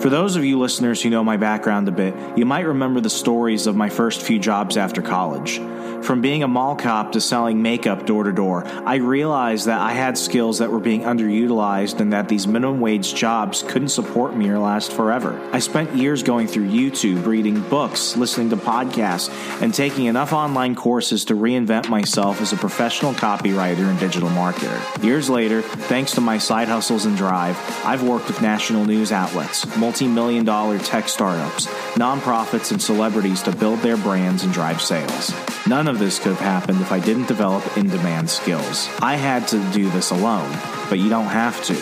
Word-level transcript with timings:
For 0.00 0.10
those 0.10 0.36
of 0.36 0.44
you 0.44 0.60
listeners 0.60 1.02
who 1.02 1.10
know 1.10 1.24
my 1.24 1.36
background 1.36 1.88
a 1.88 1.90
bit, 1.90 2.14
you 2.38 2.46
might 2.46 2.66
remember 2.66 3.00
the 3.00 3.10
stories 3.10 3.66
of 3.66 3.74
my 3.74 3.88
first 3.88 4.22
few 4.22 4.38
jobs 4.38 4.76
after 4.76 5.02
college. 5.02 5.60
From 6.02 6.20
being 6.22 6.42
a 6.42 6.48
mall 6.48 6.76
cop 6.76 7.12
to 7.12 7.20
selling 7.20 7.60
makeup 7.60 8.06
door 8.06 8.24
to 8.24 8.32
door, 8.32 8.64
I 8.66 8.96
realized 8.96 9.66
that 9.66 9.80
I 9.80 9.92
had 9.92 10.16
skills 10.16 10.58
that 10.58 10.70
were 10.70 10.80
being 10.80 11.02
underutilized 11.02 12.00
and 12.00 12.12
that 12.12 12.28
these 12.28 12.46
minimum 12.46 12.80
wage 12.80 13.14
jobs 13.14 13.62
couldn't 13.62 13.88
support 13.88 14.34
me 14.34 14.48
or 14.48 14.58
last 14.58 14.92
forever. 14.92 15.38
I 15.52 15.58
spent 15.58 15.94
years 15.94 16.22
going 16.22 16.46
through 16.46 16.68
YouTube, 16.68 17.26
reading 17.26 17.60
books, 17.68 18.16
listening 18.16 18.50
to 18.50 18.56
podcasts, 18.56 19.28
and 19.60 19.74
taking 19.74 20.06
enough 20.06 20.32
online 20.32 20.74
courses 20.74 21.26
to 21.26 21.34
reinvent 21.34 21.88
myself 21.88 22.40
as 22.40 22.52
a 22.52 22.56
professional 22.56 23.12
copywriter 23.12 23.90
and 23.90 23.98
digital 23.98 24.30
marketer. 24.30 25.04
Years 25.04 25.28
later, 25.28 25.60
thanks 25.62 26.12
to 26.12 26.20
my 26.20 26.38
side 26.38 26.68
hustles 26.68 27.04
and 27.04 27.16
drive, 27.16 27.58
I've 27.84 28.04
worked 28.04 28.28
with 28.28 28.40
national 28.40 28.86
news 28.86 29.12
outlets, 29.12 29.76
multi 29.76 29.97
million 30.06 30.44
dollar 30.44 30.78
tech 30.78 31.08
startups, 31.08 31.66
nonprofits, 31.94 32.70
and 32.70 32.80
celebrities 32.80 33.42
to 33.42 33.56
build 33.56 33.80
their 33.80 33.96
brands 33.96 34.44
and 34.44 34.52
drive 34.52 34.80
sales. 34.80 35.32
None 35.66 35.88
of 35.88 35.98
this 35.98 36.18
could 36.18 36.32
have 36.32 36.40
happened 36.40 36.80
if 36.80 36.92
I 36.92 37.00
didn't 37.00 37.26
develop 37.26 37.76
in 37.76 37.88
demand 37.88 38.30
skills. 38.30 38.88
I 39.00 39.16
had 39.16 39.48
to 39.48 39.58
do 39.72 39.90
this 39.90 40.10
alone, 40.10 40.56
but 40.88 40.98
you 40.98 41.08
don't 41.08 41.24
have 41.24 41.62
to. 41.64 41.74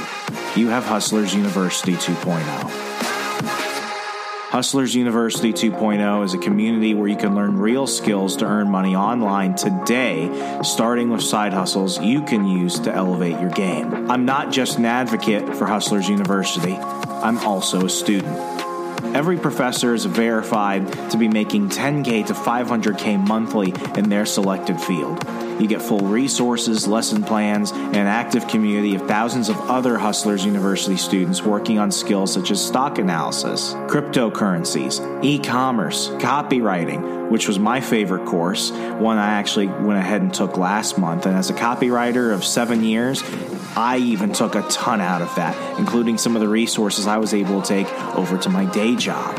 You 0.59 0.69
have 0.69 0.84
Hustlers 0.84 1.34
University 1.34 1.94
2.0. 1.94 3.06
Hustlers 4.57 4.95
University 4.95 5.53
2.0 5.53 6.25
is 6.25 6.33
a 6.33 6.39
community 6.39 6.95
where 6.95 7.07
you 7.07 7.17
can 7.19 7.35
learn 7.35 7.59
real 7.59 7.87
skills 7.87 8.37
to 8.37 8.47
earn 8.47 8.71
money 8.71 8.97
online 8.97 9.55
today, 9.55 10.31
starting 10.62 11.11
with 11.11 11.21
side 11.21 11.53
hustles 11.53 12.01
you 12.01 12.23
can 12.23 12.47
use 12.47 12.81
to 12.81 12.91
elevate 12.91 13.39
your 13.39 13.51
game. 13.51 14.11
I'm 14.11 14.25
not 14.25 14.51
just 14.51 14.79
an 14.79 14.87
advocate 14.87 15.55
for 15.57 15.67
Hustlers 15.67 16.09
University, 16.09 16.73
I'm 16.73 17.37
also 17.41 17.84
a 17.84 17.91
student. 17.91 18.34
Every 19.15 19.37
professor 19.37 19.93
is 19.93 20.07
verified 20.07 20.91
to 21.11 21.19
be 21.19 21.28
making 21.28 21.69
10K 21.69 22.25
to 22.28 22.33
500K 22.33 23.28
monthly 23.28 23.75
in 23.95 24.09
their 24.09 24.25
selected 24.25 24.81
field. 24.81 25.22
You 25.59 25.67
get 25.67 25.81
full 25.81 26.00
resources, 26.00 26.87
lesson 26.87 27.22
plans, 27.22 27.72
and 27.72 27.97
an 27.97 28.06
active 28.06 28.47
community 28.47 28.94
of 28.94 29.09
thousands 29.09 29.49
of 29.49 29.56
other 29.71 29.97
Hustlers 29.97 30.44
University 30.44 30.97
students 30.97 31.43
working 31.43 31.78
on 31.78 31.91
skills 31.91 32.33
such 32.33 32.50
as 32.50 32.65
stock 32.65 32.99
analysis, 32.99 33.72
cryptocurrencies, 33.89 35.25
e 35.25 35.39
commerce, 35.39 36.09
copywriting, 36.09 37.31
which 37.31 37.49
was 37.49 37.59
my 37.59 37.81
favorite 37.81 38.27
course, 38.27 38.71
one 38.71 39.16
I 39.16 39.33
actually 39.33 39.69
went 39.69 39.99
ahead 39.99 40.21
and 40.21 40.33
took 40.33 40.59
last 40.59 40.99
month. 40.99 41.25
And 41.25 41.37
as 41.37 41.49
a 41.49 41.55
copywriter 41.55 42.34
of 42.34 42.45
seven 42.45 42.84
years, 42.84 43.22
I 43.77 43.99
even 43.99 44.33
took 44.33 44.55
a 44.55 44.62
ton 44.69 45.00
out 45.00 45.22
of 45.22 45.34
that, 45.37 45.78
including 45.78 46.19
some 46.19 46.37
of 46.37 46.41
the 46.41 46.49
resources 46.49 47.06
I 47.06 47.16
was 47.16 47.33
able 47.33 47.62
to 47.62 47.69
take 47.69 47.93
over 48.15 48.37
to 48.39 48.49
my 48.49 48.66
day 48.66 48.95
job. 48.95 49.39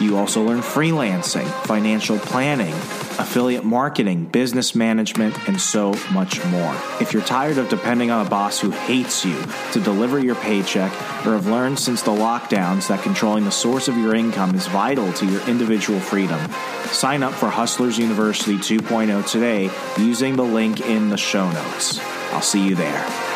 You 0.00 0.16
also 0.16 0.42
learn 0.42 0.60
freelancing, 0.60 1.46
financial 1.66 2.18
planning, 2.18 2.72
affiliate 3.18 3.64
marketing, 3.64 4.24
business 4.24 4.74
management, 4.74 5.46
and 5.46 5.60
so 5.60 5.92
much 6.10 6.42
more. 6.46 6.74
If 7.02 7.12
you're 7.12 7.22
tired 7.22 7.58
of 7.58 7.68
depending 7.68 8.10
on 8.10 8.26
a 8.26 8.28
boss 8.28 8.58
who 8.58 8.70
hates 8.70 9.26
you 9.26 9.36
to 9.72 9.80
deliver 9.80 10.18
your 10.18 10.36
paycheck, 10.36 10.90
or 11.26 11.32
have 11.32 11.46
learned 11.46 11.78
since 11.78 12.00
the 12.00 12.12
lockdowns 12.12 12.88
that 12.88 13.02
controlling 13.02 13.44
the 13.44 13.50
source 13.50 13.88
of 13.88 13.98
your 13.98 14.14
income 14.14 14.54
is 14.54 14.66
vital 14.68 15.12
to 15.12 15.26
your 15.26 15.46
individual 15.46 16.00
freedom, 16.00 16.40
sign 16.86 17.22
up 17.22 17.34
for 17.34 17.50
Hustlers 17.50 17.98
University 17.98 18.56
2.0 18.56 19.30
today 19.30 19.70
using 20.02 20.34
the 20.34 20.42
link 20.42 20.80
in 20.80 21.10
the 21.10 21.18
show 21.18 21.50
notes. 21.50 22.00
I'll 22.32 22.40
see 22.40 22.66
you 22.66 22.74
there. 22.74 23.29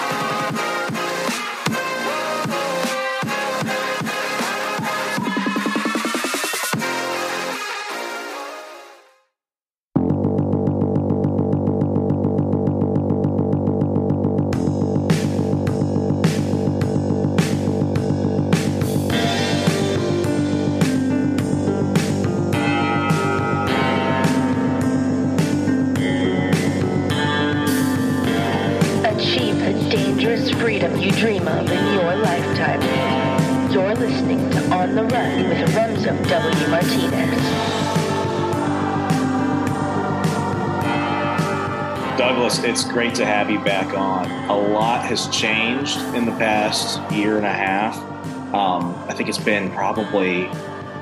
Probably 49.75 50.47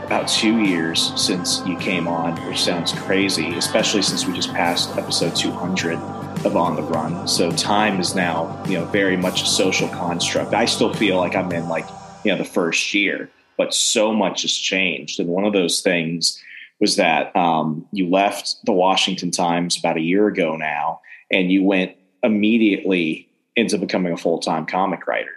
about 0.04 0.28
two 0.28 0.60
years 0.60 1.12
since 1.20 1.62
you 1.66 1.76
came 1.76 2.08
on, 2.08 2.34
which 2.46 2.62
sounds 2.62 2.92
crazy, 2.92 3.54
especially 3.54 4.02
since 4.02 4.26
we 4.26 4.32
just 4.32 4.52
passed 4.52 4.96
episode 4.96 5.34
200 5.36 5.96
of 6.44 6.56
On 6.56 6.76
the 6.76 6.82
Run. 6.82 7.28
So 7.28 7.52
time 7.52 8.00
is 8.00 8.14
now, 8.14 8.62
you 8.66 8.78
know, 8.78 8.84
very 8.86 9.16
much 9.16 9.42
a 9.42 9.46
social 9.46 9.88
construct. 9.88 10.54
I 10.54 10.64
still 10.64 10.92
feel 10.92 11.16
like 11.16 11.36
I'm 11.36 11.52
in 11.52 11.68
like, 11.68 11.86
you 12.24 12.32
know, 12.32 12.38
the 12.38 12.44
first 12.44 12.92
year, 12.92 13.30
but 13.56 13.72
so 13.72 14.12
much 14.12 14.42
has 14.42 14.52
changed. 14.52 15.20
And 15.20 15.28
one 15.28 15.44
of 15.44 15.52
those 15.52 15.80
things 15.80 16.42
was 16.80 16.96
that 16.96 17.34
um, 17.36 17.86
you 17.92 18.08
left 18.08 18.56
the 18.64 18.72
Washington 18.72 19.30
Times 19.30 19.78
about 19.78 19.96
a 19.96 20.00
year 20.00 20.26
ago 20.26 20.56
now, 20.56 21.00
and 21.30 21.52
you 21.52 21.62
went 21.62 21.96
immediately 22.22 23.28
into 23.54 23.78
becoming 23.78 24.12
a 24.12 24.16
full 24.16 24.40
time 24.40 24.66
comic 24.66 25.06
writer. 25.06 25.30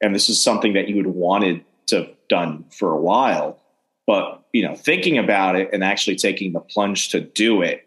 And 0.00 0.14
this 0.14 0.28
is 0.28 0.40
something 0.40 0.72
that 0.72 0.88
you 0.88 0.96
had 0.96 1.06
wanted 1.06 1.64
to 1.86 2.08
done 2.32 2.64
for 2.70 2.94
a 2.94 3.00
while, 3.00 3.60
but 4.06 4.42
you 4.54 4.66
know, 4.66 4.74
thinking 4.74 5.18
about 5.18 5.54
it 5.54 5.68
and 5.70 5.84
actually 5.84 6.16
taking 6.16 6.54
the 6.54 6.60
plunge 6.60 7.10
to 7.10 7.20
do 7.20 7.60
it 7.60 7.86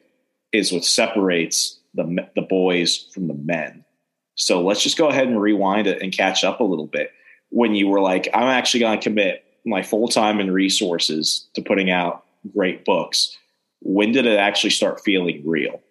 is 0.51 0.71
what 0.71 0.85
separates 0.85 1.79
the 1.95 2.27
the 2.35 2.43
boys 2.43 3.09
from 3.11 3.27
the 3.27 3.33
men. 3.33 3.83
So 4.35 4.61
let's 4.61 4.83
just 4.83 4.97
go 4.97 5.07
ahead 5.07 5.27
and 5.27 5.41
rewind 5.41 5.87
it 5.87 6.01
and 6.01 6.11
catch 6.11 6.43
up 6.43 6.59
a 6.59 6.63
little 6.63 6.85
bit. 6.85 7.11
When 7.49 7.73
you 7.73 7.87
were 7.87 8.01
like, 8.01 8.27
I'm 8.35 8.43
actually 8.43 8.81
going 8.81 8.99
to 8.99 9.03
commit 9.03 9.43
my 9.65 9.81
full 9.81 10.07
time 10.07 10.39
and 10.39 10.53
resources 10.53 11.47
to 11.55 11.63
putting 11.63 11.89
out 11.89 12.23
great 12.53 12.85
books. 12.85 13.35
When 13.81 14.11
did 14.11 14.27
it 14.27 14.37
actually 14.37 14.71
start 14.71 15.01
feeling 15.03 15.41
real? 15.43 15.81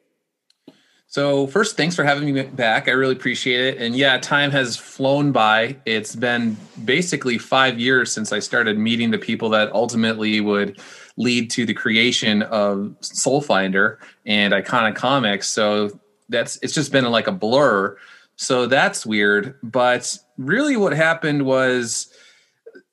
So, 1.14 1.46
first, 1.46 1.76
thanks 1.76 1.94
for 1.94 2.02
having 2.02 2.34
me 2.34 2.42
back. 2.42 2.88
I 2.88 2.90
really 2.90 3.12
appreciate 3.12 3.60
it. 3.60 3.80
And 3.80 3.94
yeah, 3.94 4.18
time 4.18 4.50
has 4.50 4.76
flown 4.76 5.30
by. 5.30 5.76
It's 5.86 6.16
been 6.16 6.56
basically 6.84 7.38
five 7.38 7.78
years 7.78 8.10
since 8.10 8.32
I 8.32 8.40
started 8.40 8.78
meeting 8.78 9.12
the 9.12 9.18
people 9.18 9.48
that 9.50 9.72
ultimately 9.72 10.40
would 10.40 10.80
lead 11.16 11.52
to 11.52 11.66
the 11.66 11.72
creation 11.72 12.42
of 12.42 12.96
Soul 12.98 13.40
Finder 13.40 14.00
and 14.26 14.52
Iconic 14.52 14.96
Comics. 14.96 15.48
So, 15.48 16.00
that's 16.30 16.58
it's 16.62 16.74
just 16.74 16.90
been 16.90 17.04
like 17.04 17.28
a 17.28 17.32
blur. 17.32 17.96
So 18.34 18.66
that's 18.66 19.06
weird. 19.06 19.56
But 19.62 20.18
really, 20.36 20.76
what 20.76 20.94
happened 20.94 21.46
was 21.46 22.12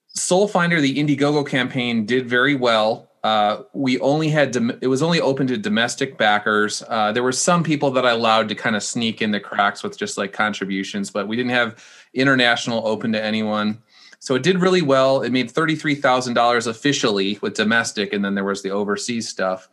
Soul 0.09 0.47
Finder, 0.47 0.79
the 0.79 0.95
Indiegogo 0.95 1.47
campaign, 1.47 2.05
did 2.05 2.29
very 2.29 2.53
well. 2.53 3.10
Uh, 3.23 3.63
we 3.73 3.99
only 3.99 4.29
had 4.29 4.51
dom- 4.51 4.77
it 4.81 4.87
was 4.87 5.03
only 5.03 5.21
open 5.21 5.45
to 5.47 5.57
domestic 5.57 6.17
backers. 6.17 6.83
Uh, 6.87 7.11
there 7.11 7.21
were 7.21 7.31
some 7.31 7.63
people 7.63 7.91
that 7.91 8.05
I 8.05 8.11
allowed 8.11 8.49
to 8.49 8.55
kind 8.55 8.75
of 8.75 8.81
sneak 8.81 9.21
in 9.21 9.31
the 9.31 9.39
cracks 9.39 9.83
with 9.83 9.97
just 9.97 10.17
like 10.17 10.33
contributions, 10.33 11.11
but 11.11 11.27
we 11.27 11.35
didn't 11.35 11.51
have 11.51 11.83
international 12.13 12.87
open 12.87 13.11
to 13.11 13.23
anyone. 13.23 13.81
So 14.19 14.35
it 14.35 14.43
did 14.43 14.59
really 14.59 14.81
well. 14.81 15.21
It 15.21 15.31
made 15.31 15.51
thirty 15.51 15.75
three 15.75 15.95
thousand 15.95 16.33
dollars 16.33 16.65
officially 16.65 17.37
with 17.41 17.53
domestic, 17.53 18.13
and 18.13 18.25
then 18.25 18.33
there 18.33 18.43
was 18.43 18.63
the 18.63 18.71
overseas 18.71 19.29
stuff. 19.29 19.69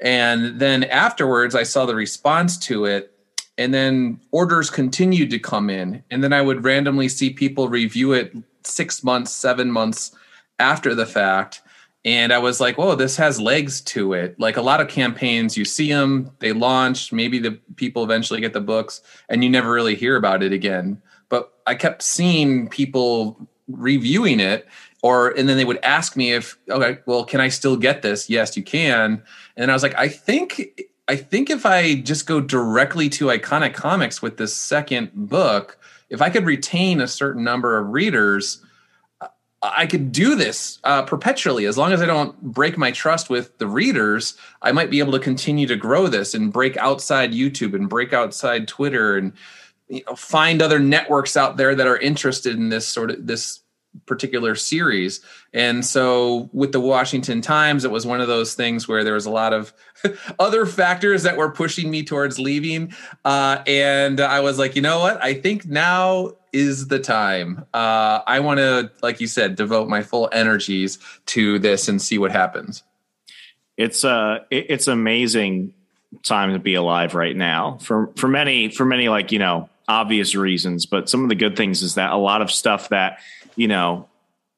And 0.00 0.60
then 0.60 0.84
afterwards, 0.84 1.54
I 1.54 1.62
saw 1.64 1.86
the 1.86 1.94
response 1.94 2.56
to 2.58 2.84
it, 2.84 3.16
and 3.58 3.72
then 3.74 4.20
orders 4.30 4.70
continued 4.70 5.30
to 5.30 5.38
come 5.38 5.70
in, 5.70 6.02
and 6.10 6.22
then 6.22 6.32
I 6.32 6.42
would 6.42 6.64
randomly 6.64 7.08
see 7.08 7.30
people 7.30 7.68
review 7.68 8.12
it 8.12 8.32
six 8.64 9.02
months, 9.02 9.32
seven 9.32 9.70
months 9.70 10.12
after 10.58 10.94
the 10.94 11.06
fact. 11.06 11.62
And 12.04 12.32
I 12.32 12.38
was 12.38 12.60
like, 12.60 12.78
whoa, 12.78 12.96
this 12.96 13.16
has 13.16 13.40
legs 13.40 13.80
to 13.82 14.12
it. 14.12 14.38
Like 14.38 14.56
a 14.56 14.62
lot 14.62 14.80
of 14.80 14.88
campaigns, 14.88 15.56
you 15.56 15.64
see 15.64 15.92
them, 15.92 16.32
they 16.40 16.52
launch, 16.52 17.12
maybe 17.12 17.38
the 17.38 17.52
people 17.76 18.02
eventually 18.02 18.40
get 18.40 18.52
the 18.52 18.60
books, 18.60 19.02
and 19.28 19.44
you 19.44 19.50
never 19.50 19.70
really 19.70 19.94
hear 19.94 20.16
about 20.16 20.42
it 20.42 20.52
again. 20.52 21.00
But 21.28 21.52
I 21.66 21.76
kept 21.76 22.02
seeing 22.02 22.68
people 22.68 23.48
reviewing 23.68 24.40
it, 24.40 24.66
or 25.02 25.30
and 25.30 25.48
then 25.48 25.56
they 25.56 25.64
would 25.64 25.78
ask 25.84 26.16
me 26.16 26.32
if, 26.32 26.58
okay, 26.68 26.98
well, 27.06 27.24
can 27.24 27.40
I 27.40 27.48
still 27.48 27.76
get 27.76 28.02
this? 28.02 28.28
Yes, 28.28 28.56
you 28.56 28.62
can. 28.64 29.22
And 29.56 29.70
I 29.70 29.74
was 29.74 29.82
like, 29.82 29.96
I 29.96 30.08
think 30.08 30.82
I 31.08 31.16
think 31.16 31.50
if 31.50 31.66
I 31.66 31.96
just 31.96 32.26
go 32.26 32.40
directly 32.40 33.08
to 33.10 33.26
Iconic 33.26 33.74
Comics 33.74 34.22
with 34.22 34.36
this 34.36 34.54
second 34.54 35.10
book, 35.14 35.78
if 36.10 36.22
I 36.22 36.30
could 36.30 36.46
retain 36.46 37.00
a 37.00 37.08
certain 37.08 37.44
number 37.44 37.78
of 37.78 37.88
readers, 37.88 38.64
I 39.62 39.86
could 39.86 40.10
do 40.10 40.34
this 40.34 40.80
uh, 40.82 41.02
perpetually 41.02 41.66
as 41.66 41.78
long 41.78 41.92
as 41.92 42.02
I 42.02 42.06
don't 42.06 42.40
break 42.42 42.76
my 42.76 42.90
trust 42.90 43.30
with 43.30 43.58
the 43.58 43.66
readers. 43.68 44.36
I 44.60 44.72
might 44.72 44.90
be 44.90 44.98
able 44.98 45.12
to 45.12 45.20
continue 45.20 45.68
to 45.68 45.76
grow 45.76 46.08
this 46.08 46.34
and 46.34 46.52
break 46.52 46.76
outside 46.76 47.32
YouTube 47.32 47.74
and 47.74 47.88
break 47.88 48.12
outside 48.12 48.66
Twitter 48.66 49.16
and 49.16 49.32
you 49.88 50.02
know, 50.06 50.16
find 50.16 50.60
other 50.60 50.80
networks 50.80 51.36
out 51.36 51.58
there 51.58 51.76
that 51.76 51.86
are 51.86 51.96
interested 51.96 52.56
in 52.56 52.70
this 52.70 52.88
sort 52.88 53.12
of 53.12 53.26
this 53.26 53.60
particular 54.06 54.54
series. 54.54 55.20
And 55.52 55.84
so 55.84 56.48
with 56.52 56.72
the 56.72 56.80
Washington 56.80 57.40
Times, 57.40 57.84
it 57.84 57.90
was 57.90 58.06
one 58.06 58.20
of 58.20 58.26
those 58.26 58.54
things 58.54 58.88
where 58.88 59.04
there 59.04 59.14
was 59.14 59.26
a 59.26 59.30
lot 59.30 59.52
of 59.52 59.72
other 60.38 60.66
factors 60.66 61.22
that 61.22 61.36
were 61.36 61.50
pushing 61.50 61.90
me 61.90 62.02
towards 62.02 62.38
leaving. 62.38 62.94
Uh, 63.24 63.62
and 63.66 64.20
I 64.20 64.40
was 64.40 64.58
like, 64.58 64.76
you 64.76 64.82
know 64.82 65.00
what? 65.00 65.22
I 65.22 65.34
think 65.34 65.66
now 65.66 66.32
is 66.52 66.88
the 66.88 66.98
time. 66.98 67.64
Uh, 67.72 68.20
I 68.26 68.40
want 68.40 68.58
to, 68.58 68.90
like 69.02 69.20
you 69.20 69.26
said, 69.26 69.56
devote 69.56 69.88
my 69.88 70.02
full 70.02 70.28
energies 70.32 70.98
to 71.26 71.58
this 71.58 71.88
and 71.88 72.00
see 72.00 72.18
what 72.18 72.30
happens. 72.30 72.82
It's 73.76 74.04
uh, 74.04 74.40
it's 74.50 74.86
amazing 74.86 75.74
time 76.22 76.52
to 76.52 76.58
be 76.58 76.74
alive 76.74 77.14
right 77.14 77.34
now 77.34 77.78
for 77.80 78.10
for 78.16 78.28
many 78.28 78.68
for 78.68 78.84
many 78.84 79.08
like 79.08 79.32
you 79.32 79.38
know 79.38 79.70
obvious 79.88 80.34
reasons, 80.34 80.86
but 80.86 81.08
some 81.08 81.22
of 81.22 81.28
the 81.28 81.34
good 81.34 81.56
things 81.56 81.82
is 81.82 81.94
that 81.94 82.12
a 82.12 82.16
lot 82.16 82.42
of 82.42 82.50
stuff 82.50 82.90
that 82.90 83.18
you 83.56 83.68
know, 83.68 84.08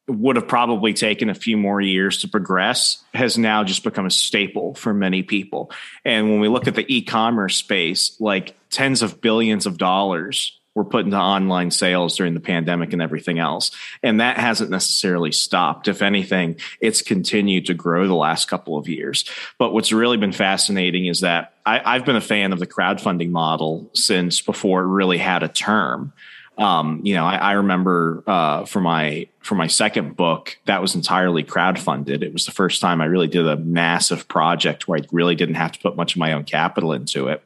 would 0.06 0.36
have 0.36 0.46
probably 0.46 0.92
taken 0.92 1.30
a 1.30 1.34
few 1.34 1.56
more 1.56 1.80
years 1.80 2.20
to 2.20 2.28
progress 2.28 3.02
has 3.14 3.38
now 3.38 3.64
just 3.64 3.82
become 3.82 4.04
a 4.04 4.10
staple 4.10 4.74
for 4.74 4.92
many 4.92 5.22
people. 5.22 5.70
And 6.04 6.28
when 6.28 6.40
we 6.40 6.48
look 6.48 6.68
at 6.68 6.74
the 6.74 6.84
e-commerce 6.94 7.56
space, 7.56 8.14
like 8.20 8.54
tens 8.70 9.00
of 9.00 9.22
billions 9.22 9.64
of 9.64 9.78
dollars 9.78 10.58
were 10.74 10.84
put 10.84 11.04
into 11.04 11.16
online 11.16 11.70
sales 11.70 12.16
during 12.16 12.34
the 12.34 12.40
pandemic 12.40 12.92
and 12.92 13.00
everything 13.00 13.38
else. 13.38 13.70
And 14.02 14.20
that 14.20 14.38
hasn't 14.38 14.70
necessarily 14.70 15.32
stopped. 15.32 15.88
If 15.88 16.02
anything, 16.02 16.56
it's 16.80 17.02
continued 17.02 17.66
to 17.66 17.74
grow 17.74 18.06
the 18.06 18.14
last 18.14 18.48
couple 18.48 18.76
of 18.76 18.88
years. 18.88 19.24
But 19.58 19.72
what's 19.72 19.92
really 19.92 20.16
been 20.16 20.32
fascinating 20.32 21.06
is 21.06 21.20
that 21.20 21.54
I, 21.64 21.94
have 21.94 22.04
been 22.04 22.16
a 22.16 22.20
fan 22.20 22.52
of 22.52 22.58
the 22.58 22.66
crowdfunding 22.66 23.30
model 23.30 23.90
since 23.94 24.40
before 24.40 24.82
it 24.82 24.86
really 24.88 25.18
had 25.18 25.42
a 25.42 25.48
term 25.48 26.12
um, 26.56 27.00
you 27.02 27.14
know, 27.14 27.24
I, 27.24 27.36
I 27.36 27.52
remember 27.52 28.22
uh, 28.26 28.64
for 28.64 28.80
my 28.80 29.26
for 29.40 29.56
my 29.56 29.66
second 29.66 30.16
book 30.16 30.56
that 30.66 30.80
was 30.80 30.94
entirely 30.94 31.42
crowdfunded. 31.42 32.22
It 32.22 32.32
was 32.32 32.46
the 32.46 32.52
first 32.52 32.80
time 32.80 33.00
I 33.00 33.06
really 33.06 33.26
did 33.26 33.46
a 33.46 33.56
massive 33.56 34.28
project 34.28 34.86
where 34.86 35.00
I 35.00 35.06
really 35.10 35.34
didn't 35.34 35.56
have 35.56 35.72
to 35.72 35.80
put 35.80 35.96
much 35.96 36.14
of 36.14 36.20
my 36.20 36.32
own 36.32 36.44
capital 36.44 36.92
into 36.92 37.28
it. 37.28 37.42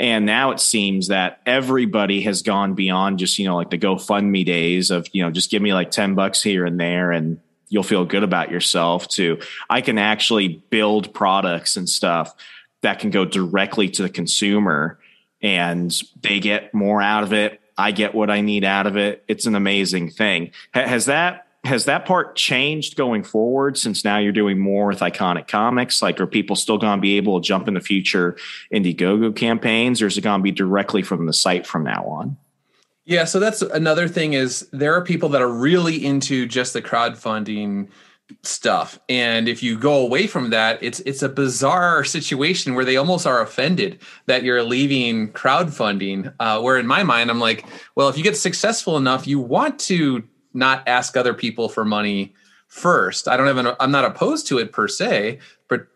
And 0.00 0.26
now 0.26 0.50
it 0.50 0.58
seems 0.58 1.08
that 1.08 1.40
everybody 1.46 2.22
has 2.22 2.42
gone 2.42 2.74
beyond 2.74 3.20
just 3.20 3.38
you 3.38 3.46
know 3.46 3.54
like 3.54 3.70
the 3.70 3.78
GoFundMe 3.78 4.44
days 4.44 4.90
of 4.90 5.06
you 5.12 5.22
know 5.22 5.30
just 5.30 5.50
give 5.50 5.62
me 5.62 5.72
like 5.72 5.92
ten 5.92 6.16
bucks 6.16 6.42
here 6.42 6.64
and 6.64 6.80
there 6.80 7.12
and 7.12 7.38
you'll 7.68 7.84
feel 7.84 8.04
good 8.04 8.24
about 8.24 8.50
yourself. 8.50 9.06
To 9.10 9.38
I 9.68 9.80
can 9.80 9.98
actually 9.98 10.48
build 10.48 11.14
products 11.14 11.76
and 11.76 11.88
stuff 11.88 12.34
that 12.80 12.98
can 12.98 13.10
go 13.10 13.24
directly 13.24 13.90
to 13.90 14.02
the 14.02 14.08
consumer 14.08 14.98
and 15.42 15.94
they 16.22 16.40
get 16.40 16.74
more 16.74 17.00
out 17.00 17.22
of 17.22 17.32
it 17.32 17.60
I 17.80 17.92
get 17.92 18.14
what 18.14 18.28
I 18.30 18.42
need 18.42 18.62
out 18.62 18.86
of 18.86 18.96
it. 18.98 19.24
It's 19.26 19.46
an 19.46 19.54
amazing 19.54 20.10
thing. 20.10 20.50
Has 20.72 21.06
that 21.06 21.46
has 21.64 21.84
that 21.84 22.06
part 22.06 22.36
changed 22.36 22.96
going 22.96 23.22
forward 23.22 23.76
since 23.76 24.04
now 24.04 24.18
you're 24.18 24.32
doing 24.32 24.58
more 24.58 24.86
with 24.86 25.00
iconic 25.00 25.46
comics? 25.46 26.00
Like, 26.00 26.18
are 26.20 26.26
people 26.26 26.56
still 26.56 26.78
going 26.78 26.96
to 26.96 27.00
be 27.00 27.16
able 27.16 27.40
to 27.40 27.46
jump 27.46 27.68
in 27.68 27.74
the 27.74 27.80
future 27.80 28.36
Indiegogo 28.72 29.36
campaigns, 29.36 30.00
or 30.00 30.06
is 30.06 30.16
it 30.16 30.22
going 30.22 30.40
to 30.40 30.42
be 30.42 30.52
directly 30.52 31.02
from 31.02 31.26
the 31.26 31.32
site 31.32 31.66
from 31.66 31.84
now 31.84 32.04
on? 32.06 32.36
Yeah, 33.04 33.24
so 33.24 33.40
that's 33.40 33.60
another 33.60 34.08
thing 34.08 34.34
is 34.34 34.68
there 34.72 34.94
are 34.94 35.02
people 35.02 35.28
that 35.30 35.42
are 35.42 35.50
really 35.50 36.04
into 36.04 36.46
just 36.46 36.72
the 36.72 36.82
crowdfunding 36.82 37.88
stuff 38.42 38.98
and 39.08 39.48
if 39.48 39.60
you 39.62 39.76
go 39.76 39.94
away 39.94 40.26
from 40.26 40.50
that 40.50 40.80
it's 40.80 41.00
it's 41.00 41.22
a 41.22 41.28
bizarre 41.28 42.04
situation 42.04 42.74
where 42.74 42.84
they 42.84 42.96
almost 42.96 43.26
are 43.26 43.42
offended 43.42 44.00
that 44.26 44.44
you're 44.44 44.62
leaving 44.62 45.32
crowdfunding 45.32 46.32
uh, 46.38 46.60
where 46.60 46.78
in 46.78 46.86
my 46.86 47.02
mind 47.02 47.28
i'm 47.30 47.40
like 47.40 47.66
well 47.96 48.08
if 48.08 48.16
you 48.16 48.22
get 48.22 48.36
successful 48.36 48.96
enough 48.96 49.26
you 49.26 49.40
want 49.40 49.80
to 49.80 50.22
not 50.52 50.86
ask 50.86 51.16
other 51.16 51.34
people 51.34 51.68
for 51.68 51.84
money 51.84 52.34
first 52.68 53.28
i 53.28 53.36
don't 53.36 53.46
have 53.46 53.56
an 53.56 53.74
i'm 53.80 53.90
not 53.90 54.04
opposed 54.04 54.46
to 54.46 54.58
it 54.58 54.72
per 54.72 54.86
se 54.86 55.38
but 55.68 55.86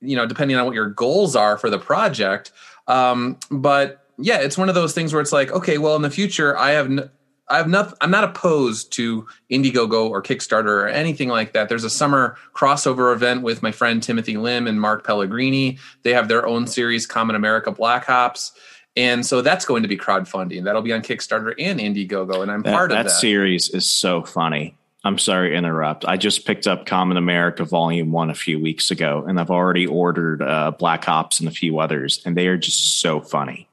you 0.00 0.16
know 0.16 0.26
depending 0.26 0.56
on 0.56 0.64
what 0.64 0.74
your 0.74 0.88
goals 0.88 1.36
are 1.36 1.58
for 1.58 1.70
the 1.70 1.78
project 1.78 2.52
um, 2.88 3.38
but 3.50 4.06
yeah 4.18 4.38
it's 4.38 4.58
one 4.58 4.68
of 4.68 4.74
those 4.74 4.92
things 4.92 5.12
where 5.12 5.22
it's 5.22 5.32
like 5.32 5.50
okay 5.52 5.78
well 5.78 5.96
in 5.96 6.02
the 6.02 6.10
future 6.10 6.56
i 6.58 6.70
have 6.70 6.86
n- 6.86 7.10
I've 7.52 7.68
not 7.68 7.94
I'm 8.00 8.10
not 8.10 8.24
opposed 8.24 8.92
to 8.94 9.26
Indiegogo 9.50 10.08
or 10.08 10.22
Kickstarter 10.22 10.84
or 10.84 10.88
anything 10.88 11.28
like 11.28 11.52
that. 11.52 11.68
There's 11.68 11.84
a 11.84 11.90
summer 11.90 12.36
crossover 12.54 13.12
event 13.12 13.42
with 13.42 13.62
my 13.62 13.72
friend 13.72 14.02
Timothy 14.02 14.38
Lim 14.38 14.66
and 14.66 14.80
Mark 14.80 15.04
Pellegrini. 15.04 15.78
They 16.02 16.14
have 16.14 16.28
their 16.28 16.46
own 16.46 16.66
series, 16.66 17.06
Common 17.06 17.36
America 17.36 17.70
Black 17.70 18.08
Ops. 18.08 18.52
And 18.96 19.24
so 19.24 19.40
that's 19.40 19.64
going 19.64 19.82
to 19.82 19.88
be 19.88 19.96
crowdfunding. 19.96 20.64
That'll 20.64 20.82
be 20.82 20.92
on 20.92 21.00
Kickstarter 21.00 21.54
and 21.58 21.80
Indiegogo, 21.80 22.42
and 22.42 22.50
I'm 22.50 22.62
that, 22.62 22.74
part 22.74 22.90
of 22.90 22.98
that. 22.98 23.04
That 23.04 23.10
series 23.10 23.70
is 23.70 23.88
so 23.88 24.22
funny. 24.22 24.76
I'm 25.04 25.18
sorry 25.18 25.50
to 25.50 25.56
interrupt. 25.56 26.04
I 26.04 26.16
just 26.16 26.46
picked 26.46 26.66
up 26.66 26.86
Common 26.86 27.16
America 27.16 27.64
Volume 27.64 28.12
One 28.12 28.30
a 28.30 28.34
few 28.34 28.60
weeks 28.60 28.90
ago, 28.90 29.24
and 29.26 29.40
I've 29.40 29.50
already 29.50 29.86
ordered 29.86 30.42
uh, 30.42 30.72
Black 30.72 31.08
Ops 31.08 31.40
and 31.40 31.48
a 31.48 31.52
few 31.52 31.80
others, 31.80 32.20
and 32.24 32.36
they 32.36 32.46
are 32.46 32.58
just 32.58 33.00
so 33.00 33.20
funny. 33.20 33.66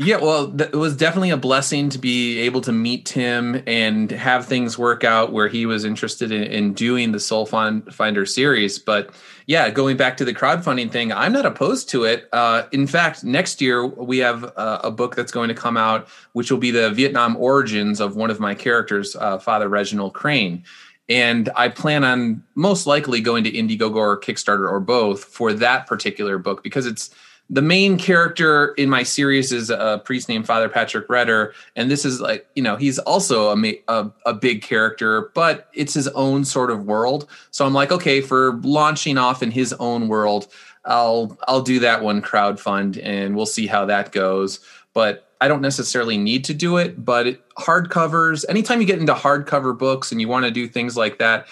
Yeah, 0.00 0.18
well, 0.18 0.52
th- 0.52 0.70
it 0.70 0.76
was 0.76 0.94
definitely 0.94 1.30
a 1.30 1.36
blessing 1.36 1.88
to 1.88 1.98
be 1.98 2.38
able 2.38 2.60
to 2.60 2.70
meet 2.70 3.04
Tim 3.04 3.60
and 3.66 4.08
have 4.12 4.46
things 4.46 4.78
work 4.78 5.02
out 5.02 5.32
where 5.32 5.48
he 5.48 5.66
was 5.66 5.84
interested 5.84 6.30
in, 6.30 6.44
in 6.44 6.72
doing 6.72 7.10
the 7.10 7.18
Soul 7.18 7.46
Finder 7.46 8.24
series. 8.24 8.78
But 8.78 9.10
yeah, 9.46 9.70
going 9.70 9.96
back 9.96 10.16
to 10.18 10.24
the 10.24 10.32
crowdfunding 10.32 10.92
thing, 10.92 11.12
I'm 11.12 11.32
not 11.32 11.46
opposed 11.46 11.88
to 11.88 12.04
it. 12.04 12.28
Uh, 12.32 12.68
in 12.70 12.86
fact, 12.86 13.24
next 13.24 13.60
year 13.60 13.84
we 13.84 14.18
have 14.18 14.44
uh, 14.56 14.82
a 14.84 14.90
book 14.92 15.16
that's 15.16 15.32
going 15.32 15.48
to 15.48 15.54
come 15.54 15.76
out, 15.76 16.06
which 16.32 16.52
will 16.52 16.58
be 16.58 16.70
the 16.70 16.92
Vietnam 16.92 17.36
origins 17.36 17.98
of 17.98 18.14
one 18.14 18.30
of 18.30 18.38
my 18.38 18.54
characters, 18.54 19.16
uh, 19.16 19.38
Father 19.38 19.68
Reginald 19.68 20.14
Crane. 20.14 20.62
And 21.08 21.50
I 21.56 21.70
plan 21.70 22.04
on 22.04 22.44
most 22.54 22.86
likely 22.86 23.20
going 23.20 23.42
to 23.42 23.50
Indiegogo 23.50 23.96
or 23.96 24.20
Kickstarter 24.20 24.70
or 24.70 24.78
both 24.78 25.24
for 25.24 25.52
that 25.54 25.88
particular 25.88 26.38
book 26.38 26.62
because 26.62 26.86
it's 26.86 27.10
the 27.50 27.62
main 27.62 27.96
character 27.96 28.74
in 28.74 28.90
my 28.90 29.02
series 29.02 29.52
is 29.52 29.70
a 29.70 30.02
priest 30.04 30.28
named 30.28 30.46
Father 30.46 30.68
Patrick 30.68 31.08
Redder, 31.08 31.54
and 31.76 31.90
this 31.90 32.04
is 32.04 32.20
like 32.20 32.46
you 32.54 32.62
know 32.62 32.76
he's 32.76 32.98
also 32.98 33.56
a, 33.56 33.82
a, 33.88 34.10
a 34.26 34.34
big 34.34 34.62
character, 34.62 35.30
but 35.34 35.68
it's 35.72 35.94
his 35.94 36.08
own 36.08 36.44
sort 36.44 36.70
of 36.70 36.84
world. 36.84 37.26
So 37.50 37.64
I'm 37.64 37.72
like, 37.72 37.90
okay, 37.90 38.20
for 38.20 38.60
launching 38.62 39.16
off 39.16 39.42
in 39.42 39.50
his 39.50 39.72
own 39.74 40.08
world, 40.08 40.48
I'll 40.84 41.38
I'll 41.48 41.62
do 41.62 41.78
that 41.80 42.02
one 42.02 42.20
crowdfund, 42.20 43.00
and 43.02 43.34
we'll 43.34 43.46
see 43.46 43.66
how 43.66 43.86
that 43.86 44.12
goes. 44.12 44.60
But 44.92 45.30
I 45.40 45.48
don't 45.48 45.62
necessarily 45.62 46.18
need 46.18 46.44
to 46.46 46.54
do 46.54 46.76
it. 46.76 47.02
But 47.02 47.26
it, 47.26 47.48
hardcovers, 47.54 48.44
anytime 48.48 48.80
you 48.80 48.86
get 48.86 48.98
into 48.98 49.14
hardcover 49.14 49.76
books 49.76 50.12
and 50.12 50.20
you 50.20 50.28
want 50.28 50.44
to 50.44 50.50
do 50.50 50.68
things 50.68 50.96
like 50.96 51.18
that, 51.18 51.46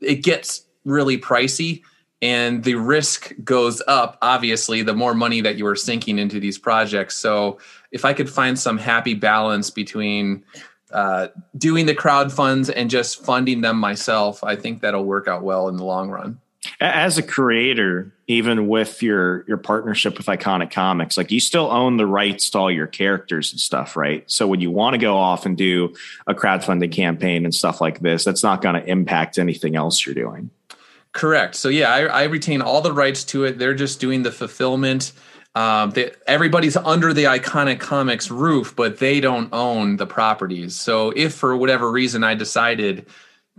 it 0.00 0.22
gets 0.22 0.62
really 0.84 1.18
pricey 1.18 1.82
and 2.24 2.64
the 2.64 2.74
risk 2.74 3.34
goes 3.44 3.82
up 3.86 4.16
obviously 4.22 4.82
the 4.82 4.94
more 4.94 5.12
money 5.12 5.42
that 5.42 5.56
you 5.56 5.66
are 5.66 5.76
sinking 5.76 6.18
into 6.18 6.40
these 6.40 6.58
projects. 6.58 7.16
So 7.16 7.58
if 7.92 8.04
i 8.04 8.12
could 8.12 8.30
find 8.30 8.58
some 8.58 8.78
happy 8.78 9.14
balance 9.14 9.70
between 9.70 10.42
uh, 10.90 11.28
doing 11.56 11.86
the 11.86 11.94
crowd 11.94 12.32
funds 12.32 12.70
and 12.70 12.88
just 12.88 13.24
funding 13.24 13.60
them 13.60 13.78
myself 13.78 14.42
i 14.42 14.56
think 14.56 14.80
that'll 14.80 15.04
work 15.04 15.28
out 15.28 15.42
well 15.42 15.68
in 15.68 15.76
the 15.76 15.84
long 15.84 16.10
run. 16.10 16.40
As 16.80 17.18
a 17.18 17.22
creator 17.22 18.12
even 18.26 18.68
with 18.68 19.02
your 19.02 19.44
your 19.46 19.58
partnership 19.58 20.16
with 20.16 20.26
iconic 20.26 20.70
comics 20.70 21.18
like 21.18 21.30
you 21.30 21.40
still 21.40 21.70
own 21.70 21.98
the 21.98 22.06
rights 22.06 22.48
to 22.50 22.58
all 22.58 22.70
your 22.70 22.86
characters 22.86 23.52
and 23.52 23.60
stuff 23.60 23.96
right? 23.96 24.24
So 24.30 24.46
when 24.46 24.62
you 24.62 24.70
want 24.70 24.94
to 24.94 24.98
go 24.98 25.18
off 25.18 25.44
and 25.44 25.58
do 25.58 25.94
a 26.26 26.34
crowdfunding 26.34 26.90
campaign 26.90 27.44
and 27.44 27.54
stuff 27.54 27.82
like 27.82 28.00
this 28.00 28.24
that's 28.24 28.42
not 28.42 28.62
going 28.62 28.76
to 28.76 28.90
impact 28.90 29.36
anything 29.36 29.76
else 29.76 30.06
you're 30.06 30.14
doing 30.14 30.48
correct 31.14 31.54
so 31.54 31.68
yeah 31.68 31.92
I, 31.92 32.00
I, 32.02 32.22
retain 32.24 32.60
all 32.60 32.82
the 32.82 32.92
rights 32.92 33.24
to 33.24 33.44
it 33.44 33.58
they're 33.58 33.74
just 33.74 34.00
doing 34.00 34.22
the 34.22 34.32
fulfillment 34.32 35.12
um, 35.54 35.90
they, 35.90 36.10
everybody's 36.26 36.76
under 36.76 37.14
the 37.14 37.24
iconic 37.24 37.80
comics 37.80 38.30
roof 38.30 38.74
but 38.76 38.98
they 38.98 39.20
don't 39.20 39.48
own 39.52 39.96
the 39.96 40.06
properties 40.06 40.76
so 40.76 41.10
if 41.16 41.32
for 41.32 41.56
whatever 41.56 41.90
reason 41.90 42.22
i 42.22 42.34
decided 42.34 43.06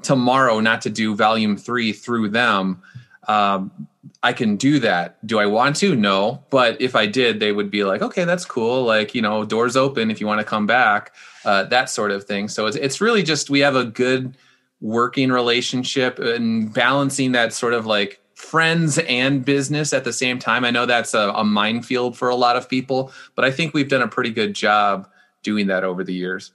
tomorrow 0.04 0.60
not 0.60 0.82
to 0.82 0.90
do 0.90 1.16
volume 1.16 1.58
three 1.58 1.92
through 1.92 2.30
them 2.30 2.84
um, 3.28 3.88
I 4.22 4.34
can 4.34 4.56
do 4.56 4.80
that. 4.80 5.26
Do 5.26 5.40
I 5.40 5.46
want 5.46 5.76
to? 5.78 5.96
No. 5.96 6.44
But 6.50 6.82
if 6.82 6.96
I 6.96 7.06
did, 7.06 7.40
they 7.40 7.52
would 7.52 7.72
be 7.72 7.84
like, 7.84 8.02
okay, 8.02 8.24
that's 8.24 8.46
cool. 8.46 8.84
Like, 8.84 9.16
you 9.16 9.22
know, 9.22 9.46
doors 9.46 9.76
open 9.76 10.12
if 10.12 10.22
you 10.22 10.28
want 10.28 10.40
to 10.40 10.46
come 10.46 10.66
back, 10.66 11.14
uh, 11.44 11.64
that 11.66 11.90
sort 11.90 12.12
of 12.12 12.24
thing. 12.24 12.48
So 12.48 12.66
it's, 12.68 12.78
it's 12.78 13.02
really 13.02 13.24
just 13.24 13.50
we 13.50 13.60
have 13.60 13.76
a 13.76 13.86
good 13.86 14.38
working 14.86 15.32
relationship 15.32 16.20
and 16.20 16.72
balancing 16.72 17.32
that 17.32 17.52
sort 17.52 17.74
of 17.74 17.88
like 17.88 18.22
friends 18.36 19.00
and 19.00 19.44
business 19.44 19.94
at 19.94 20.04
the 20.04 20.14
same 20.14 20.38
time. 20.38 20.64
I 20.64 20.70
know 20.70 20.86
that's 20.86 21.16
a, 21.16 21.32
a 21.32 21.44
minefield 21.44 22.16
for 22.16 22.30
a 22.30 22.36
lot 22.36 22.56
of 22.56 22.70
people, 22.70 23.12
but 23.34 23.44
I 23.44 23.50
think 23.50 23.74
we've 23.74 23.90
done 23.90 24.04
a 24.04 24.08
pretty 24.08 24.30
good 24.30 24.54
job 24.54 25.10
doing 25.42 25.68
that 25.68 25.84
over 25.84 26.04
the 26.04 26.14
years. 26.14 26.52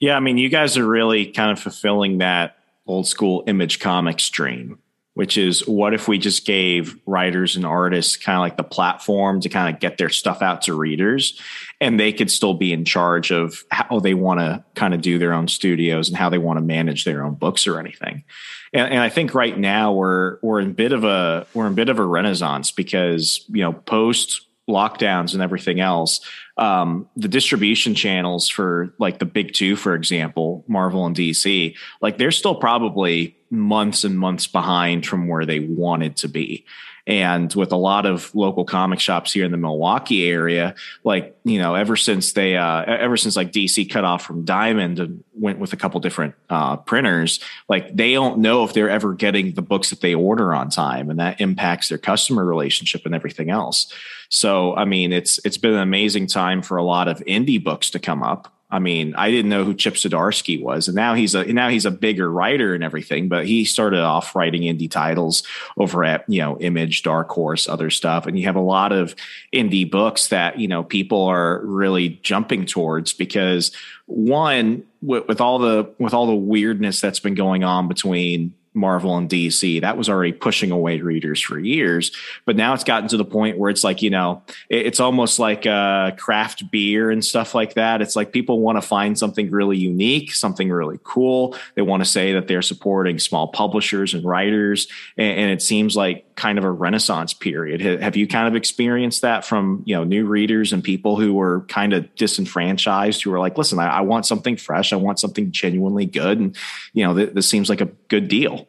Yeah. 0.00 0.16
I 0.16 0.20
mean, 0.20 0.36
you 0.36 0.48
guys 0.48 0.76
are 0.76 0.86
really 0.86 1.26
kind 1.26 1.52
of 1.52 1.60
fulfilling 1.60 2.18
that 2.18 2.56
old 2.88 3.06
school 3.06 3.44
image 3.46 3.78
comics 3.78 4.28
dream 4.28 4.80
which 5.14 5.36
is 5.36 5.66
what 5.66 5.92
if 5.92 6.08
we 6.08 6.18
just 6.18 6.46
gave 6.46 6.96
writers 7.04 7.56
and 7.56 7.66
artists 7.66 8.16
kind 8.16 8.36
of 8.36 8.40
like 8.40 8.56
the 8.56 8.64
platform 8.64 9.40
to 9.40 9.48
kind 9.48 9.74
of 9.74 9.80
get 9.80 9.98
their 9.98 10.08
stuff 10.08 10.40
out 10.40 10.62
to 10.62 10.74
readers 10.74 11.38
and 11.80 11.98
they 11.98 12.12
could 12.12 12.30
still 12.30 12.54
be 12.54 12.72
in 12.72 12.84
charge 12.84 13.30
of 13.30 13.64
how 13.70 14.00
they 14.00 14.14
want 14.14 14.40
to 14.40 14.62
kind 14.74 14.92
of 14.92 15.00
do 15.00 15.18
their 15.18 15.32
own 15.32 15.48
studios 15.48 16.08
and 16.08 16.16
how 16.16 16.28
they 16.28 16.38
want 16.38 16.58
to 16.58 16.64
manage 16.64 17.04
their 17.04 17.24
own 17.24 17.34
books 17.34 17.66
or 17.66 17.78
anything 17.78 18.24
and, 18.72 18.92
and, 18.92 19.00
i 19.00 19.08
think 19.08 19.34
right 19.34 19.58
now 19.58 19.92
we're 19.92 20.38
we're 20.42 20.60
in 20.60 20.72
bit 20.72 20.92
of 20.92 21.04
a 21.04 21.46
we're 21.54 21.66
in 21.66 21.74
bit 21.74 21.88
of 21.88 21.98
a 21.98 22.04
renaissance 22.04 22.70
because 22.70 23.44
you 23.48 23.62
know 23.62 23.72
post 23.72 24.46
lockdowns 24.68 25.32
and 25.32 25.42
everything 25.42 25.80
else 25.80 26.20
um, 26.56 27.08
the 27.16 27.26
distribution 27.26 27.94
channels 27.94 28.48
for 28.48 28.94
like 28.98 29.18
the 29.18 29.24
big 29.24 29.52
two 29.52 29.74
for 29.74 29.94
example 29.94 30.64
marvel 30.68 31.06
and 31.06 31.16
dc 31.16 31.74
like 32.00 32.18
they're 32.18 32.30
still 32.30 32.54
probably 32.54 33.36
months 33.50 34.04
and 34.04 34.18
months 34.18 34.46
behind 34.46 35.06
from 35.06 35.28
where 35.28 35.44
they 35.44 35.60
wanted 35.60 36.16
to 36.16 36.28
be. 36.28 36.64
And 37.06 37.52
with 37.54 37.72
a 37.72 37.76
lot 37.76 38.06
of 38.06 38.34
local 38.34 38.64
comic 38.64 39.00
shops 39.00 39.32
here 39.32 39.44
in 39.44 39.50
the 39.50 39.56
Milwaukee 39.56 40.28
area, 40.28 40.74
like, 41.04 41.36
you 41.44 41.58
know, 41.58 41.74
ever 41.74 41.96
since 41.96 42.32
they, 42.32 42.56
uh, 42.56 42.84
ever 42.84 43.16
since 43.16 43.36
like 43.36 43.52
DC 43.52 43.90
cut 43.90 44.04
off 44.04 44.24
from 44.24 44.44
Diamond 44.44 44.98
and 44.98 45.24
went 45.34 45.58
with 45.58 45.72
a 45.72 45.76
couple 45.76 46.00
different 46.00 46.34
uh, 46.48 46.76
printers, 46.76 47.40
like 47.68 47.94
they 47.94 48.12
don't 48.12 48.38
know 48.38 48.64
if 48.64 48.72
they're 48.74 48.90
ever 48.90 49.14
getting 49.14 49.54
the 49.54 49.62
books 49.62 49.90
that 49.90 50.00
they 50.00 50.14
order 50.14 50.54
on 50.54 50.68
time. 50.70 51.10
And 51.10 51.18
that 51.18 51.40
impacts 51.40 51.88
their 51.88 51.98
customer 51.98 52.44
relationship 52.44 53.02
and 53.06 53.14
everything 53.14 53.50
else. 53.50 53.92
So, 54.28 54.76
I 54.76 54.84
mean, 54.84 55.12
it's, 55.12 55.40
it's 55.44 55.58
been 55.58 55.74
an 55.74 55.80
amazing 55.80 56.26
time 56.26 56.62
for 56.62 56.76
a 56.76 56.84
lot 56.84 57.08
of 57.08 57.18
indie 57.20 57.62
books 57.62 57.90
to 57.90 57.98
come 57.98 58.22
up 58.22 58.52
I 58.72 58.78
mean, 58.78 59.14
I 59.16 59.30
didn't 59.30 59.50
know 59.50 59.64
who 59.64 59.74
Chip 59.74 59.94
Zdarsky 59.94 60.60
was, 60.62 60.86
and 60.86 60.94
now 60.94 61.14
he's 61.14 61.34
a 61.34 61.44
now 61.52 61.68
he's 61.68 61.86
a 61.86 61.90
bigger 61.90 62.30
writer 62.30 62.74
and 62.74 62.84
everything. 62.84 63.28
But 63.28 63.46
he 63.46 63.64
started 63.64 64.00
off 64.00 64.36
writing 64.36 64.62
indie 64.62 64.90
titles 64.90 65.42
over 65.76 66.04
at 66.04 66.24
you 66.28 66.40
know 66.40 66.58
Image, 66.58 67.02
Dark 67.02 67.28
Horse, 67.30 67.68
other 67.68 67.90
stuff, 67.90 68.26
and 68.26 68.38
you 68.38 68.44
have 68.44 68.56
a 68.56 68.60
lot 68.60 68.92
of 68.92 69.16
indie 69.52 69.90
books 69.90 70.28
that 70.28 70.58
you 70.58 70.68
know 70.68 70.84
people 70.84 71.24
are 71.24 71.60
really 71.64 72.20
jumping 72.22 72.64
towards 72.64 73.12
because 73.12 73.72
one 74.06 74.84
with, 75.02 75.26
with 75.26 75.40
all 75.40 75.58
the 75.58 75.92
with 75.98 76.14
all 76.14 76.26
the 76.26 76.34
weirdness 76.34 77.00
that's 77.00 77.20
been 77.20 77.34
going 77.34 77.64
on 77.64 77.88
between 77.88 78.54
Marvel 78.72 79.16
and 79.16 79.28
DC. 79.28 79.80
That 79.80 79.96
was 79.96 80.08
already 80.08 80.32
pushing 80.32 80.70
away 80.70 81.00
readers 81.00 81.40
for 81.40 81.58
years, 81.58 82.12
but 82.46 82.56
now 82.56 82.72
it's 82.72 82.84
gotten 82.84 83.08
to 83.08 83.16
the 83.16 83.24
point 83.24 83.58
where 83.58 83.70
it's 83.70 83.82
like 83.82 84.02
you 84.02 84.10
know, 84.10 84.42
it's 84.68 85.00
almost 85.00 85.38
like 85.38 85.66
uh, 85.66 86.12
craft 86.12 86.70
beer 86.70 87.10
and 87.10 87.24
stuff 87.24 87.54
like 87.54 87.74
that. 87.74 88.00
It's 88.00 88.16
like 88.16 88.32
people 88.32 88.60
want 88.60 88.76
to 88.76 88.82
find 88.82 89.18
something 89.18 89.50
really 89.50 89.76
unique, 89.76 90.32
something 90.32 90.70
really 90.70 91.00
cool. 91.02 91.56
They 91.74 91.82
want 91.82 92.02
to 92.02 92.08
say 92.08 92.32
that 92.34 92.46
they're 92.46 92.62
supporting 92.62 93.18
small 93.18 93.48
publishers 93.48 94.14
and 94.14 94.24
writers, 94.24 94.86
and, 95.16 95.40
and 95.40 95.50
it 95.50 95.62
seems 95.62 95.96
like 95.96 96.29
kind 96.40 96.56
of 96.56 96.64
a 96.64 96.70
renaissance 96.70 97.34
period. 97.34 97.82
Have 97.82 98.16
you 98.16 98.26
kind 98.26 98.48
of 98.48 98.56
experienced 98.56 99.20
that 99.20 99.44
from 99.44 99.82
you 99.84 99.94
know 99.94 100.04
new 100.04 100.24
readers 100.24 100.72
and 100.72 100.82
people 100.82 101.16
who 101.16 101.34
were 101.34 101.66
kind 101.68 101.92
of 101.92 102.12
disenfranchised, 102.14 103.22
who 103.22 103.30
were 103.30 103.38
like, 103.38 103.58
"Listen, 103.58 103.78
I, 103.78 103.98
I 103.98 104.00
want 104.00 104.24
something 104.24 104.56
fresh. 104.56 104.94
I 104.94 104.96
want 104.96 105.20
something 105.20 105.52
genuinely 105.52 106.06
good," 106.06 106.38
and 106.38 106.56
you 106.94 107.04
know, 107.04 107.14
th- 107.14 107.34
this 107.34 107.46
seems 107.46 107.68
like 107.68 107.82
a 107.82 107.90
good 108.08 108.28
deal. 108.28 108.66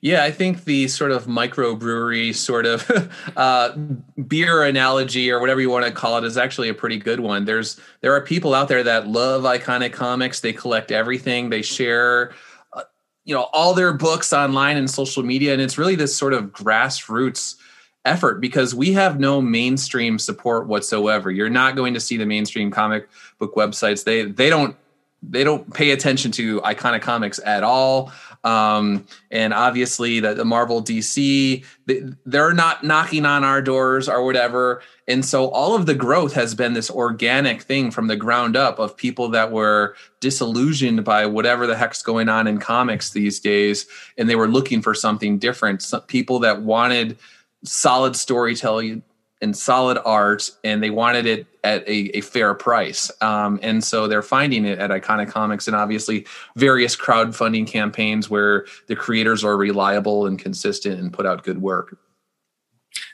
Yeah, 0.00 0.24
I 0.24 0.30
think 0.30 0.64
the 0.64 0.88
sort 0.88 1.10
of 1.10 1.26
microbrewery 1.26 2.34
sort 2.34 2.64
of 2.64 3.10
uh, 3.36 3.76
beer 4.26 4.62
analogy 4.62 5.30
or 5.30 5.38
whatever 5.38 5.60
you 5.60 5.68
want 5.68 5.84
to 5.84 5.92
call 5.92 6.16
it 6.16 6.24
is 6.24 6.38
actually 6.38 6.70
a 6.70 6.74
pretty 6.74 6.96
good 6.96 7.20
one. 7.20 7.44
There's 7.44 7.78
there 8.00 8.14
are 8.14 8.22
people 8.22 8.54
out 8.54 8.68
there 8.68 8.82
that 8.84 9.06
love 9.06 9.42
iconic 9.42 9.92
comics. 9.92 10.40
They 10.40 10.54
collect 10.54 10.92
everything. 10.92 11.50
They 11.50 11.60
share, 11.60 12.32
you 13.26 13.34
know, 13.34 13.48
all 13.52 13.74
their 13.74 13.92
books 13.92 14.32
online 14.32 14.76
and 14.76 14.88
social 14.88 15.22
media, 15.22 15.52
and 15.52 15.60
it's 15.60 15.76
really 15.76 15.96
this 15.96 16.16
sort 16.16 16.32
of 16.32 16.52
grassroots 16.52 17.56
effort 18.04 18.40
because 18.40 18.74
we 18.74 18.92
have 18.92 19.18
no 19.18 19.42
mainstream 19.42 20.18
support 20.18 20.68
whatsoever. 20.68 21.30
You're 21.30 21.50
not 21.50 21.74
going 21.74 21.92
to 21.94 22.00
see 22.00 22.16
the 22.16 22.24
mainstream 22.24 22.70
comic 22.70 23.08
book 23.38 23.54
websites. 23.56 24.04
They 24.04 24.22
they 24.22 24.48
don't 24.48 24.76
they 25.22 25.42
don't 25.42 25.72
pay 25.74 25.90
attention 25.90 26.30
to 26.32 26.60
iconic 26.60 27.02
comics 27.02 27.40
at 27.44 27.64
all. 27.64 28.12
Um, 28.46 29.04
and 29.32 29.52
obviously, 29.52 30.20
the, 30.20 30.32
the 30.32 30.44
Marvel 30.44 30.80
DC, 30.80 31.64
they, 31.86 32.02
they're 32.24 32.54
not 32.54 32.84
knocking 32.84 33.26
on 33.26 33.42
our 33.42 33.60
doors 33.60 34.08
or 34.08 34.24
whatever. 34.24 34.82
And 35.08 35.24
so, 35.24 35.48
all 35.48 35.74
of 35.74 35.86
the 35.86 35.96
growth 35.96 36.32
has 36.34 36.54
been 36.54 36.72
this 36.72 36.88
organic 36.88 37.62
thing 37.62 37.90
from 37.90 38.06
the 38.06 38.14
ground 38.14 38.56
up 38.56 38.78
of 38.78 38.96
people 38.96 39.28
that 39.30 39.50
were 39.50 39.96
disillusioned 40.20 41.04
by 41.04 41.26
whatever 41.26 41.66
the 41.66 41.76
heck's 41.76 42.02
going 42.02 42.28
on 42.28 42.46
in 42.46 42.58
comics 42.58 43.10
these 43.10 43.40
days. 43.40 43.84
And 44.16 44.30
they 44.30 44.36
were 44.36 44.48
looking 44.48 44.80
for 44.80 44.94
something 44.94 45.38
different. 45.40 45.82
Some 45.82 46.02
people 46.02 46.38
that 46.38 46.62
wanted 46.62 47.18
solid 47.64 48.14
storytelling 48.14 49.02
and 49.42 49.56
solid 49.56 49.98
art 50.04 50.50
and 50.64 50.82
they 50.82 50.90
wanted 50.90 51.26
it 51.26 51.46
at 51.62 51.86
a, 51.88 52.16
a 52.16 52.20
fair 52.22 52.54
price. 52.54 53.10
Um, 53.20 53.58
and 53.62 53.84
so 53.84 54.08
they're 54.08 54.22
finding 54.22 54.64
it 54.64 54.78
at 54.78 54.90
iconic 54.90 55.28
comics 55.28 55.66
and 55.66 55.76
obviously 55.76 56.26
various 56.56 56.96
crowdfunding 56.96 57.66
campaigns 57.66 58.30
where 58.30 58.66
the 58.86 58.96
creators 58.96 59.44
are 59.44 59.56
reliable 59.56 60.26
and 60.26 60.38
consistent 60.38 60.98
and 61.00 61.12
put 61.12 61.26
out 61.26 61.44
good 61.44 61.60
work. 61.60 61.98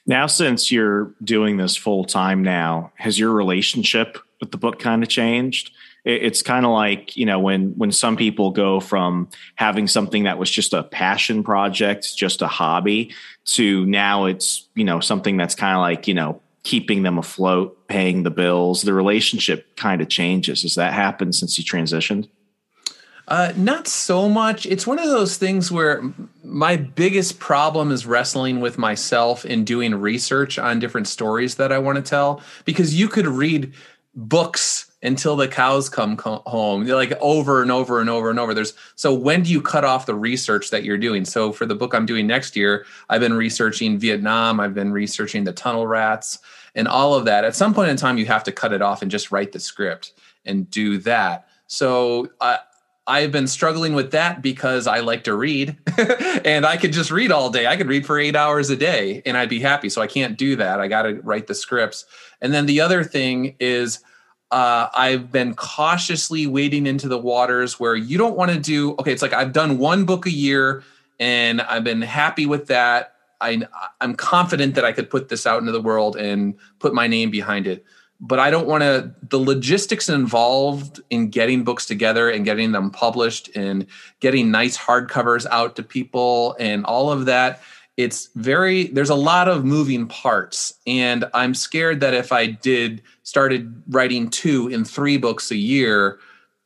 Now 0.07 0.27
since 0.27 0.71
you're 0.71 1.13
doing 1.25 1.57
this 1.57 1.77
full 1.77 2.05
time 2.05 2.43
now 2.43 2.93
has 2.97 3.19
your 3.19 3.33
relationship 3.33 4.19
with 4.41 4.53
the 4.53 4.59
book 4.59 4.79
kind 4.79 5.03
of 5.03 5.09
changed 5.09 5.73
it's 6.05 6.43
kind 6.43 6.67
of 6.67 6.73
like 6.73 7.17
you 7.17 7.27
know 7.27 7.39
when 7.39 7.71
when 7.77 7.93
some 7.93 8.17
people 8.17 8.51
go 8.51 8.81
from 8.81 9.29
having 9.55 9.87
something 9.87 10.25
that 10.25 10.39
was 10.39 10.51
just 10.51 10.73
a 10.73 10.83
passion 10.83 11.43
project 11.43 12.17
just 12.17 12.43
a 12.43 12.49
hobby 12.49 13.15
to 13.45 13.87
now 13.87 14.25
it's 14.25 14.69
you 14.75 14.85
know 14.85 15.01
something 15.01 15.37
that's 15.37 15.55
kind 15.55 15.77
of 15.77 15.81
like 15.81 16.09
you 16.09 16.15
know 16.15 16.41
keeping 16.65 17.03
them 17.03 17.19
afloat 17.19 17.87
paying 17.89 18.23
the 18.23 18.31
bills 18.31 18.83
the 18.83 18.93
relationship 18.93 19.77
kind 19.77 20.01
of 20.01 20.09
changes 20.09 20.63
has 20.63 20.75
that 20.75 20.93
happened 20.93 21.35
since 21.35 21.59
you 21.59 21.65
transitioned 21.65 22.29
uh, 23.29 23.53
not 23.57 23.87
so 23.87 24.29
much. 24.29 24.67
It's 24.67 24.87
one 24.87 24.99
of 24.99 25.07
those 25.07 25.37
things 25.37 25.71
where 25.71 26.03
my 26.43 26.77
biggest 26.77 27.39
problem 27.39 27.93
is 27.93 28.05
wrestling 28.05 28.61
with 28.61 28.79
myself 28.79 29.45
and 29.45 29.65
doing 29.65 29.95
research 29.95 30.59
on 30.59 30.81
different 30.81 31.07
stories 31.07 31.55
that 31.55 31.71
I 31.71 31.79
want 31.79 31.97
to 31.97 32.03
tell. 32.03 32.43
Because 32.65 32.99
you 32.99 33.09
could 33.09 33.29
read 33.29 33.73
books 34.15 34.92
until 35.03 35.37
the 35.37 35.49
cows 35.49 35.89
come 35.89 36.17
home 36.19 36.87
like 36.87 37.13
over 37.21 37.63
and 37.63 37.71
over 37.71 38.01
and 38.01 38.09
over 38.09 38.31
and 38.31 38.39
over 38.39 38.55
there's 38.55 38.75
so 38.95 39.13
when 39.13 39.43
do 39.43 39.51
you 39.51 39.61
cut 39.61 39.85
off 39.85 40.07
the 40.07 40.15
research 40.15 40.71
that 40.71 40.85
you're 40.85 40.99
doing 40.99 41.25
so 41.25 41.53
for 41.53 41.67
the 41.67 41.75
book 41.75 41.95
i'm 41.95 42.07
doing 42.07 42.27
next 42.27 42.57
year 42.57 42.87
i've 43.11 43.21
been 43.21 43.35
researching 43.35 43.99
vietnam 43.99 44.61
i've 44.61 44.75
been 44.75 44.93
researching 44.93 45.45
the 45.45 45.53
tunnel 45.53 45.87
rats 45.87 46.39
and 46.75 46.89
all 46.89 47.15
of 47.15 47.25
that 47.25 47.45
at 47.45 47.57
some 47.57 47.75
point 47.75 47.91
in 47.91 47.97
time 47.97 48.19
you 48.19 48.27
have 48.27 48.45
to 48.45 48.53
cut 48.53 48.73
it 48.73 48.83
off 48.83 49.03
and 49.03 49.11
just 49.11 49.33
write 49.33 49.53
the 49.53 49.61
script 49.61 50.13
and 50.45 50.71
do 50.71 50.99
that 50.99 51.49
so 51.67 52.29
uh, 52.41 52.59
I've 53.07 53.33
been 53.33 53.49
struggling 53.49 53.95
with 53.95 54.13
that 54.13 54.43
because 54.43 54.87
I 54.87 55.01
like 55.01 55.25
to 55.25 55.35
read 55.35 55.77
and 56.45 56.65
I 56.65 56.77
could 56.77 56.93
just 56.93 57.11
read 57.11 57.33
all 57.33 57.51
day. 57.51 57.67
I 57.67 57.77
could 57.77 57.89
read 57.89 58.07
for 58.07 58.17
eight 58.19 58.37
hours 58.37 58.71
a 58.71 58.77
day 58.77 59.23
and 59.27 59.37
I'd 59.37 59.49
be 59.49 59.59
happy. 59.59 59.89
So 59.89 60.01
I 60.01 60.07
can't 60.07 60.39
do 60.39 60.55
that. 60.57 60.81
I 60.81 60.87
got 60.87 61.03
to 61.03 61.15
write 61.23 61.49
the 61.49 61.55
scripts. 61.55 62.05
And 62.41 62.55
then 62.55 62.67
the 62.67 62.81
other 62.81 63.03
thing 63.03 63.57
is, 63.59 64.01
uh, 64.53 64.89
I've 64.95 65.33
been 65.33 65.55
cautiously 65.55 66.47
wading 66.47 66.87
into 66.87 67.09
the 67.09 67.19
waters 67.19 67.81
where 67.81 67.97
you 67.97 68.19
don't 68.19 68.37
want 68.37 68.53
to 68.53 68.61
do, 68.61 68.93
okay, 69.01 69.13
it's 69.13 69.23
like 69.23 69.33
I've 69.33 69.53
done 69.53 69.79
one 69.79 70.05
book 70.05 70.27
a 70.27 70.31
year 70.31 70.85
and 71.19 71.63
I've 71.63 71.85
been 71.85 72.03
happy 72.03 72.47
with 72.47 72.67
that. 72.67 73.15
I, 73.41 73.63
I'm 74.01 74.15
confident 74.15 74.77
that 74.77 74.85
I 74.85 74.93
could 74.93 75.11
put 75.11 75.31
this 75.31 75.47
out 75.47 75.59
into 75.61 75.73
the 75.73 75.81
world 75.81 76.17
and 76.17 76.55
put 76.79 76.95
my 76.95 77.09
name 77.09 77.31
behind 77.31 77.67
it 77.67 77.85
but 78.25 78.39
I 78.39 78.51
don't 78.51 78.69
want 78.69 78.83
to 78.83 79.13
the 79.29 79.39
logistics 79.39 80.09
involved 80.09 81.01
in 81.11 81.29
getting 81.29 81.65
books 81.65 81.85
together 81.85 82.31
and 82.31 82.45
getting 82.45 82.71
them 82.71 82.91
published 82.91 83.51
and 83.57 83.85
getting 84.21 84.53
nice 84.53 84.79
hardcovers 84.79 85.45
out 85.51 85.75
to 85.77 85.83
people 85.83 86.57
and 86.61 86.87
all 86.87 87.11
of 87.11 87.27
that 87.27 87.61
it's 87.97 88.31
very 88.37 88.85
there's 88.89 89.11
a 89.11 89.15
lot 89.15 89.49
of 89.49 89.65
moving 89.65 90.07
parts 90.07 90.75
and 90.87 91.25
i'm 91.35 91.55
scared 91.55 92.01
that 92.01 92.15
if 92.15 92.33
i 92.33 92.47
did 92.47 93.03
started 93.23 93.83
writing 93.89 94.31
two 94.31 94.69
and 94.73 94.89
three 94.89 95.19
books 95.19 95.51
a 95.51 95.57
year 95.57 96.19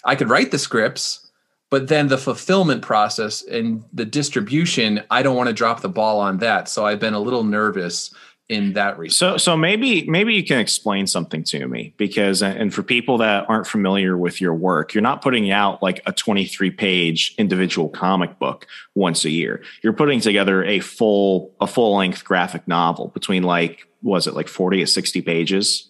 i 0.05 0.15
could 0.15 0.31
write 0.31 0.51
the 0.51 0.59
scripts 0.59 1.29
but 1.69 1.89
then 1.89 2.07
the 2.07 2.19
fulfillment 2.19 2.81
process 2.81 3.43
and 3.43 3.83
the 3.93 4.05
distribution 4.05 5.03
i 5.11 5.23
don't 5.23 5.37
want 5.37 5.49
to 5.49 5.53
drop 5.53 5.81
the 5.81 5.89
ball 5.89 6.21
on 6.21 6.39
that. 6.39 6.69
So 6.69 6.87
i've 6.87 7.01
been 7.01 7.15
a 7.15 7.21
little 7.21 7.45
nervous 7.45 8.15
in 8.49 8.75
that 8.75 8.99
respect. 8.99 9.19
So, 9.19 9.37
so 9.39 9.57
maybe 9.57 10.09
maybe 10.09 10.35
you 10.35 10.45
can 10.45 10.59
explain 10.59 11.07
something 11.07 11.43
to 11.45 11.67
me 11.67 11.95
because, 11.97 12.43
uh, 12.43 12.47
and 12.47 12.73
for 12.73 12.83
people 12.83 13.19
that 13.19 13.49
aren't 13.49 13.67
familiar 13.67 14.17
with 14.17 14.41
your 14.41 14.55
work, 14.55 14.95
you're 14.95 15.03
not 15.03 15.23
putting 15.23 15.51
out 15.51 15.83
like 15.83 16.01
a 16.07 16.13
23 16.13 16.71
page 16.71 17.35
individual 17.39 17.89
comic 17.89 18.39
book 18.39 18.67
once 18.95 19.25
a 19.25 19.31
year. 19.31 19.63
You're 19.83 19.93
putting 19.93 20.21
together 20.21 20.63
a 20.65 20.81
full 20.81 21.53
a 21.61 21.67
full 21.67 21.97
length 21.97 22.25
graphic 22.25 22.69
novel 22.69 23.09
between 23.09 23.43
like 23.43 23.89
was 24.03 24.27
it 24.27 24.35
like 24.35 24.49
40 24.49 24.81
to 24.81 24.87
60 24.87 25.23
pages? 25.23 25.89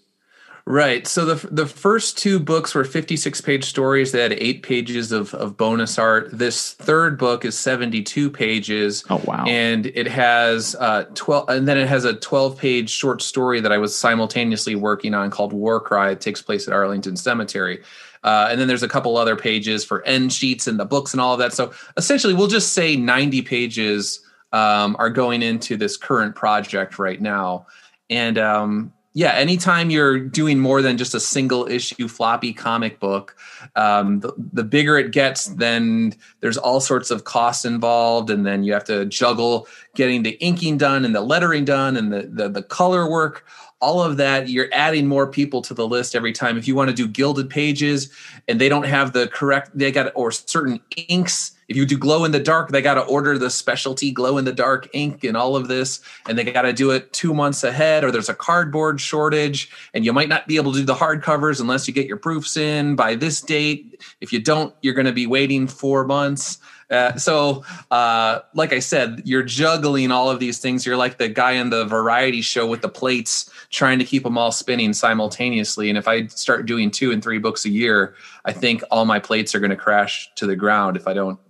Right. 0.68 1.06
So 1.06 1.24
the 1.24 1.46
the 1.46 1.66
first 1.66 2.18
two 2.18 2.40
books 2.40 2.74
were 2.74 2.82
56 2.82 3.40
page 3.40 3.64
stories 3.64 4.10
that 4.10 4.32
had 4.32 4.32
eight 4.32 4.64
pages 4.64 5.12
of, 5.12 5.32
of 5.34 5.56
bonus 5.56 5.96
art. 5.96 6.28
This 6.32 6.72
third 6.72 7.18
book 7.18 7.44
is 7.44 7.56
72 7.56 8.28
pages. 8.30 9.04
Oh 9.08 9.22
wow. 9.24 9.44
And 9.46 9.86
it 9.86 10.08
has 10.08 10.74
uh 10.80 11.04
12 11.14 11.50
and 11.50 11.68
then 11.68 11.78
it 11.78 11.86
has 11.86 12.04
a 12.04 12.14
12 12.14 12.58
page 12.58 12.90
short 12.90 13.22
story 13.22 13.60
that 13.60 13.70
I 13.70 13.78
was 13.78 13.94
simultaneously 13.94 14.74
working 14.74 15.14
on 15.14 15.30
called 15.30 15.52
War 15.52 15.78
Cry. 15.78 16.10
It 16.10 16.20
takes 16.20 16.42
place 16.42 16.66
at 16.66 16.74
Arlington 16.74 17.16
Cemetery. 17.16 17.80
Uh, 18.24 18.48
and 18.50 18.60
then 18.60 18.66
there's 18.66 18.82
a 18.82 18.88
couple 18.88 19.16
other 19.16 19.36
pages 19.36 19.84
for 19.84 20.04
end 20.04 20.32
sheets 20.32 20.66
and 20.66 20.80
the 20.80 20.84
books 20.84 21.12
and 21.14 21.20
all 21.20 21.34
of 21.34 21.38
that. 21.38 21.52
So 21.52 21.72
essentially, 21.96 22.34
we'll 22.34 22.48
just 22.48 22.72
say 22.72 22.96
90 22.96 23.42
pages 23.42 24.20
um, 24.52 24.96
are 24.98 25.10
going 25.10 25.42
into 25.42 25.76
this 25.76 25.96
current 25.96 26.34
project 26.34 26.98
right 26.98 27.20
now. 27.20 27.66
And 28.10 28.36
um, 28.36 28.92
yeah, 29.16 29.32
anytime 29.32 29.88
you're 29.88 30.18
doing 30.18 30.58
more 30.58 30.82
than 30.82 30.98
just 30.98 31.14
a 31.14 31.20
single 31.20 31.66
issue 31.66 32.06
floppy 32.06 32.52
comic 32.52 33.00
book, 33.00 33.34
um, 33.74 34.20
the, 34.20 34.30
the, 34.52 34.62
bigger 34.62 34.98
it 34.98 35.10
gets, 35.10 35.46
then 35.46 36.12
there's 36.40 36.58
all 36.58 36.80
sorts 36.80 37.10
of 37.10 37.24
costs 37.24 37.64
involved, 37.64 38.28
and 38.28 38.44
then 38.44 38.62
you 38.62 38.74
have 38.74 38.84
to 38.84 39.06
juggle 39.06 39.68
getting 39.94 40.22
the 40.22 40.32
inking 40.44 40.76
done 40.76 41.02
and 41.02 41.14
the 41.14 41.22
lettering 41.22 41.64
done 41.64 41.96
and 41.96 42.12
the 42.12 42.28
the, 42.30 42.50
the 42.50 42.62
color 42.62 43.10
work. 43.10 43.46
All 43.80 44.02
of 44.02 44.16
that, 44.16 44.48
you're 44.48 44.68
adding 44.72 45.06
more 45.06 45.26
people 45.26 45.60
to 45.62 45.74
the 45.74 45.86
list 45.86 46.14
every 46.14 46.32
time. 46.32 46.56
If 46.56 46.66
you 46.66 46.74
want 46.74 46.88
to 46.88 46.96
do 46.96 47.06
gilded 47.06 47.50
pages 47.50 48.10
and 48.48 48.60
they 48.60 48.68
don't 48.68 48.86
have 48.86 49.12
the 49.12 49.28
correct, 49.28 49.76
they 49.76 49.92
got 49.92 50.12
or 50.14 50.32
certain 50.32 50.80
inks 51.08 51.56
if 51.68 51.76
you 51.76 51.84
do 51.84 51.98
glow 51.98 52.24
in 52.24 52.30
the 52.30 52.40
dark, 52.40 52.70
they 52.70 52.80
got 52.80 52.94
to 52.94 53.02
order 53.02 53.38
the 53.38 53.50
specialty 53.50 54.12
glow 54.12 54.38
in 54.38 54.44
the 54.44 54.52
dark 54.52 54.88
ink 54.92 55.24
and 55.24 55.36
all 55.36 55.56
of 55.56 55.66
this, 55.66 56.00
and 56.28 56.38
they 56.38 56.44
got 56.44 56.62
to 56.62 56.72
do 56.72 56.92
it 56.92 57.12
two 57.12 57.34
months 57.34 57.64
ahead, 57.64 58.04
or 58.04 58.12
there's 58.12 58.28
a 58.28 58.34
cardboard 58.34 59.00
shortage, 59.00 59.70
and 59.92 60.04
you 60.04 60.12
might 60.12 60.28
not 60.28 60.46
be 60.46 60.56
able 60.56 60.72
to 60.72 60.78
do 60.78 60.84
the 60.84 60.94
hardcovers 60.94 61.60
unless 61.60 61.88
you 61.88 61.94
get 61.94 62.06
your 62.06 62.18
proofs 62.18 62.56
in 62.56 62.94
by 62.94 63.16
this 63.16 63.40
date. 63.40 64.00
If 64.20 64.32
you 64.32 64.40
don't, 64.40 64.74
you're 64.82 64.94
going 64.94 65.06
to 65.06 65.12
be 65.12 65.26
waiting 65.26 65.66
four 65.66 66.04
months. 66.04 66.58
Uh, 66.88 67.16
so, 67.16 67.64
uh, 67.90 68.40
like 68.54 68.72
I 68.72 68.78
said, 68.78 69.22
you're 69.24 69.42
juggling 69.42 70.12
all 70.12 70.30
of 70.30 70.38
these 70.38 70.58
things. 70.58 70.86
You're 70.86 70.96
like 70.96 71.18
the 71.18 71.28
guy 71.28 71.52
in 71.52 71.70
the 71.70 71.84
variety 71.84 72.42
show 72.42 72.66
with 72.66 72.82
the 72.82 72.88
plates, 72.88 73.50
trying 73.70 73.98
to 73.98 74.04
keep 74.04 74.22
them 74.22 74.38
all 74.38 74.52
spinning 74.52 74.92
simultaneously. 74.92 75.88
And 75.88 75.98
if 75.98 76.06
I 76.06 76.26
start 76.28 76.66
doing 76.66 76.90
two 76.90 77.10
and 77.10 77.22
three 77.22 77.38
books 77.38 77.64
a 77.64 77.70
year, 77.70 78.14
I 78.44 78.52
think 78.52 78.82
all 78.90 79.04
my 79.04 79.18
plates 79.18 79.54
are 79.54 79.60
going 79.60 79.70
to 79.70 79.76
crash 79.76 80.30
to 80.36 80.46
the 80.46 80.56
ground 80.56 80.96
if 80.96 81.08
I 81.08 81.14
don't 81.14 81.40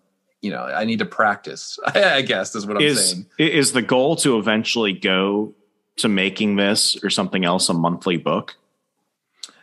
you 0.43 0.53
know, 0.53 0.65
I 0.65 0.85
need 0.85 1.01
to 1.01 1.07
practice. 1.07 1.79
I 1.87 2.23
guess 2.23 2.55
is 2.55 2.67
what 2.67 2.77
I'm 2.77 2.83
is, 2.83 3.11
saying. 3.11 3.27
Is 3.39 3.73
the 3.73 3.83
goal 3.83 4.15
to 4.17 4.39
eventually 4.39 4.93
go 4.93 5.55
to 5.97 6.09
making 6.09 6.57
this 6.57 7.03
or 7.03 7.11
something 7.11 7.45
else 7.45 7.69
a 7.69 7.75
monthly 7.75 8.17
book? 8.17 8.55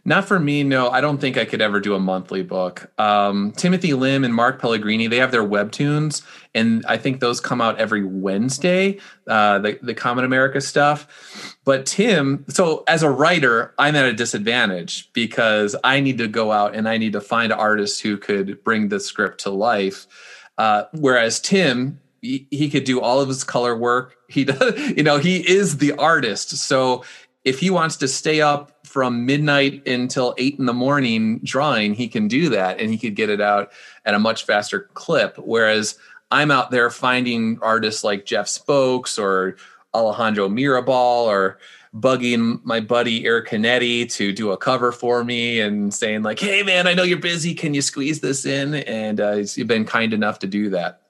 Not 0.06 0.26
for 0.26 0.38
me, 0.38 0.64
no. 0.64 0.90
I 0.90 1.00
don't 1.00 1.20
think 1.20 1.38
I 1.38 1.46
could 1.46 1.62
ever 1.62 1.80
do 1.80 1.96
a 1.96 2.00
monthly 2.00 2.44
book. 2.44 2.92
Um, 3.00 3.54
Timothy 3.54 3.94
Lim 3.94 4.26
and 4.26 4.36
Mark 4.36 4.60
Pellegrini, 4.60 5.08
they 5.08 5.18
have 5.18 5.32
their 5.32 5.44
webtoons, 5.44 6.24
and 6.54 6.86
I 6.88 6.98
think 6.98 7.22
those 7.22 7.40
come 7.40 7.62
out 7.62 7.80
every 7.80 8.04
Wednesday, 8.04 9.00
uh, 9.28 9.60
the, 9.60 9.80
the 9.82 9.94
Common 9.94 10.26
America 10.26 10.60
stuff. 10.60 11.56
But 11.64 11.86
Tim, 11.86 12.44
so 12.50 12.84
as 12.86 13.02
a 13.02 13.10
writer, 13.10 13.74
I'm 13.80 13.96
at 13.96 14.06
a 14.06 14.14
disadvantage 14.14 15.12
because 15.14 15.74
I 15.86 16.02
need 16.02 16.18
to 16.18 16.28
go 16.28 16.52
out 16.52 16.76
and 16.76 16.90
I 16.90 16.98
need 16.98 17.14
to 17.14 17.22
find 17.22 17.54
artists 17.54 18.02
who 18.02 18.18
could 18.18 18.62
bring 18.66 18.90
the 18.90 19.00
script 19.00 19.40
to 19.42 19.52
life. 19.52 20.06
Uh, 20.58 20.84
whereas 20.92 21.40
Tim, 21.40 22.02
he, 22.22 22.46
he 22.52 22.70
could 22.70 22.84
do 22.84 23.00
all 23.00 23.22
of 23.22 23.30
his 23.30 23.46
color 23.46 23.76
work. 23.78 24.16
He 24.28 24.44
does, 24.46 24.78
you 24.92 25.04
know, 25.04 25.18
he 25.18 25.50
is 25.50 25.78
the 25.78 25.94
artist. 25.94 26.58
So 26.58 27.06
if 27.44 27.60
he 27.60 27.70
wants 27.70 27.98
to 27.98 28.08
stay 28.08 28.42
up 28.42 28.86
from 28.86 29.26
midnight 29.26 29.86
until 29.88 30.34
eight 30.38 30.60
in 30.60 30.66
the 30.66 30.74
morning 30.74 31.40
drawing, 31.44 31.94
he 31.94 32.08
can 32.08 32.28
do 32.28 32.50
that 32.50 32.80
and 32.80 32.90
he 32.90 32.98
could 32.98 33.16
get 33.16 33.30
it 33.30 33.42
out 33.42 33.72
at 34.06 34.14
a 34.14 34.20
much 34.20 34.46
faster 34.46 34.90
clip. 34.94 35.38
Whereas 35.38 35.98
I'm 36.32 36.52
out 36.52 36.72
there 36.72 36.90
finding 36.90 37.60
artists 37.62 38.04
like 38.04 38.26
Jeff 38.26 38.48
Spokes 38.48 39.20
or 39.20 39.58
Alejandro 39.94 40.50
Mirabal 40.50 41.26
or 41.26 41.60
bugging 41.96 42.60
my 42.64 42.80
buddy 42.80 43.26
Eric 43.26 43.50
Canetti 43.50 44.12
to 44.14 44.34
do 44.34 44.52
a 44.52 44.58
cover 44.58 44.92
for 44.92 45.24
me 45.24 45.60
and 45.60 45.94
saying 45.94 46.24
like, 46.24 46.40
"Hey 46.40 46.64
man, 46.64 46.88
I 46.88 46.94
know 46.94 47.04
you're 47.04 47.20
busy. 47.20 47.54
Can 47.54 47.74
you 47.74 47.84
squeeze 47.84 48.20
this 48.20 48.46
in?" 48.46 48.74
And 48.76 49.22
uh, 49.22 49.34
he's 49.36 49.56
been 49.64 49.86
kind 49.86 50.12
enough 50.12 50.40
to 50.40 50.48
do 50.48 50.72
that. 50.72 51.02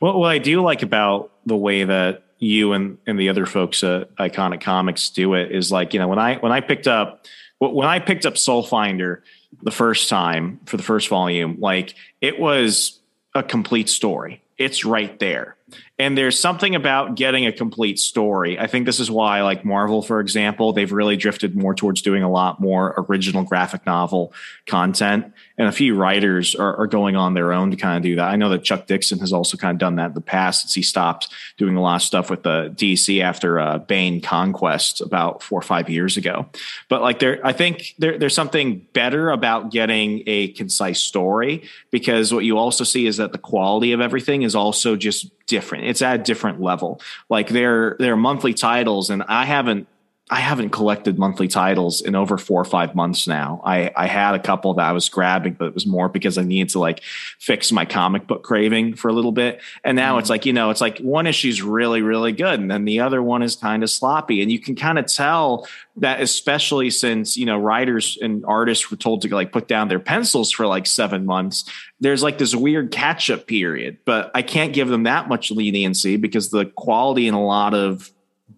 Well, 0.00 0.18
what 0.18 0.30
I 0.30 0.38
do 0.38 0.62
like 0.62 0.82
about 0.82 1.32
the 1.44 1.56
way 1.56 1.84
that 1.84 2.24
you 2.42 2.72
and, 2.72 2.98
and 3.06 3.18
the 3.18 3.28
other 3.28 3.46
folks 3.46 3.84
at 3.84 4.14
Iconic 4.16 4.60
Comics 4.60 5.10
do 5.10 5.34
it 5.34 5.52
is 5.52 5.70
like 5.70 5.94
you 5.94 6.00
know 6.00 6.08
when 6.08 6.18
I 6.18 6.36
when 6.36 6.50
I 6.50 6.60
picked 6.60 6.88
up 6.88 7.24
when 7.58 7.86
I 7.86 8.00
picked 8.00 8.26
up 8.26 8.36
Soul 8.36 8.64
Finder 8.64 9.22
the 9.62 9.70
first 9.70 10.08
time 10.08 10.58
for 10.66 10.76
the 10.76 10.82
first 10.82 11.08
volume, 11.08 11.56
like 11.60 11.94
it 12.20 12.40
was 12.40 12.98
a 13.34 13.44
complete 13.44 13.88
story. 13.88 14.42
It's 14.58 14.84
right 14.84 15.16
there 15.20 15.56
and 15.98 16.18
there's 16.18 16.38
something 16.38 16.74
about 16.74 17.14
getting 17.14 17.46
a 17.46 17.52
complete 17.52 17.98
story. 17.98 18.58
I 18.58 18.66
think 18.66 18.86
this 18.86 18.98
is 18.98 19.10
why, 19.10 19.42
like 19.42 19.64
Marvel, 19.64 20.02
for 20.02 20.18
example, 20.20 20.72
they've 20.72 20.90
really 20.90 21.16
drifted 21.16 21.54
more 21.54 21.74
towards 21.74 22.02
doing 22.02 22.22
a 22.22 22.30
lot 22.30 22.60
more 22.60 23.06
original 23.08 23.44
graphic 23.44 23.86
novel 23.86 24.32
content. 24.66 25.32
And 25.58 25.68
a 25.68 25.72
few 25.72 25.94
writers 25.94 26.54
are, 26.56 26.76
are 26.76 26.86
going 26.88 27.14
on 27.14 27.34
their 27.34 27.52
own 27.52 27.70
to 27.70 27.76
kind 27.76 27.98
of 27.98 28.02
do 28.02 28.16
that. 28.16 28.24
I 28.24 28.34
know 28.34 28.48
that 28.48 28.64
Chuck 28.64 28.86
Dixon 28.86 29.20
has 29.20 29.32
also 29.32 29.56
kind 29.56 29.76
of 29.76 29.78
done 29.78 29.96
that 29.96 30.06
in 30.06 30.14
the 30.14 30.20
past 30.20 30.62
since 30.62 30.74
he 30.74 30.82
stopped 30.82 31.28
doing 31.56 31.76
a 31.76 31.80
lot 31.80 31.96
of 31.96 32.02
stuff 32.02 32.30
with 32.30 32.42
the 32.42 32.74
DC 32.74 33.22
after 33.22 33.60
uh, 33.60 33.78
Bane 33.78 34.20
Conquest 34.20 35.02
about 35.02 35.42
four 35.42 35.60
or 35.60 35.62
five 35.62 35.88
years 35.88 36.16
ago. 36.16 36.46
But 36.88 37.02
like 37.02 37.20
there, 37.20 37.38
I 37.46 37.52
think 37.52 37.94
there, 37.98 38.18
there's 38.18 38.34
something 38.34 38.86
better 38.92 39.30
about 39.30 39.70
getting 39.70 40.24
a 40.26 40.48
concise 40.48 41.00
story 41.00 41.68
because 41.92 42.34
what 42.34 42.44
you 42.44 42.58
also 42.58 42.82
see 42.82 43.06
is 43.06 43.18
that 43.18 43.30
the 43.30 43.38
quality 43.38 43.92
of 43.92 44.00
everything 44.00 44.42
is 44.42 44.56
also 44.56 44.96
just 44.96 45.30
different. 45.52 45.84
It's 45.84 46.00
at 46.00 46.20
a 46.20 46.22
different 46.22 46.62
level. 46.62 46.98
Like 47.28 47.50
they're 47.50 47.94
they're 47.98 48.16
monthly 48.16 48.54
titles, 48.54 49.10
and 49.10 49.22
I 49.24 49.44
haven't 49.44 49.86
I 50.32 50.40
haven't 50.40 50.70
collected 50.70 51.18
monthly 51.18 51.46
titles 51.46 52.00
in 52.00 52.14
over 52.14 52.38
four 52.38 52.58
or 52.58 52.64
five 52.64 52.94
months 52.94 53.28
now. 53.28 53.60
I, 53.66 53.90
I 53.94 54.06
had 54.06 54.34
a 54.34 54.38
couple 54.38 54.72
that 54.74 54.88
I 54.88 54.92
was 54.92 55.10
grabbing, 55.10 55.52
but 55.52 55.66
it 55.66 55.74
was 55.74 55.86
more 55.86 56.08
because 56.08 56.38
I 56.38 56.42
needed 56.42 56.70
to 56.70 56.78
like 56.78 57.02
fix 57.38 57.70
my 57.70 57.84
comic 57.84 58.26
book 58.26 58.42
craving 58.42 58.94
for 58.94 59.08
a 59.08 59.12
little 59.12 59.32
bit. 59.32 59.60
And 59.84 59.94
now 59.94 60.16
mm. 60.16 60.20
it's 60.20 60.30
like, 60.30 60.46
you 60.46 60.54
know, 60.54 60.70
it's 60.70 60.80
like 60.80 61.00
one 61.00 61.26
issue's 61.26 61.60
really, 61.60 62.00
really 62.00 62.32
good. 62.32 62.58
And 62.58 62.70
then 62.70 62.86
the 62.86 63.00
other 63.00 63.22
one 63.22 63.42
is 63.42 63.56
kind 63.56 63.82
of 63.82 63.90
sloppy. 63.90 64.40
And 64.40 64.50
you 64.50 64.58
can 64.58 64.74
kind 64.74 64.98
of 64.98 65.04
tell 65.04 65.68
that, 65.96 66.22
especially 66.22 66.88
since, 66.88 67.36
you 67.36 67.44
know, 67.44 67.58
writers 67.58 68.16
and 68.22 68.42
artists 68.46 68.90
were 68.90 68.96
told 68.96 69.20
to 69.22 69.34
like 69.34 69.52
put 69.52 69.68
down 69.68 69.88
their 69.88 70.00
pencils 70.00 70.50
for 70.50 70.66
like 70.66 70.86
seven 70.86 71.26
months. 71.26 71.66
There's 72.00 72.22
like 72.22 72.38
this 72.38 72.54
weird 72.54 72.90
catch 72.90 73.28
up 73.28 73.46
period, 73.46 73.98
but 74.06 74.30
I 74.34 74.40
can't 74.40 74.72
give 74.72 74.88
them 74.88 75.02
that 75.02 75.28
much 75.28 75.50
leniency 75.50 76.16
because 76.16 76.48
the 76.48 76.64
quality 76.64 77.28
in 77.28 77.34
a 77.34 77.44
lot 77.44 77.74
of 77.74 78.10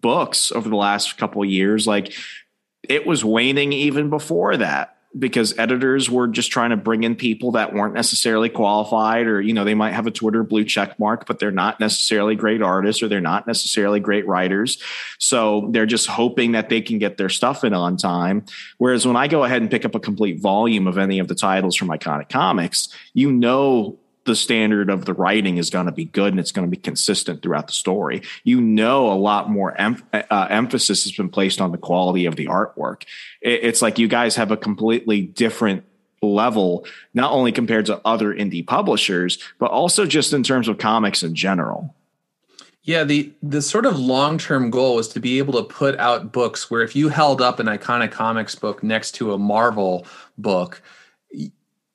books 0.05 0.51
over 0.51 0.69
the 0.69 0.75
last 0.75 1.17
couple 1.17 1.43
years 1.43 1.87
like 1.87 2.13
it 2.87 3.07
was 3.07 3.25
waning 3.25 3.73
even 3.73 4.07
before 4.11 4.55
that 4.55 4.97
because 5.17 5.57
editors 5.57 6.11
were 6.11 6.27
just 6.27 6.51
trying 6.51 6.69
to 6.69 6.77
bring 6.77 7.01
in 7.01 7.15
people 7.15 7.53
that 7.53 7.73
weren't 7.73 7.95
necessarily 7.95 8.47
qualified 8.47 9.25
or 9.25 9.41
you 9.41 9.51
know 9.51 9.63
they 9.63 9.73
might 9.73 9.93
have 9.93 10.05
a 10.05 10.11
twitter 10.11 10.43
blue 10.43 10.63
check 10.63 10.99
mark 10.99 11.25
but 11.25 11.39
they're 11.39 11.49
not 11.49 11.79
necessarily 11.79 12.35
great 12.35 12.61
artists 12.61 13.01
or 13.01 13.07
they're 13.07 13.19
not 13.19 13.47
necessarily 13.47 13.99
great 13.99 14.27
writers. 14.27 14.77
So 15.17 15.69
they're 15.71 15.87
just 15.87 16.05
hoping 16.05 16.51
that 16.51 16.69
they 16.69 16.81
can 16.81 16.99
get 16.99 17.17
their 17.17 17.29
stuff 17.29 17.63
in 17.63 17.73
on 17.73 17.97
time. 17.97 18.45
Whereas 18.77 19.07
when 19.07 19.15
i 19.15 19.27
go 19.27 19.43
ahead 19.43 19.63
and 19.63 19.71
pick 19.71 19.85
up 19.85 19.95
a 19.95 19.99
complete 19.99 20.39
volume 20.39 20.85
of 20.85 20.99
any 20.99 21.17
of 21.17 21.27
the 21.27 21.35
titles 21.35 21.75
from 21.75 21.87
iconic 21.87 22.29
comics 22.29 22.89
you 23.15 23.31
know 23.31 23.97
the 24.25 24.35
standard 24.35 24.89
of 24.89 25.05
the 25.05 25.13
writing 25.13 25.57
is 25.57 25.69
going 25.69 25.85
to 25.85 25.91
be 25.91 26.05
good 26.05 26.33
and 26.33 26.39
it's 26.39 26.51
going 26.51 26.67
to 26.67 26.71
be 26.71 26.81
consistent 26.81 27.41
throughout 27.41 27.67
the 27.67 27.73
story. 27.73 28.21
You 28.43 28.59
know, 28.59 29.11
a 29.11 29.15
lot 29.15 29.49
more 29.49 29.79
em- 29.79 30.03
uh, 30.13 30.47
emphasis 30.49 31.03
has 31.03 31.13
been 31.13 31.29
placed 31.29 31.61
on 31.61 31.71
the 31.71 31.77
quality 31.77 32.25
of 32.25 32.35
the 32.35 32.47
artwork. 32.47 33.03
It, 33.41 33.63
it's 33.63 33.81
like 33.81 33.99
you 33.99 34.07
guys 34.07 34.35
have 34.35 34.51
a 34.51 34.57
completely 34.57 35.21
different 35.21 35.83
level, 36.21 36.85
not 37.13 37.31
only 37.31 37.51
compared 37.51 37.85
to 37.85 38.01
other 38.03 38.33
indie 38.33 38.65
publishers, 38.65 39.37
but 39.59 39.71
also 39.71 40.05
just 40.05 40.33
in 40.33 40.43
terms 40.43 40.67
of 40.67 40.77
comics 40.77 41.23
in 41.23 41.35
general. 41.35 41.95
Yeah, 42.83 43.03
the 43.03 43.33
the 43.41 43.63
sort 43.63 43.87
of 43.87 43.97
long 43.97 44.37
term 44.37 44.69
goal 44.69 44.99
is 44.99 45.07
to 45.09 45.19
be 45.19 45.39
able 45.39 45.53
to 45.53 45.63
put 45.63 45.97
out 45.97 46.31
books 46.31 46.69
where 46.69 46.83
if 46.83 46.95
you 46.95 47.09
held 47.09 47.41
up 47.41 47.59
an 47.59 47.65
iconic 47.65 48.11
comics 48.11 48.53
book 48.53 48.83
next 48.83 49.13
to 49.13 49.33
a 49.33 49.39
Marvel 49.39 50.05
book, 50.37 50.83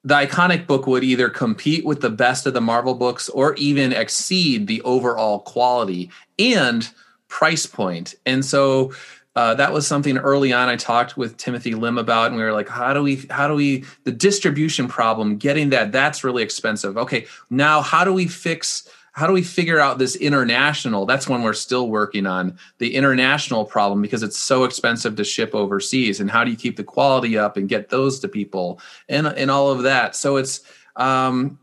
the 0.02 0.14
iconic 0.14 0.66
book 0.66 0.86
would 0.86 1.04
either 1.04 1.28
compete 1.28 1.84
with 1.84 2.00
the 2.00 2.10
best 2.10 2.46
of 2.46 2.54
the 2.54 2.60
Marvel 2.60 2.94
books 2.94 3.28
or 3.28 3.54
even 3.54 3.92
exceed 3.92 4.66
the 4.66 4.80
overall 4.82 5.40
quality 5.40 6.10
and 6.38 6.90
price 7.28 7.66
point. 7.66 8.14
And 8.24 8.44
so 8.44 8.92
uh, 9.36 9.54
that 9.54 9.72
was 9.72 9.86
something 9.86 10.18
early 10.18 10.52
on 10.52 10.68
I 10.68 10.76
talked 10.76 11.16
with 11.16 11.36
Timothy 11.36 11.74
Lim 11.74 11.98
about, 11.98 12.28
and 12.28 12.36
we 12.36 12.42
were 12.42 12.52
like, 12.52 12.68
how 12.68 12.92
do 12.92 13.02
we, 13.02 13.26
how 13.30 13.46
do 13.46 13.54
we, 13.54 13.84
the 14.04 14.12
distribution 14.12 14.88
problem, 14.88 15.36
getting 15.36 15.70
that, 15.70 15.92
that's 15.92 16.24
really 16.24 16.42
expensive. 16.42 16.96
Okay, 16.96 17.26
now 17.48 17.80
how 17.80 18.04
do 18.04 18.12
we 18.12 18.26
fix 18.26 18.88
how 19.12 19.26
do 19.26 19.32
we 19.32 19.42
figure 19.42 19.78
out 19.78 19.98
this 19.98 20.16
international? 20.16 21.06
That's 21.06 21.28
one 21.28 21.42
we're 21.42 21.52
still 21.52 21.88
working 21.88 22.26
on 22.26 22.58
the 22.78 22.94
international 22.94 23.64
problem 23.64 24.02
because 24.02 24.22
it's 24.22 24.38
so 24.38 24.64
expensive 24.64 25.16
to 25.16 25.24
ship 25.24 25.54
overseas 25.54 26.20
and 26.20 26.30
how 26.30 26.44
do 26.44 26.50
you 26.50 26.56
keep 26.56 26.76
the 26.76 26.84
quality 26.84 27.36
up 27.36 27.56
and 27.56 27.68
get 27.68 27.88
those 27.88 28.20
to 28.20 28.28
people 28.28 28.80
and 29.08 29.26
and 29.26 29.50
all 29.50 29.70
of 29.70 29.82
that. 29.82 30.14
So 30.14 30.36
it's 30.36 30.60
um 30.96 31.58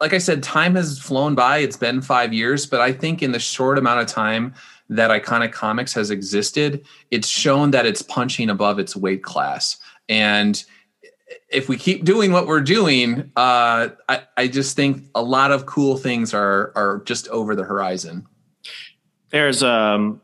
like 0.00 0.12
i 0.12 0.18
said 0.18 0.42
time 0.42 0.74
has 0.74 0.98
flown 0.98 1.34
by. 1.34 1.58
It's 1.58 1.76
been 1.76 2.02
5 2.02 2.32
years 2.32 2.66
but 2.66 2.80
i 2.80 2.92
think 2.92 3.22
in 3.22 3.32
the 3.32 3.38
short 3.38 3.78
amount 3.78 4.00
of 4.00 4.06
time 4.06 4.54
that 4.88 5.10
iconic 5.10 5.52
comics 5.52 5.94
has 5.94 6.10
existed 6.10 6.84
it's 7.10 7.28
shown 7.28 7.70
that 7.70 7.86
it's 7.86 8.02
punching 8.02 8.50
above 8.50 8.78
its 8.78 8.94
weight 8.94 9.22
class. 9.22 9.78
And 10.08 10.62
if 11.48 11.68
we 11.68 11.76
keep 11.76 12.04
doing 12.04 12.32
what 12.32 12.46
we're 12.46 12.60
doing, 12.60 13.32
uh, 13.36 13.88
I, 14.08 14.22
I 14.36 14.48
just 14.48 14.76
think 14.76 15.04
a 15.14 15.22
lot 15.22 15.50
of 15.50 15.66
cool 15.66 15.96
things 15.96 16.34
are 16.34 16.72
are 16.74 17.02
just 17.04 17.28
over 17.28 17.54
the 17.54 17.64
horizon. 17.64 18.26
There's 19.30 19.62
um 19.62 20.20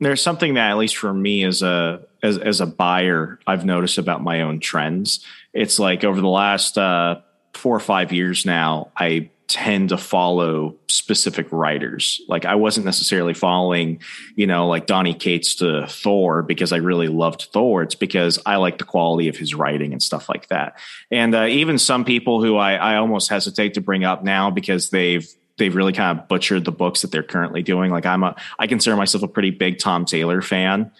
there's 0.00 0.22
something 0.22 0.54
that 0.54 0.70
at 0.70 0.76
least 0.76 0.96
for 0.96 1.12
me 1.12 1.44
as 1.44 1.62
a 1.62 2.06
as 2.22 2.38
as 2.38 2.60
a 2.60 2.66
buyer, 2.66 3.38
I've 3.46 3.64
noticed 3.64 3.98
about 3.98 4.22
my 4.22 4.42
own 4.42 4.60
trends. 4.60 5.24
It's 5.52 5.78
like 5.78 6.04
over 6.04 6.20
the 6.20 6.28
last 6.28 6.78
uh, 6.78 7.20
four 7.54 7.76
or 7.76 7.80
five 7.80 8.12
years 8.12 8.46
now, 8.46 8.90
I 8.96 9.30
tend 9.52 9.90
to 9.90 9.98
follow 9.98 10.76
specific 10.88 11.46
writers. 11.52 12.22
Like 12.26 12.46
I 12.46 12.54
wasn't 12.54 12.86
necessarily 12.86 13.34
following, 13.34 14.00
you 14.34 14.46
know, 14.46 14.66
like 14.66 14.86
Donny 14.86 15.12
Cates 15.12 15.56
to 15.56 15.86
Thor 15.86 16.42
because 16.42 16.72
I 16.72 16.78
really 16.78 17.08
loved 17.08 17.48
Thor. 17.52 17.82
It's 17.82 17.94
because 17.94 18.38
I 18.46 18.56
like 18.56 18.78
the 18.78 18.84
quality 18.84 19.28
of 19.28 19.36
his 19.36 19.54
writing 19.54 19.92
and 19.92 20.02
stuff 20.02 20.30
like 20.30 20.48
that. 20.48 20.78
And 21.10 21.34
uh, 21.34 21.44
even 21.44 21.76
some 21.76 22.06
people 22.06 22.42
who 22.42 22.56
I, 22.56 22.76
I 22.76 22.96
almost 22.96 23.28
hesitate 23.28 23.74
to 23.74 23.82
bring 23.82 24.04
up 24.04 24.24
now 24.24 24.50
because 24.50 24.88
they've 24.88 25.28
they've 25.58 25.76
really 25.76 25.92
kind 25.92 26.18
of 26.18 26.28
butchered 26.28 26.64
the 26.64 26.72
books 26.72 27.02
that 27.02 27.10
they're 27.10 27.22
currently 27.22 27.62
doing. 27.62 27.90
Like 27.90 28.06
I'm 28.06 28.22
a 28.22 28.34
I 28.58 28.68
consider 28.68 28.96
myself 28.96 29.22
a 29.22 29.28
pretty 29.28 29.50
big 29.50 29.80
Tom 29.80 30.06
Taylor 30.06 30.40
fan, 30.40 30.92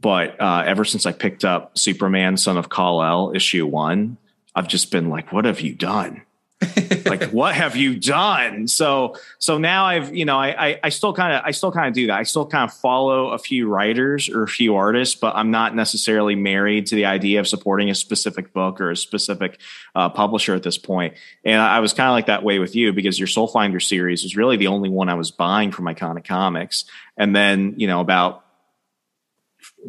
but 0.00 0.40
uh, 0.40 0.62
ever 0.64 0.86
since 0.86 1.04
I 1.04 1.12
picked 1.12 1.44
up 1.44 1.76
Superman, 1.76 2.38
Son 2.38 2.56
of 2.56 2.70
Kal 2.70 3.02
El, 3.02 3.32
issue 3.36 3.66
one, 3.66 4.16
I've 4.54 4.68
just 4.68 4.90
been 4.90 5.10
like, 5.10 5.30
what 5.30 5.44
have 5.44 5.60
you 5.60 5.74
done? 5.74 6.22
Like 7.06 7.30
what 7.30 7.54
have 7.54 7.76
you 7.76 7.98
done? 7.98 8.66
So 8.66 9.16
so 9.38 9.58
now 9.58 9.84
i've 9.84 10.14
you 10.14 10.24
know 10.24 10.36
i 10.36 10.68
i, 10.68 10.80
I 10.84 10.88
still 10.88 11.12
kind 11.12 11.32
of 11.34 11.42
i 11.44 11.52
still 11.52 11.70
kind 11.70 11.86
of 11.86 11.94
do 11.94 12.08
that. 12.08 12.18
I 12.18 12.24
still 12.24 12.46
kind 12.46 12.68
of 12.68 12.76
follow 12.76 13.30
a 13.30 13.38
few 13.38 13.68
writers 13.68 14.28
or 14.28 14.42
a 14.42 14.48
few 14.48 14.74
artists 14.74 15.14
but 15.14 15.36
i'm 15.36 15.50
not 15.50 15.74
necessarily 15.74 16.34
married 16.34 16.86
to 16.86 16.96
the 16.96 17.04
idea 17.04 17.38
of 17.40 17.46
supporting 17.46 17.90
a 17.90 17.94
specific 17.94 18.52
book 18.52 18.80
or 18.80 18.90
a 18.90 18.96
specific 18.96 19.60
uh, 19.94 20.08
publisher 20.08 20.54
at 20.54 20.62
this 20.64 20.78
point. 20.78 21.14
And 21.44 21.60
i 21.60 21.78
was 21.80 21.92
kind 21.92 22.08
of 22.08 22.12
like 22.12 22.26
that 22.26 22.42
way 22.42 22.58
with 22.58 22.74
you 22.74 22.92
because 22.92 23.18
your 23.18 23.28
soul 23.28 23.46
finder 23.46 23.80
series 23.80 24.24
was 24.24 24.36
really 24.36 24.56
the 24.56 24.66
only 24.66 24.88
one 24.88 25.08
i 25.08 25.14
was 25.14 25.30
buying 25.30 25.70
from 25.70 25.84
iconic 25.84 26.24
comics. 26.24 26.84
And 27.16 27.34
then 27.34 27.74
you 27.76 27.86
know 27.86 28.00
about 28.00 28.44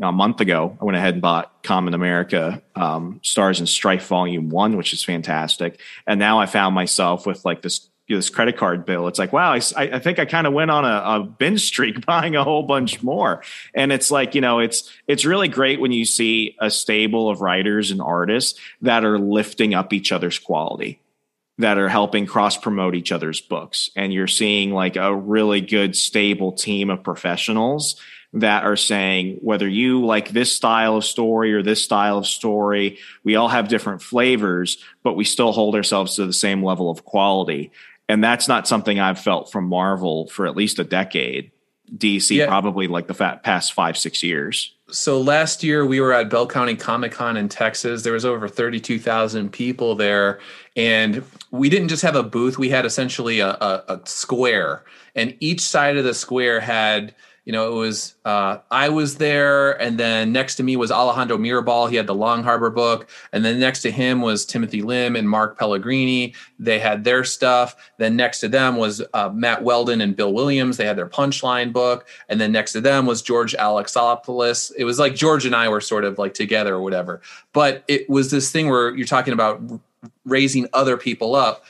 a 0.01 0.11
month 0.11 0.41
ago, 0.41 0.77
I 0.79 0.85
went 0.85 0.97
ahead 0.97 1.13
and 1.15 1.21
bought 1.21 1.63
Common 1.63 1.93
America 1.93 2.61
um, 2.75 3.19
Stars 3.23 3.59
and 3.59 3.67
Strife 3.67 4.07
Volume 4.07 4.49
One, 4.49 4.77
which 4.77 4.93
is 4.93 5.03
fantastic. 5.03 5.79
And 6.07 6.19
now 6.19 6.39
I 6.39 6.45
found 6.45 6.75
myself 6.75 7.25
with 7.25 7.43
like 7.45 7.61
this 7.61 7.89
this 8.07 8.29
credit 8.31 8.57
card 8.57 8.85
bill. 8.85 9.07
It's 9.07 9.19
like, 9.19 9.31
wow, 9.31 9.53
I, 9.53 9.61
I 9.77 9.99
think 9.99 10.17
I 10.17 10.25
kind 10.25 10.47
of 10.47 10.53
went 10.53 10.71
on 10.71 10.83
a, 10.83 10.87
a 10.87 11.23
binge 11.23 11.61
streak 11.61 12.05
buying 12.05 12.35
a 12.35 12.43
whole 12.43 12.63
bunch 12.63 13.03
more. 13.03 13.43
And 13.75 13.91
it's 13.91 14.09
like, 14.09 14.35
you 14.35 14.41
know, 14.41 14.59
it's 14.59 14.91
it's 15.07 15.25
really 15.25 15.47
great 15.47 15.79
when 15.79 15.91
you 15.91 16.05
see 16.05 16.55
a 16.59 16.71
stable 16.71 17.29
of 17.29 17.41
writers 17.41 17.91
and 17.91 18.01
artists 18.01 18.59
that 18.81 19.05
are 19.05 19.19
lifting 19.19 19.73
up 19.73 19.93
each 19.93 20.11
other's 20.11 20.39
quality 20.39 20.99
that 21.59 21.77
are 21.77 21.89
helping 21.89 22.25
cross 22.25 22.55
promote 22.55 22.95
each 22.95 23.11
other's 23.11 23.41
books. 23.41 23.89
And 23.95 24.13
you're 24.13 24.27
seeing 24.27 24.71
like 24.71 24.95
a 24.95 25.13
really 25.13 25.59
good, 25.59 25.95
stable 25.95 26.53
team 26.53 26.89
of 26.89 27.03
professionals 27.03 27.97
that 28.33 28.63
are 28.63 28.75
saying 28.75 29.39
whether 29.41 29.67
you 29.67 30.05
like 30.05 30.29
this 30.29 30.55
style 30.55 30.97
of 30.97 31.05
story 31.05 31.53
or 31.53 31.63
this 31.63 31.83
style 31.83 32.19
of 32.19 32.27
story, 32.27 32.99
we 33.23 33.35
all 33.35 33.47
have 33.47 33.67
different 33.67 34.01
flavors, 34.01 34.77
but 35.03 35.13
we 35.13 35.23
still 35.23 35.51
hold 35.51 35.75
ourselves 35.75 36.15
to 36.15 36.25
the 36.25 36.33
same 36.33 36.63
level 36.63 36.91
of 36.91 37.05
quality. 37.05 37.71
And 38.07 38.23
that's 38.23 38.47
not 38.47 38.67
something 38.67 38.99
I've 38.99 39.19
felt 39.19 39.51
from 39.51 39.65
Marvel 39.65 40.27
for 40.27 40.45
at 40.45 40.55
least 40.55 40.79
a 40.79 40.83
decade. 40.83 41.51
DC 41.95 42.37
yeah. 42.37 42.45
probably 42.45 42.87
like 42.87 43.07
the 43.07 43.39
past 43.43 43.73
five 43.73 43.97
six 43.97 44.21
years. 44.21 44.75
So 44.91 45.21
last 45.21 45.63
year 45.63 45.85
we 45.85 45.99
were 45.99 46.13
at 46.13 46.29
Bell 46.29 46.47
County 46.47 46.75
Comic 46.75 47.11
Con 47.11 47.37
in 47.37 47.49
Texas. 47.49 48.03
There 48.03 48.13
was 48.13 48.25
over 48.25 48.47
thirty 48.47 48.79
two 48.79 48.99
thousand 48.99 49.51
people 49.51 49.95
there, 49.95 50.39
and 50.75 51.23
we 51.51 51.69
didn't 51.69 51.87
just 51.87 52.03
have 52.03 52.15
a 52.15 52.23
booth. 52.23 52.57
We 52.57 52.69
had 52.69 52.85
essentially 52.85 53.39
a, 53.39 53.49
a, 53.49 53.83
a 53.87 54.01
square, 54.05 54.83
and 55.15 55.35
each 55.39 55.61
side 55.61 55.97
of 55.97 56.03
the 56.03 56.13
square 56.13 56.59
had 56.59 57.15
you 57.49 57.53
know, 57.53 57.67
it 57.67 57.75
was 57.75 58.13
uh, 58.25 58.59
I 58.69 58.89
was 58.89 59.15
there, 59.15 59.71
and 59.81 59.97
then 59.97 60.31
next 60.31 60.57
to 60.57 60.63
me 60.63 60.75
was 60.77 60.91
Alejandro 60.91 61.35
Mirabal. 61.35 61.89
He 61.89 61.95
had 61.95 62.05
the 62.05 62.13
Long 62.13 62.43
Harbor 62.43 62.69
book, 62.69 63.09
and 63.33 63.43
then 63.43 63.59
next 63.59 63.81
to 63.81 63.89
him 63.89 64.21
was 64.21 64.45
Timothy 64.45 64.83
Lim 64.83 65.15
and 65.15 65.27
Mark 65.27 65.57
Pellegrini. 65.57 66.35
They 66.59 66.77
had 66.77 67.05
their 67.05 67.23
stuff. 67.23 67.75
Then 67.97 68.15
next 68.15 68.41
to 68.41 68.49
them 68.49 68.75
was 68.75 69.01
uh, 69.15 69.31
Matt 69.33 69.63
Weldon 69.63 69.99
and 69.99 70.15
Bill 70.15 70.31
Williams. 70.31 70.77
They 70.77 70.85
had 70.85 70.95
their 70.95 71.09
Punchline 71.09 71.73
book, 71.73 72.07
and 72.29 72.39
then 72.39 72.51
next 72.51 72.73
to 72.73 72.81
them 72.81 73.07
was 73.07 73.23
George 73.23 73.55
Alexopoulos. 73.55 74.71
It 74.77 74.83
was 74.83 74.99
like 74.99 75.15
George 75.15 75.47
and 75.47 75.55
I 75.55 75.69
were 75.69 75.81
sort 75.81 76.05
of 76.05 76.19
like 76.19 76.35
together 76.35 76.75
or 76.75 76.83
whatever. 76.83 77.19
But 77.51 77.83
it 77.87 78.07
was 78.07 78.29
this 78.29 78.51
thing 78.51 78.69
where 78.69 78.95
you're 78.95 79.07
talking 79.07 79.33
about 79.33 79.59
raising 80.23 80.67
other 80.73 80.97
people 80.97 81.33
up 81.33 81.63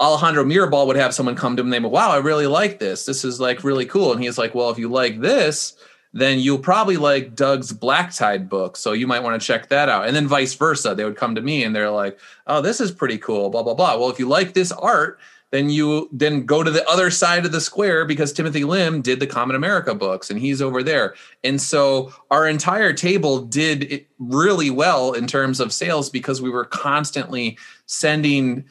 Alejandro 0.00 0.44
Mirabal 0.44 0.86
would 0.86 0.96
have 0.96 1.14
someone 1.14 1.36
come 1.36 1.56
to 1.56 1.60
him 1.60 1.66
and 1.66 1.72
they 1.72 1.80
go, 1.80 1.88
wow, 1.88 2.10
I 2.10 2.16
really 2.16 2.46
like 2.46 2.78
this. 2.78 3.04
This 3.04 3.24
is 3.24 3.38
like 3.38 3.62
really 3.62 3.84
cool. 3.84 4.12
And 4.12 4.22
he's 4.22 4.38
like, 4.38 4.54
well, 4.54 4.70
if 4.70 4.78
you 4.78 4.88
like 4.88 5.20
this, 5.20 5.76
then 6.12 6.40
you'll 6.40 6.58
probably 6.58 6.96
like 6.96 7.34
Doug's 7.34 7.72
Black 7.72 8.14
Tide 8.14 8.48
book. 8.48 8.76
So 8.76 8.92
you 8.92 9.06
might 9.06 9.22
want 9.22 9.40
to 9.40 9.46
check 9.46 9.68
that 9.68 9.88
out. 9.88 10.06
And 10.06 10.16
then 10.16 10.26
vice 10.26 10.54
versa. 10.54 10.94
They 10.94 11.04
would 11.04 11.16
come 11.16 11.34
to 11.34 11.42
me 11.42 11.62
and 11.62 11.76
they're 11.76 11.90
like, 11.90 12.18
oh, 12.46 12.62
this 12.62 12.80
is 12.80 12.90
pretty 12.90 13.18
cool, 13.18 13.50
blah, 13.50 13.62
blah, 13.62 13.74
blah. 13.74 13.96
Well, 13.96 14.10
if 14.10 14.18
you 14.18 14.26
like 14.26 14.54
this 14.54 14.72
art, 14.72 15.20
then 15.50 15.68
you 15.68 16.08
then 16.12 16.46
go 16.46 16.62
to 16.62 16.70
the 16.70 16.88
other 16.88 17.10
side 17.10 17.44
of 17.44 17.52
the 17.52 17.60
square 17.60 18.04
because 18.04 18.32
Timothy 18.32 18.64
Lim 18.64 19.02
did 19.02 19.18
the 19.18 19.26
Common 19.26 19.56
America 19.56 19.94
books 19.94 20.30
and 20.30 20.38
he's 20.38 20.62
over 20.62 20.82
there. 20.82 21.14
And 21.42 21.60
so 21.60 22.12
our 22.30 22.46
entire 22.46 22.92
table 22.92 23.40
did 23.40 24.06
really 24.18 24.70
well 24.70 25.12
in 25.12 25.26
terms 25.26 25.58
of 25.58 25.72
sales 25.72 26.08
because 26.08 26.40
we 26.40 26.50
were 26.50 26.64
constantly 26.64 27.58
sending 27.86 28.64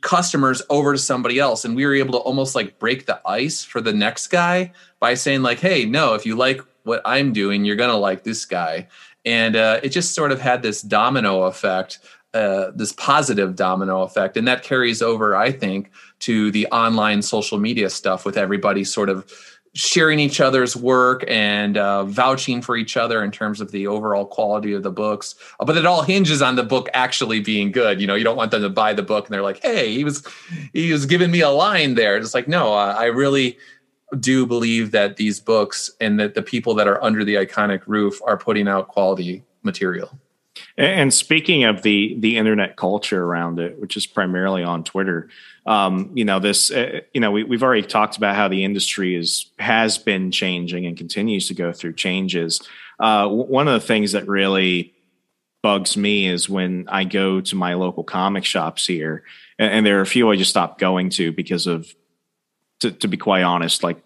customers 0.00 0.62
over 0.68 0.92
to 0.92 0.98
somebody 0.98 1.38
else. 1.38 1.64
And 1.64 1.74
we 1.74 1.86
were 1.86 1.94
able 1.94 2.12
to 2.12 2.18
almost 2.18 2.54
like 2.54 2.78
break 2.78 3.06
the 3.06 3.20
ice 3.26 3.64
for 3.64 3.80
the 3.80 3.92
next 3.92 4.28
guy 4.28 4.72
by 5.00 5.14
saying 5.14 5.42
like 5.42 5.58
hey 5.58 5.84
no 5.84 6.14
if 6.14 6.26
you 6.26 6.36
like 6.36 6.60
what 6.84 7.00
i'm 7.04 7.32
doing 7.32 7.64
you're 7.64 7.76
gonna 7.76 7.96
like 7.96 8.24
this 8.24 8.44
guy. 8.44 8.88
And 9.24 9.54
uh, 9.54 9.78
it 9.84 9.90
just 9.90 10.16
sort 10.16 10.32
of 10.32 10.40
had 10.40 10.62
this 10.62 10.82
domino 10.82 11.44
effect 11.44 12.00
uh, 12.34 12.70
this 12.74 12.94
positive 12.94 13.54
domino 13.56 14.00
effect. 14.02 14.38
And 14.38 14.48
that 14.48 14.62
carries 14.62 15.00
over 15.00 15.36
i 15.36 15.50
think 15.50 15.90
to 16.20 16.50
the 16.50 16.66
online 16.68 17.22
social 17.22 17.58
media 17.58 17.88
stuff 17.88 18.24
with 18.24 18.36
everybody 18.36 18.84
sort 18.84 19.08
of 19.08 19.51
sharing 19.74 20.18
each 20.18 20.40
other's 20.40 20.76
work 20.76 21.24
and 21.28 21.78
uh, 21.78 22.04
vouching 22.04 22.60
for 22.60 22.76
each 22.76 22.96
other 22.96 23.24
in 23.24 23.30
terms 23.30 23.60
of 23.60 23.70
the 23.70 23.86
overall 23.86 24.26
quality 24.26 24.72
of 24.74 24.82
the 24.82 24.90
books. 24.90 25.34
Uh, 25.58 25.64
but 25.64 25.76
it 25.76 25.86
all 25.86 26.02
hinges 26.02 26.42
on 26.42 26.56
the 26.56 26.62
book 26.62 26.88
actually 26.92 27.40
being 27.40 27.72
good. 27.72 28.00
You 28.00 28.06
know, 28.06 28.14
you 28.14 28.24
don't 28.24 28.36
want 28.36 28.50
them 28.50 28.62
to 28.62 28.68
buy 28.68 28.92
the 28.92 29.02
book 29.02 29.26
and 29.26 29.34
they're 29.34 29.42
like, 29.42 29.62
"Hey, 29.62 29.94
he 29.94 30.04
was 30.04 30.26
he 30.72 30.92
was 30.92 31.06
giving 31.06 31.30
me 31.30 31.40
a 31.40 31.50
line 31.50 31.94
there." 31.94 32.16
It's 32.16 32.34
like, 32.34 32.48
no, 32.48 32.74
uh, 32.74 32.94
I 32.98 33.06
really 33.06 33.58
do 34.20 34.44
believe 34.44 34.90
that 34.90 35.16
these 35.16 35.40
books 35.40 35.90
and 36.00 36.20
that 36.20 36.34
the 36.34 36.42
people 36.42 36.74
that 36.74 36.86
are 36.86 37.02
under 37.02 37.24
the 37.24 37.36
iconic 37.36 37.82
roof 37.86 38.20
are 38.26 38.36
putting 38.36 38.68
out 38.68 38.88
quality 38.88 39.42
material. 39.62 40.18
And 40.76 41.14
speaking 41.14 41.64
of 41.64 41.82
the 41.82 42.16
the 42.18 42.36
internet 42.36 42.76
culture 42.76 43.24
around 43.24 43.58
it, 43.58 43.80
which 43.80 43.96
is 43.96 44.06
primarily 44.06 44.62
on 44.62 44.84
Twitter, 44.84 45.28
um, 45.66 46.10
you 46.14 46.24
know 46.24 46.40
this, 46.40 46.70
uh, 46.70 47.00
you 47.12 47.20
know 47.20 47.30
we, 47.30 47.44
we've 47.44 47.62
already 47.62 47.86
talked 47.86 48.16
about 48.16 48.36
how 48.36 48.48
the 48.48 48.64
industry 48.64 49.14
is 49.14 49.50
has 49.58 49.98
been 49.98 50.30
changing 50.30 50.86
and 50.86 50.96
continues 50.96 51.48
to 51.48 51.54
go 51.54 51.72
through 51.72 51.94
changes. 51.94 52.60
Uh, 52.98 53.28
one 53.28 53.68
of 53.68 53.74
the 53.74 53.86
things 53.86 54.12
that 54.12 54.28
really 54.28 54.94
bugs 55.62 55.96
me 55.96 56.26
is 56.26 56.48
when 56.48 56.86
I 56.88 57.04
go 57.04 57.40
to 57.40 57.56
my 57.56 57.74
local 57.74 58.04
comic 58.04 58.44
shops 58.44 58.86
here, 58.86 59.24
and, 59.58 59.72
and 59.72 59.86
there 59.86 59.98
are 59.98 60.02
a 60.02 60.06
few 60.06 60.30
I 60.30 60.36
just 60.36 60.50
stopped 60.50 60.80
going 60.80 61.10
to 61.10 61.32
because 61.32 61.66
of, 61.66 61.92
to, 62.80 62.90
to 62.90 63.08
be 63.08 63.16
quite 63.16 63.42
honest, 63.42 63.84
like 63.84 64.02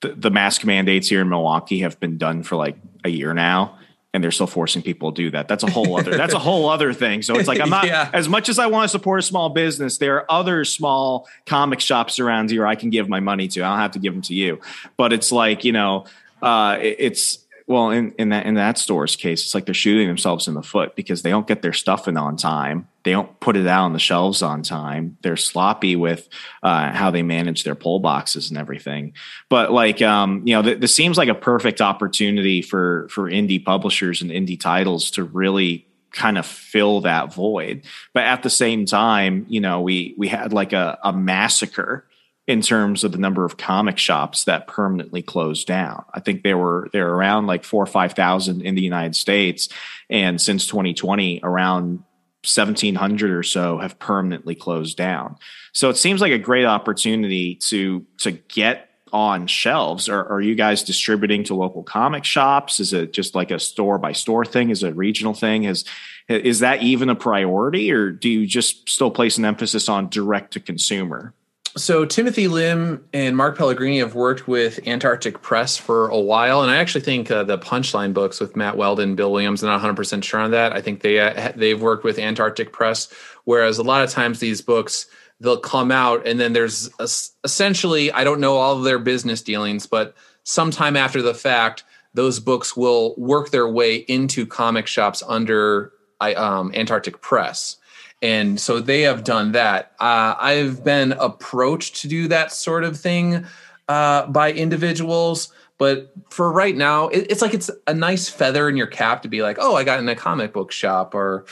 the, 0.00 0.08
the 0.08 0.30
mask 0.30 0.64
mandates 0.64 1.08
here 1.08 1.20
in 1.20 1.28
Milwaukee 1.28 1.80
have 1.80 1.98
been 1.98 2.18
done 2.18 2.42
for 2.42 2.56
like 2.56 2.76
a 3.04 3.08
year 3.08 3.34
now 3.34 3.78
and 4.16 4.24
they're 4.24 4.30
still 4.30 4.46
forcing 4.46 4.80
people 4.80 5.12
to 5.12 5.22
do 5.22 5.30
that. 5.30 5.46
That's 5.46 5.62
a 5.62 5.70
whole 5.70 5.98
other 5.98 6.16
that's 6.16 6.32
a 6.32 6.38
whole 6.38 6.70
other 6.70 6.94
thing. 6.94 7.20
So 7.20 7.36
it's 7.36 7.46
like 7.46 7.60
I'm 7.60 7.68
not 7.78 7.86
yeah. 7.86 8.08
as 8.14 8.30
much 8.30 8.48
as 8.48 8.58
I 8.58 8.66
want 8.66 8.84
to 8.84 8.88
support 8.88 9.20
a 9.20 9.22
small 9.22 9.50
business, 9.50 9.98
there 9.98 10.16
are 10.16 10.32
other 10.32 10.64
small 10.64 11.28
comic 11.44 11.80
shops 11.80 12.18
around 12.18 12.50
here 12.50 12.66
I 12.66 12.76
can 12.76 12.88
give 12.88 13.10
my 13.10 13.20
money 13.20 13.46
to. 13.48 13.62
I 13.62 13.68
don't 13.68 13.78
have 13.78 13.90
to 13.92 13.98
give 13.98 14.14
them 14.14 14.22
to 14.22 14.34
you. 14.34 14.58
But 14.96 15.12
it's 15.12 15.30
like, 15.30 15.64
you 15.64 15.72
know, 15.72 16.06
uh, 16.40 16.78
it, 16.80 16.96
it's 16.98 17.44
well, 17.66 17.90
in, 17.90 18.14
in 18.18 18.30
that 18.30 18.46
in 18.46 18.54
that 18.54 18.78
store's 18.78 19.16
case, 19.16 19.42
it's 19.42 19.54
like 19.54 19.66
they're 19.66 19.74
shooting 19.74 20.08
themselves 20.08 20.48
in 20.48 20.54
the 20.54 20.62
foot 20.62 20.96
because 20.96 21.20
they 21.20 21.30
don't 21.30 21.46
get 21.46 21.60
their 21.60 21.74
stuff 21.74 22.08
in 22.08 22.16
on 22.16 22.36
time. 22.38 22.88
They 23.06 23.12
don't 23.12 23.38
put 23.38 23.56
it 23.56 23.68
out 23.68 23.84
on 23.84 23.92
the 23.92 24.00
shelves 24.00 24.42
on 24.42 24.64
time. 24.64 25.16
They're 25.22 25.36
sloppy 25.36 25.94
with 25.94 26.28
uh, 26.60 26.90
how 26.90 27.12
they 27.12 27.22
manage 27.22 27.62
their 27.62 27.76
pull 27.76 28.00
boxes 28.00 28.50
and 28.50 28.58
everything. 28.58 29.12
But 29.48 29.70
like, 29.70 30.02
um, 30.02 30.42
you 30.44 30.54
know, 30.54 30.62
th- 30.62 30.80
this 30.80 30.92
seems 30.92 31.16
like 31.16 31.28
a 31.28 31.34
perfect 31.34 31.80
opportunity 31.80 32.62
for 32.62 33.06
for 33.08 33.30
indie 33.30 33.64
publishers 33.64 34.22
and 34.22 34.32
indie 34.32 34.58
titles 34.58 35.12
to 35.12 35.22
really 35.22 35.86
kind 36.10 36.36
of 36.36 36.44
fill 36.44 37.02
that 37.02 37.32
void. 37.32 37.84
But 38.12 38.24
at 38.24 38.42
the 38.42 38.50
same 38.50 38.86
time, 38.86 39.46
you 39.48 39.60
know, 39.60 39.82
we 39.82 40.16
we 40.18 40.26
had 40.26 40.52
like 40.52 40.72
a, 40.72 40.98
a 41.04 41.12
massacre 41.12 42.08
in 42.48 42.60
terms 42.60 43.04
of 43.04 43.12
the 43.12 43.18
number 43.18 43.44
of 43.44 43.56
comic 43.56 43.98
shops 43.98 44.44
that 44.44 44.66
permanently 44.66 45.22
closed 45.22 45.68
down. 45.68 46.04
I 46.12 46.18
think 46.18 46.42
they 46.42 46.54
were 46.54 46.88
they're 46.92 47.08
around 47.08 47.46
like 47.46 47.62
four 47.62 47.84
or 47.84 47.86
five 47.86 48.14
thousand 48.14 48.62
in 48.62 48.74
the 48.74 48.82
United 48.82 49.14
States, 49.14 49.68
and 50.10 50.40
since 50.40 50.66
2020, 50.66 51.38
around 51.44 52.02
1700 52.46 53.30
or 53.30 53.42
so 53.42 53.78
have 53.78 53.98
permanently 53.98 54.54
closed 54.54 54.96
down. 54.96 55.36
So 55.72 55.90
it 55.90 55.96
seems 55.96 56.20
like 56.20 56.32
a 56.32 56.38
great 56.38 56.64
opportunity 56.64 57.56
to 57.56 58.06
to 58.18 58.32
get 58.32 58.90
on 59.12 59.46
shelves. 59.46 60.08
Are, 60.08 60.26
are 60.28 60.40
you 60.40 60.54
guys 60.54 60.82
distributing 60.82 61.44
to 61.44 61.54
local 61.54 61.82
comic 61.82 62.24
shops? 62.24 62.80
Is 62.80 62.92
it 62.92 63.12
just 63.12 63.34
like 63.34 63.50
a 63.50 63.58
store 63.58 63.98
by 63.98 64.12
store 64.12 64.44
thing? 64.44 64.70
Is 64.70 64.82
it 64.82 64.92
a 64.92 64.94
regional 64.94 65.34
thing? 65.34 65.64
Is 65.64 65.84
is 66.28 66.60
that 66.60 66.82
even 66.82 67.08
a 67.08 67.14
priority, 67.14 67.92
or 67.92 68.10
do 68.10 68.28
you 68.28 68.46
just 68.46 68.88
still 68.88 69.10
place 69.10 69.38
an 69.38 69.44
emphasis 69.44 69.88
on 69.88 70.08
direct 70.08 70.54
to 70.54 70.60
consumer? 70.60 71.34
So 71.76 72.06
Timothy 72.06 72.48
Lim 72.48 73.04
and 73.12 73.36
Mark 73.36 73.58
Pellegrini 73.58 73.98
have 73.98 74.14
worked 74.14 74.48
with 74.48 74.80
Antarctic 74.88 75.42
Press 75.42 75.76
for 75.76 76.08
a 76.08 76.18
while, 76.18 76.62
and 76.62 76.70
I 76.70 76.76
actually 76.76 77.02
think 77.02 77.30
uh, 77.30 77.44
the 77.44 77.58
Punchline 77.58 78.14
books 78.14 78.40
with 78.40 78.56
Matt 78.56 78.78
Weldon, 78.78 79.14
Bill 79.14 79.30
Williams, 79.30 79.62
I'm 79.62 79.68
not 79.68 79.74
100 79.74 79.94
percent 79.94 80.24
sure 80.24 80.40
on 80.40 80.52
that. 80.52 80.72
I 80.72 80.80
think 80.80 81.02
they 81.02 81.20
uh, 81.20 81.52
they've 81.54 81.80
worked 81.80 82.02
with 82.02 82.18
Antarctic 82.18 82.72
Press, 82.72 83.12
whereas 83.44 83.76
a 83.76 83.82
lot 83.82 84.02
of 84.02 84.08
times 84.08 84.40
these 84.40 84.62
books 84.62 85.06
they'll 85.38 85.58
come 85.58 85.92
out 85.92 86.26
and 86.26 86.40
then 86.40 86.54
there's 86.54 86.88
a, 86.98 87.06
essentially 87.44 88.10
I 88.10 88.24
don't 88.24 88.40
know 88.40 88.56
all 88.56 88.78
of 88.78 88.84
their 88.84 88.98
business 88.98 89.42
dealings, 89.42 89.86
but 89.86 90.14
sometime 90.44 90.96
after 90.96 91.20
the 91.20 91.34
fact, 91.34 91.84
those 92.14 92.40
books 92.40 92.74
will 92.74 93.14
work 93.18 93.50
their 93.50 93.68
way 93.68 93.96
into 93.96 94.46
comic 94.46 94.86
shops 94.86 95.22
under 95.28 95.92
um, 96.22 96.72
Antarctic 96.74 97.20
Press 97.20 97.76
and 98.22 98.58
so 98.58 98.80
they 98.80 99.02
have 99.02 99.24
done 99.24 99.52
that. 99.52 99.92
Uh, 100.00 100.34
I've 100.38 100.82
been 100.82 101.12
approached 101.12 101.96
to 102.02 102.08
do 102.08 102.28
that 102.28 102.52
sort 102.52 102.84
of 102.84 102.98
thing 102.98 103.44
uh, 103.88 104.26
by 104.26 104.52
individuals, 104.52 105.52
but 105.78 106.12
for 106.30 106.50
right 106.50 106.74
now, 106.74 107.08
it, 107.08 107.26
it's 107.30 107.42
like 107.42 107.52
it's 107.52 107.70
a 107.86 107.94
nice 107.94 108.28
feather 108.28 108.68
in 108.68 108.76
your 108.76 108.86
cap 108.86 109.22
to 109.22 109.28
be 109.28 109.42
like, 109.42 109.58
oh, 109.60 109.74
I 109.76 109.84
got 109.84 110.00
in 110.00 110.08
a 110.08 110.14
comic 110.14 110.52
book 110.52 110.72
shop 110.72 111.14
or 111.14 111.44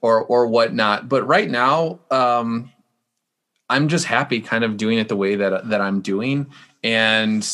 or 0.00 0.24
or 0.24 0.46
whatnot. 0.46 1.08
But 1.08 1.26
right 1.26 1.50
now, 1.50 1.98
um, 2.10 2.72
I'm 3.68 3.88
just 3.88 4.04
happy 4.04 4.40
kind 4.40 4.62
of 4.62 4.76
doing 4.76 4.98
it 4.98 5.08
the 5.08 5.16
way 5.16 5.34
that 5.34 5.68
that 5.70 5.80
I'm 5.80 6.00
doing, 6.00 6.46
and 6.84 7.46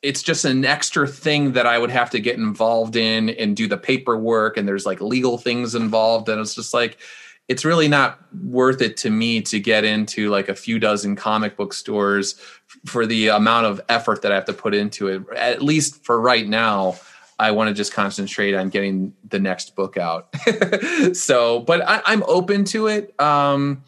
it's 0.00 0.22
just 0.22 0.44
an 0.44 0.64
extra 0.64 1.06
thing 1.06 1.52
that 1.52 1.66
I 1.66 1.78
would 1.78 1.90
have 1.90 2.10
to 2.10 2.20
get 2.20 2.36
involved 2.36 2.96
in 2.96 3.28
and 3.30 3.54
do 3.54 3.68
the 3.68 3.76
paperwork, 3.76 4.56
and 4.56 4.66
there's 4.66 4.86
like 4.86 5.02
legal 5.02 5.36
things 5.36 5.74
involved, 5.74 6.30
and 6.30 6.40
it's 6.40 6.54
just 6.54 6.72
like 6.72 6.98
it's 7.48 7.64
really 7.64 7.88
not 7.88 8.18
worth 8.44 8.82
it 8.82 8.96
to 8.98 9.10
me 9.10 9.40
to 9.40 9.60
get 9.60 9.84
into 9.84 10.30
like 10.30 10.48
a 10.48 10.54
few 10.54 10.78
dozen 10.78 11.14
comic 11.14 11.56
book 11.56 11.72
stores 11.72 12.40
for 12.86 13.06
the 13.06 13.28
amount 13.28 13.66
of 13.66 13.80
effort 13.88 14.22
that 14.22 14.32
I 14.32 14.34
have 14.34 14.46
to 14.46 14.52
put 14.52 14.74
into 14.74 15.08
it. 15.08 15.22
At 15.36 15.62
least 15.62 16.04
for 16.04 16.20
right 16.20 16.46
now, 16.46 16.96
I 17.38 17.52
want 17.52 17.68
to 17.68 17.74
just 17.74 17.92
concentrate 17.92 18.54
on 18.54 18.70
getting 18.70 19.12
the 19.28 19.38
next 19.38 19.76
book 19.76 19.96
out. 19.96 20.34
so, 21.12 21.60
but 21.60 21.86
I, 21.86 22.12
am 22.12 22.24
open 22.26 22.64
to 22.66 22.88
it. 22.88 23.18
Um, 23.20 23.84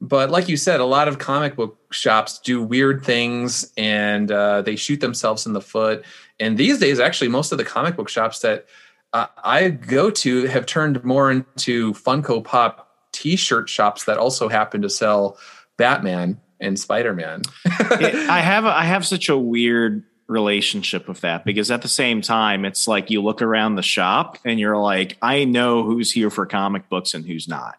but 0.00 0.30
like 0.30 0.48
you 0.48 0.56
said, 0.56 0.80
a 0.80 0.84
lot 0.84 1.08
of 1.08 1.18
comic 1.18 1.56
book 1.56 1.78
shops 1.90 2.38
do 2.38 2.62
weird 2.62 3.04
things 3.04 3.72
and 3.76 4.30
uh, 4.30 4.62
they 4.62 4.76
shoot 4.76 5.00
themselves 5.00 5.46
in 5.46 5.52
the 5.52 5.60
foot. 5.60 6.04
And 6.38 6.56
these 6.56 6.78
days, 6.78 7.00
actually, 7.00 7.28
most 7.28 7.52
of 7.52 7.58
the 7.58 7.64
comic 7.64 7.96
book 7.96 8.08
shops 8.08 8.40
that 8.40 8.66
uh, 9.12 9.26
I 9.42 9.70
go 9.70 10.10
to 10.10 10.46
have 10.46 10.66
turned 10.66 11.02
more 11.04 11.30
into 11.30 11.92
Funko 11.94 12.44
Pop 12.44 12.89
t-shirt 13.12 13.68
shops 13.68 14.04
that 14.04 14.18
also 14.18 14.48
happen 14.48 14.82
to 14.82 14.90
sell 14.90 15.38
Batman 15.76 16.40
and 16.60 16.78
Spider-Man. 16.78 17.42
I 17.66 18.40
have 18.40 18.66
I 18.66 18.84
have 18.84 19.06
such 19.06 19.28
a 19.28 19.38
weird 19.38 20.04
relationship 20.28 21.08
with 21.08 21.22
that 21.22 21.44
because 21.44 21.70
at 21.70 21.82
the 21.82 21.88
same 21.88 22.20
time 22.20 22.64
it's 22.64 22.86
like 22.86 23.10
you 23.10 23.20
look 23.20 23.42
around 23.42 23.74
the 23.74 23.82
shop 23.82 24.38
and 24.44 24.60
you're 24.60 24.76
like 24.76 25.18
I 25.20 25.44
know 25.44 25.82
who's 25.82 26.12
here 26.12 26.30
for 26.30 26.46
comic 26.46 26.88
books 26.88 27.14
and 27.14 27.26
who's 27.26 27.48
not. 27.48 27.76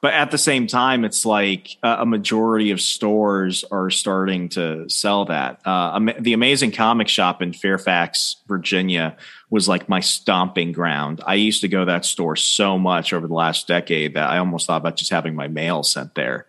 But 0.00 0.14
at 0.14 0.30
the 0.30 0.38
same 0.38 0.66
time 0.66 1.04
it's 1.04 1.26
like 1.26 1.76
a 1.82 2.06
majority 2.06 2.70
of 2.70 2.80
stores 2.80 3.64
are 3.70 3.90
starting 3.90 4.48
to 4.50 4.88
sell 4.88 5.24
that. 5.26 5.60
Uh, 5.64 5.98
the 6.20 6.34
Amazing 6.34 6.72
Comic 6.72 7.08
Shop 7.08 7.42
in 7.42 7.52
Fairfax, 7.52 8.36
Virginia 8.46 9.16
was 9.50 9.68
like 9.68 9.88
my 9.88 10.00
stomping 10.00 10.72
ground. 10.72 11.20
I 11.26 11.34
used 11.34 11.62
to 11.62 11.68
go 11.68 11.80
to 11.80 11.84
that 11.86 12.04
store 12.04 12.36
so 12.36 12.78
much 12.78 13.12
over 13.12 13.26
the 13.26 13.34
last 13.34 13.66
decade 13.66 14.14
that 14.14 14.28
I 14.28 14.38
almost 14.38 14.66
thought 14.66 14.78
about 14.78 14.96
just 14.96 15.10
having 15.10 15.34
my 15.34 15.48
mail 15.48 15.82
sent 15.82 16.14
there. 16.14 16.46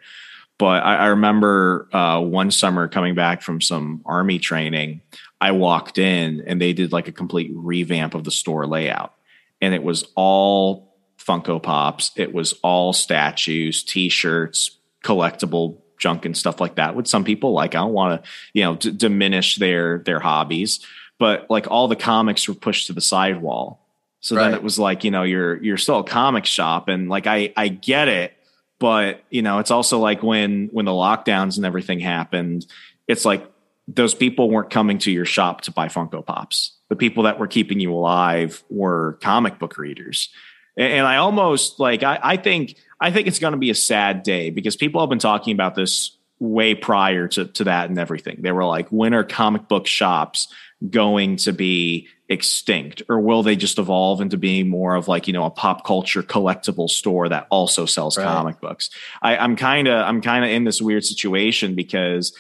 But 0.57 0.83
I, 0.83 0.95
I 0.95 1.05
remember 1.07 1.88
uh, 1.93 2.19
one 2.19 2.51
summer 2.51 2.89
coming 2.89 3.15
back 3.15 3.41
from 3.41 3.62
some 3.62 4.01
army 4.05 4.39
training, 4.39 5.01
I 5.39 5.51
walked 5.51 5.97
in 5.97 6.43
and 6.45 6.62
they 6.62 6.73
did 6.73 6.91
like 6.91 7.07
a 7.07 7.13
complete 7.13 7.51
revamp 7.53 8.13
of 8.13 8.25
the 8.25 8.31
store 8.31 8.67
layout. 8.67 9.13
And 9.62 9.73
it 9.73 9.83
was 9.83 10.05
all 10.15 10.93
Funko 11.17 11.62
Pops, 11.63 12.12
it 12.15 12.33
was 12.33 12.53
all 12.63 12.91
statues, 12.91 13.83
t 13.83 14.09
shirts, 14.09 14.77
collectible 15.03 15.77
junk 15.97 16.25
and 16.25 16.35
stuff 16.35 16.59
like 16.59 16.75
that. 16.75 16.95
With 16.95 17.07
some 17.07 17.23
people 17.23 17.53
like 17.53 17.75
I 17.75 17.79
don't 17.79 17.93
want 17.93 18.23
to, 18.23 18.29
you 18.53 18.63
know, 18.63 18.75
d- 18.75 18.91
diminish 18.91 19.57
their 19.57 19.99
their 19.99 20.19
hobbies 20.19 20.85
but 21.19 21.49
like 21.49 21.67
all 21.69 21.88
the 21.88 21.95
comics 21.95 22.47
were 22.47 22.55
pushed 22.55 22.88
to 22.88 22.93
the 22.93 23.01
sidewall. 23.01 23.86
So 24.21 24.36
right. 24.36 24.45
then 24.45 24.53
it 24.53 24.63
was 24.63 24.79
like, 24.79 25.03
you 25.03 25.12
know, 25.12 25.23
you're 25.23 25.62
you're 25.62 25.77
still 25.77 25.99
a 25.99 26.03
comic 26.03 26.45
shop 26.45 26.88
and 26.88 27.10
like 27.10 27.27
I 27.27 27.53
I 27.55 27.67
get 27.67 28.08
it, 28.08 28.34
but 28.79 29.21
you 29.29 29.41
know, 29.41 29.60
it's 29.60 29.71
also 29.71 29.99
like 29.99 30.23
when 30.23 30.69
when 30.71 30.86
the 30.86 30.91
lockdowns 30.91 31.58
and 31.58 31.65
everything 31.65 31.99
happened, 31.99 32.65
it's 33.08 33.25
like 33.25 33.45
those 33.88 34.13
people 34.13 34.49
weren't 34.49 34.69
coming 34.69 34.97
to 34.99 35.12
your 35.12 35.25
shop 35.25 35.62
to 35.62 35.71
buy 35.71 35.88
Funko 35.88 36.25
Pops. 36.25 36.73
The 36.89 36.95
people 36.95 37.23
that 37.23 37.39
were 37.39 37.47
keeping 37.47 37.79
you 37.79 37.93
alive 37.93 38.63
were 38.69 39.17
comic 39.21 39.60
book 39.60 39.77
readers. 39.77 40.29
And, 40.77 40.93
and 40.93 41.08
I 41.08 41.17
almost 41.17 41.79
like 41.79 42.03
I, 42.03 42.19
I 42.21 42.38
think 42.38 42.75
I 42.99 43.12
think 43.12 43.27
it's 43.27 43.39
going 43.39 43.53
to 43.53 43.58
be 43.58 43.69
a 43.69 43.75
sad 43.75 44.23
day 44.23 44.49
because 44.49 44.75
people 44.75 45.01
have 45.01 45.10
been 45.10 45.19
talking 45.19 45.53
about 45.53 45.75
this 45.75 46.12
way 46.39 46.73
prior 46.73 47.27
to, 47.27 47.45
to 47.45 47.65
that 47.65 47.89
and 47.89 47.99
everything. 47.99 48.38
They 48.41 48.51
were 48.51 48.65
like, 48.65 48.88
when 48.89 49.13
are 49.13 49.23
comic 49.23 49.67
book 49.67 49.88
shops 49.88 50.47
going 50.88 51.36
to 51.36 51.52
be 51.52 52.08
extinct 52.30 53.02
or 53.10 53.20
will 53.20 53.44
they 53.44 53.56
just 53.56 53.80
evolve 53.80 54.22
into 54.22 54.38
being 54.38 54.70
more 54.70 54.96
of 54.96 55.08
like 55.08 55.28
you 55.28 55.34
know 55.34 55.46
a 55.46 55.50
pop 55.50 55.84
culture 55.84 56.24
collectible 56.24 56.89
store 56.89 57.28
that 57.28 57.48
also 57.50 57.86
sells 57.86 58.18
right. 58.18 58.24
comic 58.24 58.62
books 58.62 58.92
I, 59.22 59.36
i'm 59.38 59.56
kind 59.56 59.88
of 59.88 60.08
i'm 60.08 60.22
kind 60.22 60.46
of 60.46 60.52
in 60.52 60.63
this 60.63 60.82
weird 60.82 61.04
situation 61.04 61.76
because 61.76 62.32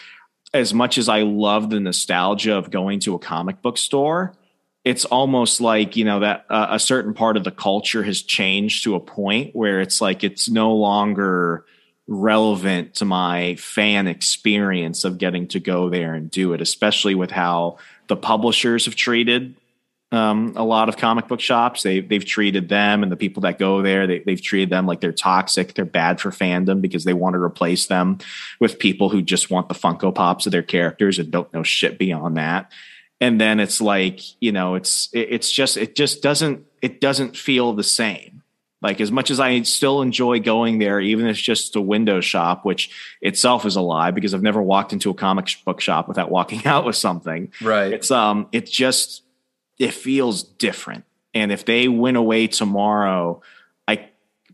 as 0.53 0.73
much 0.73 0.97
as 0.97 1.09
I 1.09 1.21
love 1.21 1.69
the 1.69 1.79
nostalgia 1.79 2.55
of 2.55 2.71
going 2.71 2.99
to 3.01 3.15
a 3.15 3.19
comic 3.19 3.61
book 3.61 3.77
store, 3.77 4.33
it's 4.83 5.05
almost 5.05 5.61
like 5.61 5.95
you 5.95 6.05
know 6.05 6.21
that 6.21 6.45
uh, 6.49 6.67
a 6.71 6.79
certain 6.79 7.13
part 7.13 7.37
of 7.37 7.43
the 7.43 7.51
culture 7.51 8.03
has 8.03 8.21
changed 8.21 8.83
to 8.83 8.95
a 8.95 8.99
point 8.99 9.55
where 9.55 9.81
it's 9.81 10.01
like 10.01 10.23
it's 10.23 10.49
no 10.49 10.73
longer 10.73 11.65
relevant 12.07 12.95
to 12.95 13.05
my 13.05 13.55
fan 13.55 14.07
experience 14.07 15.03
of 15.03 15.19
getting 15.19 15.47
to 15.47 15.59
go 15.59 15.89
there 15.89 16.15
and 16.15 16.31
do 16.31 16.53
it, 16.53 16.61
especially 16.61 17.13
with 17.13 17.29
how 17.29 17.77
the 18.09 18.17
publishers 18.17 18.85
have 18.85 18.95
treated 18.95 19.55
um, 20.11 20.53
a 20.55 20.63
lot 20.63 20.89
of 20.89 20.97
comic 20.97 21.27
book 21.27 21.39
shops. 21.39 21.83
They, 21.83 21.99
they've 21.99 22.25
treated 22.25 22.67
them 22.67 23.03
and 23.03 23.11
the 23.11 23.15
people 23.15 23.41
that 23.41 23.59
go 23.59 23.81
there, 23.81 24.07
they, 24.07 24.19
they've 24.19 24.41
treated 24.41 24.69
them 24.69 24.87
like 24.87 25.01
they're 25.01 25.11
toxic. 25.11 25.75
They're 25.75 25.85
bad 25.85 26.19
for 26.19 26.31
fandom 26.31 26.81
because 26.81 27.03
they 27.03 27.13
want 27.13 27.35
to 27.35 27.41
replace 27.41 27.85
them 27.85 28.17
with 28.59 28.79
people 28.79 29.09
who 29.09 29.21
just 29.21 29.51
want 29.51 29.69
the 29.69 29.75
Funko 29.75 30.13
Pops 30.13 30.47
of 30.47 30.51
their 30.51 30.63
characters 30.63 31.19
and 31.19 31.31
don't 31.31 31.53
know 31.53 31.63
shit 31.63 31.99
beyond 31.99 32.37
that. 32.37 32.71
And 33.21 33.39
then 33.39 33.59
it's 33.59 33.81
like, 33.81 34.21
you 34.41 34.51
know, 34.51 34.75
it's, 34.75 35.09
it's 35.13 35.51
just, 35.51 35.77
it 35.77 35.95
just 35.95 36.23
doesn't, 36.23 36.65
it 36.81 36.99
doesn't 37.01 37.37
feel 37.37 37.73
the 37.73 37.83
same. 37.83 38.38
Like 38.81 39.01
as 39.01 39.11
much 39.11 39.29
as 39.29 39.39
I 39.39 39.61
still 39.63 40.01
enjoy 40.01 40.39
going 40.39 40.79
there, 40.79 41.01
even 41.01 41.25
if 41.25 41.31
it's 41.31 41.41
just 41.41 41.75
a 41.75 41.81
window 41.81 42.21
shop, 42.21 42.63
which 42.63 42.89
itself 43.21 43.65
is 43.65 43.75
a 43.75 43.81
lie 43.81 44.11
because 44.11 44.33
I've 44.33 44.41
never 44.41 44.61
walked 44.61 44.93
into 44.93 45.09
a 45.09 45.13
comic 45.13 45.49
book 45.65 45.81
shop 45.81 46.07
without 46.07 46.31
walking 46.31 46.65
out 46.65 46.85
with 46.85 46.95
something. 46.95 47.51
Right. 47.61 47.91
It's 47.91 48.09
um, 48.09 48.47
it 48.51 48.65
just 48.65 49.23
it 49.77 49.93
feels 49.93 50.43
different. 50.43 51.05
And 51.33 51.51
if 51.51 51.65
they 51.65 51.87
went 51.87 52.17
away 52.17 52.47
tomorrow, 52.47 53.41
I 53.87 54.09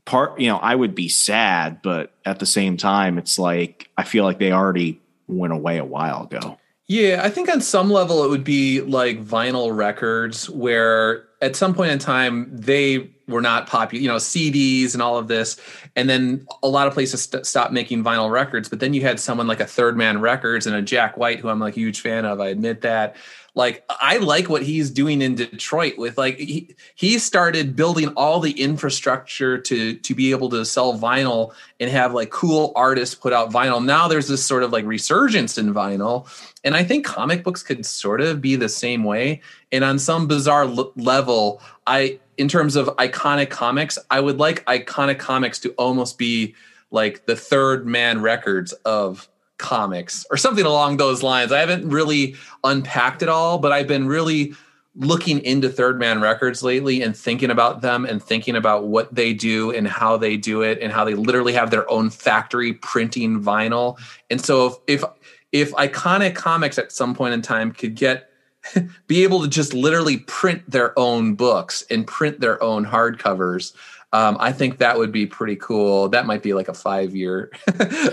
part 0.05 0.39
you 0.39 0.47
know 0.47 0.57
I 0.57 0.73
would 0.73 0.95
be 0.95 1.07
sad, 1.07 1.81
but 1.83 2.11
at 2.25 2.39
the 2.39 2.45
same 2.47 2.77
time, 2.77 3.19
it's 3.19 3.38
like 3.38 3.89
I 3.95 4.03
feel 4.03 4.23
like 4.23 4.39
they 4.39 4.51
already 4.51 5.01
went 5.27 5.53
away 5.53 5.77
a 5.77 5.85
while 5.85 6.23
ago. 6.23 6.57
Yeah, 6.88 7.21
I 7.23 7.29
think 7.29 7.49
on 7.49 7.61
some 7.61 7.89
level 7.89 8.23
it 8.23 8.29
would 8.29 8.43
be 8.43 8.81
like 8.81 9.23
vinyl 9.23 9.75
records 9.75 10.49
where 10.49 11.25
at 11.41 11.55
some 11.55 11.73
point 11.73 11.91
in 11.91 11.99
time 11.99 12.49
they 12.51 13.14
were 13.27 13.41
not 13.41 13.67
popular, 13.67 14.01
you 14.01 14.07
know, 14.07 14.17
CDs 14.17 14.93
and 14.93 15.01
all 15.01 15.17
of 15.17 15.27
this. 15.27 15.59
And 15.95 16.09
then 16.09 16.45
a 16.61 16.67
lot 16.67 16.88
of 16.88 16.93
places 16.93 17.23
st- 17.23 17.45
stopped 17.45 17.73
making 17.73 18.03
vinyl 18.03 18.29
records. 18.29 18.69
But 18.69 18.79
then 18.79 18.93
you 18.93 19.01
had 19.01 19.19
someone 19.19 19.47
like 19.47 19.59
a 19.59 19.65
Third 19.65 19.97
Man 19.97 20.21
Records 20.21 20.67
and 20.67 20.75
a 20.75 20.81
Jack 20.81 21.17
White, 21.17 21.39
who 21.39 21.49
I'm 21.49 21.59
like 21.59 21.75
a 21.75 21.79
huge 21.79 22.01
fan 22.01 22.25
of. 22.25 22.39
I 22.39 22.49
admit 22.49 22.81
that. 22.81 23.15
Like 23.55 23.85
I 23.89 24.17
like 24.17 24.49
what 24.49 24.63
he's 24.63 24.91
doing 24.91 25.21
in 25.21 25.35
Detroit 25.35 25.97
with 25.97 26.17
like 26.17 26.38
he 26.38 26.75
he 26.95 27.17
started 27.17 27.73
building 27.73 28.09
all 28.09 28.41
the 28.41 28.51
infrastructure 28.51 29.57
to 29.57 29.93
to 29.95 30.13
be 30.13 30.31
able 30.31 30.49
to 30.49 30.65
sell 30.65 30.99
vinyl 30.99 31.53
and 31.79 31.89
have 31.89 32.13
like 32.13 32.31
cool 32.31 32.73
artists 32.75 33.15
put 33.15 33.31
out 33.31 33.51
vinyl. 33.51 33.83
Now 33.83 34.09
there's 34.09 34.27
this 34.27 34.45
sort 34.45 34.63
of 34.63 34.73
like 34.73 34.83
resurgence 34.83 35.57
in 35.57 35.73
vinyl, 35.73 36.27
and 36.65 36.75
I 36.75 36.83
think 36.83 37.05
comic 37.05 37.45
books 37.45 37.63
could 37.63 37.85
sort 37.85 38.19
of 38.19 38.41
be 38.41 38.57
the 38.57 38.67
same 38.67 39.05
way. 39.05 39.41
And 39.71 39.85
on 39.85 39.99
some 39.99 40.27
bizarre 40.27 40.63
l- 40.63 40.91
level, 40.97 41.61
I 41.88 42.19
in 42.38 42.48
terms 42.48 42.76
of 42.76 42.88
iconic 42.98 43.50
comics, 43.50 43.98
I 44.10 44.19
would 44.19 44.38
like 44.38 44.65
iconic 44.65 45.19
comics 45.19 45.60
to 45.60 45.71
almost 45.71 46.17
be 46.17 46.56
like 46.91 47.26
the 47.26 47.36
third 47.36 47.86
man 47.86 48.21
records 48.21 48.74
of 48.86 49.28
comics 49.58 50.26
or 50.30 50.38
something 50.38 50.65
along 50.65 50.98
those 50.98 51.24
lines. 51.24 51.52
I 51.52 51.60
haven't 51.60 51.89
really 51.89 52.36
unpacked 52.63 53.21
it 53.21 53.30
all, 53.30 53.58
but 53.58 53.71
I've 53.71 53.88
been 53.88 54.08
really 54.08 54.54
looking 54.98 55.43
into 55.43 55.69
third 55.69 56.00
man 56.00 56.21
records 56.21 56.63
lately 56.63 57.02
and 57.02 57.15
thinking 57.15 57.52
about 57.52 57.82
them 57.82 58.06
and 58.06 58.24
thinking 58.24 58.56
about 58.56 58.88
what 58.88 59.13
they 59.13 59.34
do 59.34 59.71
and 59.71 59.88
how 59.88 60.15
they 60.15 60.38
do 60.38 60.62
it 60.62 60.80
and 60.82 60.91
how 60.91 61.04
they 61.04 61.15
literally 61.15 61.54
have 61.54 61.69
their 61.69 61.89
own 61.91 62.10
factory 62.10 62.74
printing 62.74 63.41
vinyl. 63.41 64.00
And 64.30 64.39
so 64.39 64.82
if 64.88 65.04
if, 65.04 65.04
if 65.52 65.71
iconic 65.74 66.36
comics 66.36 66.78
at 66.78 66.91
some 66.91 67.13
point 67.13 67.34
in 67.34 67.41
time 67.41 67.71
could 67.71 67.95
get 67.95 68.30
be 69.08 69.23
able 69.23 69.41
to 69.41 69.47
just 69.47 69.73
literally 69.73 70.17
print 70.17 70.69
their 70.69 70.97
own 70.97 71.36
books 71.36 71.84
and 71.89 72.06
print 72.08 72.39
their 72.39 72.62
own 72.62 72.86
hardcovers. 72.86 73.73
Um, 74.13 74.38
I 74.39 74.54
think 74.54 74.78
that 74.78 74.97
would 74.97 75.12
be 75.12 75.25
pretty 75.25 75.58
cool. 75.58 76.08
That 76.10 76.25
might 76.25 76.41
be 76.41 76.54
like 76.54 76.69
a 76.69 76.73
five 76.73 77.15
year, 77.15 77.51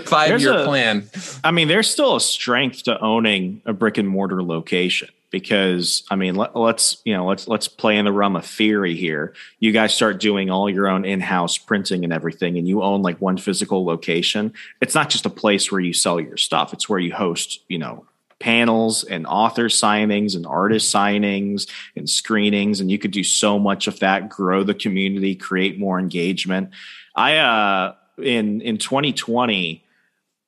five 0.05 0.27
There's 0.29 0.43
year 0.43 0.59
a- 0.59 0.65
plan. 0.65 1.07
I 1.43 1.51
mean, 1.51 1.67
there's 1.67 1.89
still 1.89 2.15
a 2.15 2.21
strength 2.21 2.83
to 2.83 2.99
owning 2.99 3.61
a 3.65 3.73
brick 3.73 3.97
and 3.97 4.09
mortar 4.09 4.43
location 4.43 5.09
because 5.33 6.03
I 6.11 6.15
mean, 6.15 6.35
let, 6.35 6.55
let's 6.55 7.01
you 7.05 7.13
know, 7.13 7.25
let's 7.25 7.47
let's 7.47 7.67
play 7.67 7.97
in 7.97 8.05
the 8.05 8.11
realm 8.11 8.35
of 8.35 8.45
theory 8.45 8.95
here. 8.95 9.33
You 9.59 9.71
guys 9.71 9.93
start 9.93 10.19
doing 10.19 10.49
all 10.49 10.69
your 10.69 10.87
own 10.87 11.05
in-house 11.05 11.57
printing 11.57 12.03
and 12.03 12.13
everything, 12.13 12.57
and 12.57 12.67
you 12.67 12.83
own 12.83 13.01
like 13.01 13.19
one 13.19 13.37
physical 13.37 13.83
location. 13.83 14.53
It's 14.79 14.93
not 14.93 15.09
just 15.09 15.25
a 15.25 15.31
place 15.31 15.71
where 15.71 15.81
you 15.81 15.91
sell 15.91 16.19
your 16.19 16.37
stuff; 16.37 16.71
it's 16.71 16.87
where 16.87 16.99
you 16.99 17.13
host, 17.13 17.61
you 17.67 17.79
know, 17.79 18.05
panels 18.43 19.05
and 19.05 19.25
author 19.25 19.69
signings 19.69 20.35
and 20.35 20.45
artist 20.45 20.93
signings 20.93 21.69
and 21.95 22.09
screenings, 22.09 22.81
and 22.81 22.91
you 22.91 22.99
could 22.99 23.11
do 23.11 23.23
so 23.23 23.57
much 23.57 23.87
of 23.87 23.99
that. 23.99 24.27
Grow 24.27 24.65
the 24.65 24.73
community, 24.73 25.33
create 25.33 25.79
more 25.79 25.97
engagement. 25.97 26.71
I 27.15 27.37
uh 27.37 27.95
in 28.21 28.59
in 28.59 28.77
2020 28.77 29.85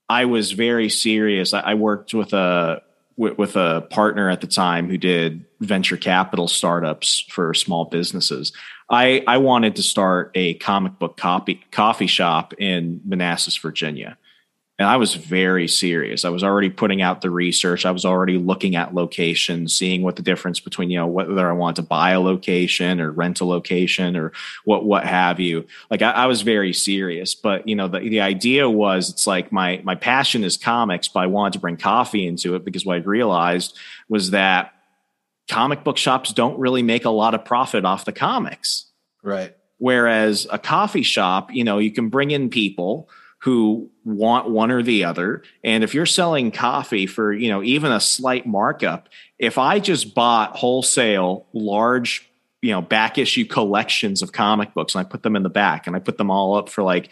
I 0.09 0.25
was 0.25 0.51
very 0.51 0.89
serious. 0.89 1.53
I, 1.53 1.61
I 1.61 1.73
worked 1.75 2.13
with 2.13 2.33
a 2.33 2.81
with, 3.17 3.37
with 3.37 3.55
a 3.55 3.87
partner 3.89 4.29
at 4.29 4.41
the 4.41 4.47
time 4.47 4.89
who 4.89 4.97
did 4.97 5.45
venture 5.61 5.95
capital 5.95 6.49
startups 6.49 7.21
for 7.29 7.53
small 7.53 7.85
businesses. 7.85 8.51
I 8.89 9.23
I 9.25 9.37
wanted 9.37 9.77
to 9.77 9.83
start 9.83 10.31
a 10.35 10.55
comic 10.55 10.99
book 10.99 11.15
copy 11.15 11.61
coffee 11.71 12.07
shop 12.07 12.53
in 12.57 12.99
Manassas, 13.05 13.55
Virginia. 13.55 14.17
And 14.77 14.89
I 14.89 14.97
was 14.97 15.15
very 15.15 15.69
serious. 15.69 16.25
I 16.25 16.29
was 16.29 16.43
already 16.43 16.69
putting 16.69 17.01
out 17.01 17.21
the 17.21 17.29
research. 17.29 17.85
I 17.85 17.91
was 17.91 18.03
already 18.03 18.37
looking 18.37 18.75
at 18.75 18.93
locations, 18.93 19.73
seeing 19.73 20.01
what 20.01 20.17
the 20.17 20.21
difference 20.21 20.59
between, 20.59 20.89
you 20.89 20.97
know, 20.97 21.07
whether 21.07 21.49
I 21.49 21.53
wanted 21.53 21.77
to 21.77 21.87
buy 21.87 22.11
a 22.11 22.19
location 22.19 22.99
or 22.99 23.09
rent 23.11 23.39
a 23.39 23.45
location 23.45 24.17
or 24.17 24.33
what 24.65 24.83
what 24.83 25.05
have 25.05 25.39
you. 25.39 25.65
Like 25.89 26.01
I, 26.01 26.11
I 26.11 26.25
was 26.25 26.41
very 26.41 26.73
serious. 26.73 27.35
But 27.35 27.65
you 27.69 27.75
know, 27.75 27.87
the, 27.87 27.99
the 27.99 28.19
idea 28.19 28.69
was 28.69 29.09
it's 29.09 29.25
like 29.25 29.49
my 29.49 29.79
my 29.85 29.95
passion 29.95 30.43
is 30.43 30.57
comics, 30.57 31.07
but 31.07 31.21
I 31.21 31.27
wanted 31.27 31.53
to 31.53 31.59
bring 31.59 31.77
coffee 31.77 32.27
into 32.27 32.55
it 32.55 32.65
because 32.65 32.85
what 32.85 32.97
I 32.97 32.99
realized 32.99 33.77
was 34.09 34.31
that 34.31 34.73
comic 35.47 35.85
book 35.85 35.95
shops 35.95 36.33
don't 36.33 36.59
really 36.59 36.83
make 36.83 37.05
a 37.05 37.09
lot 37.09 37.33
of 37.33 37.45
profit 37.45 37.85
off 37.85 38.03
the 38.03 38.11
comics. 38.11 38.87
Right. 39.23 39.55
Whereas 39.77 40.47
a 40.51 40.59
coffee 40.59 41.03
shop, 41.03 41.53
you 41.53 41.63
know, 41.63 41.77
you 41.77 41.91
can 41.91 42.09
bring 42.09 42.31
in 42.31 42.49
people 42.49 43.09
who 43.45 43.91
want 44.03 44.49
one 44.49 44.71
or 44.71 44.81
the 44.81 45.03
other. 45.03 45.43
And 45.63 45.83
if 45.83 45.93
you're 45.93 46.07
selling 46.07 46.49
coffee 46.49 47.05
for, 47.05 47.31
you 47.31 47.49
know, 47.49 47.61
even 47.61 47.91
a 47.91 47.99
slight 47.99 48.47
markup, 48.47 49.07
if 49.37 49.59
I 49.59 49.77
just 49.77 50.15
bought 50.15 50.55
wholesale 50.55 51.45
large, 51.53 52.27
you 52.63 52.71
know, 52.71 52.81
back 52.81 53.19
issue 53.19 53.45
collections 53.45 54.23
of 54.23 54.31
comic 54.31 54.73
books 54.73 54.95
and 54.95 55.05
I 55.05 55.07
put 55.07 55.21
them 55.21 55.35
in 55.35 55.43
the 55.43 55.49
back 55.49 55.85
and 55.85 55.95
I 55.95 55.99
put 55.99 56.17
them 56.17 56.31
all 56.31 56.55
up 56.55 56.69
for 56.69 56.81
like 56.81 57.11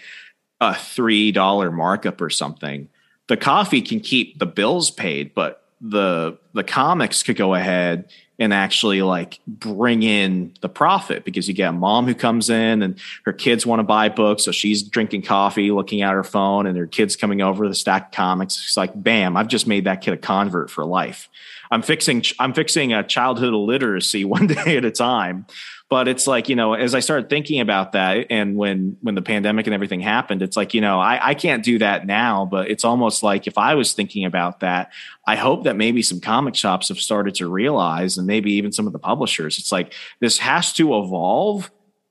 a 0.60 0.72
$3 0.72 1.72
markup 1.72 2.20
or 2.20 2.32
something, 2.32 2.90
the 3.28 3.38
coffee 3.38 3.84
can 3.84 4.00
keep 4.00 4.40
the 4.40 4.48
bills 4.48 4.90
paid, 4.90 5.36
but 5.36 5.64
the 5.82 6.40
the 6.54 6.64
comics 6.64 7.22
could 7.22 7.36
go 7.36 7.54
ahead 7.54 8.10
and 8.40 8.54
actually 8.54 9.02
like 9.02 9.40
bring 9.48 10.04
in 10.04 10.54
the 10.62 10.70
profit 10.70 11.24
because 11.24 11.48
you 11.48 11.54
get 11.54 11.70
a 11.70 11.72
mom 11.72 12.08
who 12.08 12.16
comes 12.16 12.50
in 12.50 12.82
and 12.82 13.00
her 13.26 13.34
kids 13.34 13.66
want 13.66 13.80
to 13.80 13.84
buy 13.84 14.10
books 14.10 14.44
so 14.44 14.52
she's 14.52 14.82
drinking 14.82 15.22
coffee 15.22 15.72
looking 15.72 16.02
at 16.02 16.14
her 16.14 16.24
phone 16.24 16.66
and 16.66 16.78
her 16.78 16.88
kids 16.88 17.16
coming 17.16 17.42
over 17.42 17.68
the 17.68 17.76
stack 17.76 18.08
of 18.08 18.12
comics. 18.12 18.56
It's 18.66 18.78
like 18.78 18.92
bam 18.96 19.38
i've 19.38 19.48
just 19.48 19.68
made 19.68 19.86
that 19.86 20.02
kid 20.02 20.14
a 20.14 20.18
convert 20.18 20.70
for 20.70 20.86
life. 20.86 21.30
I'm 21.72 21.82
fixing 21.82 22.24
i'm 22.40 22.54
fixing 22.54 22.94
a 22.94 23.04
childhood 23.04 23.54
illiteracy 23.54 24.26
one 24.26 24.48
day 24.48 24.78
at 24.78 24.86
a 24.86 24.92
time 24.92 25.46
but 25.94 26.08
it's 26.08 26.26
like 26.26 26.50
you 26.50 26.56
know 26.56 26.74
as 26.74 26.96
i 26.96 27.00
started 27.00 27.30
thinking 27.30 27.60
about 27.60 27.92
that 27.92 28.26
and 28.32 28.56
when 28.56 28.98
when 29.02 29.14
the 29.14 29.22
pandemic 29.22 29.68
and 29.68 29.76
everything 29.76 30.00
happened 30.00 30.42
it's 30.42 30.58
like 30.58 30.74
you 30.74 30.82
know 30.82 31.00
I, 31.00 31.30
I 31.30 31.34
can't 31.36 31.64
do 31.64 31.78
that 31.78 32.08
now 32.08 32.48
but 32.50 32.72
it's 32.72 32.84
almost 32.84 33.22
like 33.22 33.46
if 33.46 33.60
i 33.60 33.76
was 33.76 33.94
thinking 33.94 34.26
about 34.26 34.62
that 34.62 34.92
i 35.28 35.36
hope 35.36 35.66
that 35.66 35.76
maybe 35.76 36.02
some 36.02 36.20
comic 36.20 36.56
shops 36.56 36.88
have 36.88 37.00
started 37.00 37.36
to 37.36 37.48
realize 37.48 38.18
and 38.18 38.26
maybe 38.26 38.54
even 38.54 38.72
some 38.72 38.88
of 38.88 38.94
the 38.94 38.98
publishers 38.98 39.60
it's 39.60 39.72
like 39.72 39.94
this 40.20 40.40
has 40.40 40.74
to 40.74 40.98
evolve 40.98 41.70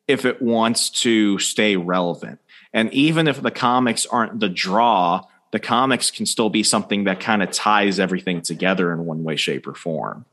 if 0.09 0.25
it 0.25 0.42
wants 0.42 0.90
to 0.90 1.38
stay 1.38 1.77
relevant. 1.77 2.38
And 2.73 2.92
even 2.92 3.29
if 3.29 3.40
the 3.40 3.51
comics 3.51 4.07
aren't 4.07 4.40
the 4.40 4.49
draw 4.49 5.25
the 5.53 5.61
comics 5.61 6.11
can 6.11 6.25
still 6.25 6.49
be 6.49 6.62
something 6.62 7.05
that 7.05 7.21
kind 7.21 7.42
of 7.42 7.51
ties 7.51 8.01
everything 8.01 8.40
together 8.40 8.90
in 8.90 9.05
one 9.05 9.23
way 9.23 9.37
shape 9.37 9.66
or 9.66 9.75
form 9.75 10.25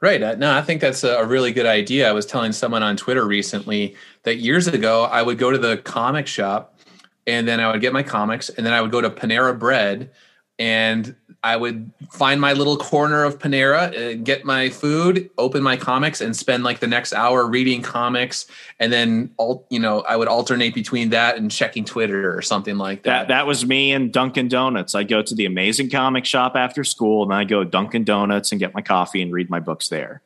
Right. 0.00 0.22
Uh, 0.22 0.34
No, 0.36 0.52
I 0.52 0.62
think 0.62 0.80
that's 0.80 1.02
a 1.04 1.16
a 1.18 1.26
really 1.26 1.52
good 1.52 1.66
idea. 1.66 2.08
I 2.08 2.12
was 2.12 2.26
telling 2.26 2.52
someone 2.52 2.82
on 2.82 2.96
Twitter 2.96 3.26
recently 3.26 3.96
that 4.22 4.36
years 4.36 4.66
ago 4.68 5.04
I 5.04 5.22
would 5.22 5.38
go 5.38 5.50
to 5.50 5.58
the 5.58 5.78
comic 5.78 6.26
shop 6.26 6.78
and 7.26 7.46
then 7.48 7.60
I 7.60 7.70
would 7.70 7.80
get 7.80 7.92
my 7.92 8.02
comics 8.02 8.48
and 8.48 8.64
then 8.64 8.72
I 8.72 8.80
would 8.80 8.90
go 8.92 9.00
to 9.00 9.10
Panera 9.10 9.58
Bread 9.58 10.10
and 10.58 11.14
I 11.44 11.56
would 11.56 11.92
find 12.10 12.40
my 12.40 12.52
little 12.52 12.76
corner 12.76 13.22
of 13.22 13.38
Panera, 13.38 13.96
uh, 13.96 14.20
get 14.24 14.44
my 14.44 14.68
food, 14.68 15.30
open 15.38 15.62
my 15.62 15.76
comics, 15.76 16.20
and 16.20 16.36
spend 16.36 16.64
like 16.64 16.80
the 16.80 16.88
next 16.88 17.12
hour 17.12 17.46
reading 17.46 17.80
comics. 17.80 18.46
And 18.80 18.92
then, 18.92 19.30
all 19.36 19.64
you 19.70 19.78
know, 19.78 20.00
I 20.00 20.16
would 20.16 20.26
alternate 20.26 20.74
between 20.74 21.10
that 21.10 21.36
and 21.36 21.48
checking 21.48 21.84
Twitter 21.84 22.36
or 22.36 22.42
something 22.42 22.76
like 22.76 23.04
that. 23.04 23.10
That 23.10 23.28
that 23.28 23.46
was 23.46 23.64
me 23.64 23.92
and 23.92 24.12
Dunkin' 24.12 24.48
Donuts. 24.48 24.96
I 24.96 25.04
go 25.04 25.22
to 25.22 25.34
the 25.34 25.46
amazing 25.46 25.90
comic 25.90 26.24
shop 26.24 26.56
after 26.56 26.82
school, 26.82 27.22
and 27.22 27.32
I 27.32 27.44
go 27.44 27.62
to 27.62 27.70
Dunkin' 27.70 28.02
Donuts 28.02 28.50
and 28.50 28.58
get 28.58 28.74
my 28.74 28.82
coffee 28.82 29.22
and 29.22 29.32
read 29.32 29.48
my 29.48 29.60
books 29.60 29.88
there. 29.88 30.22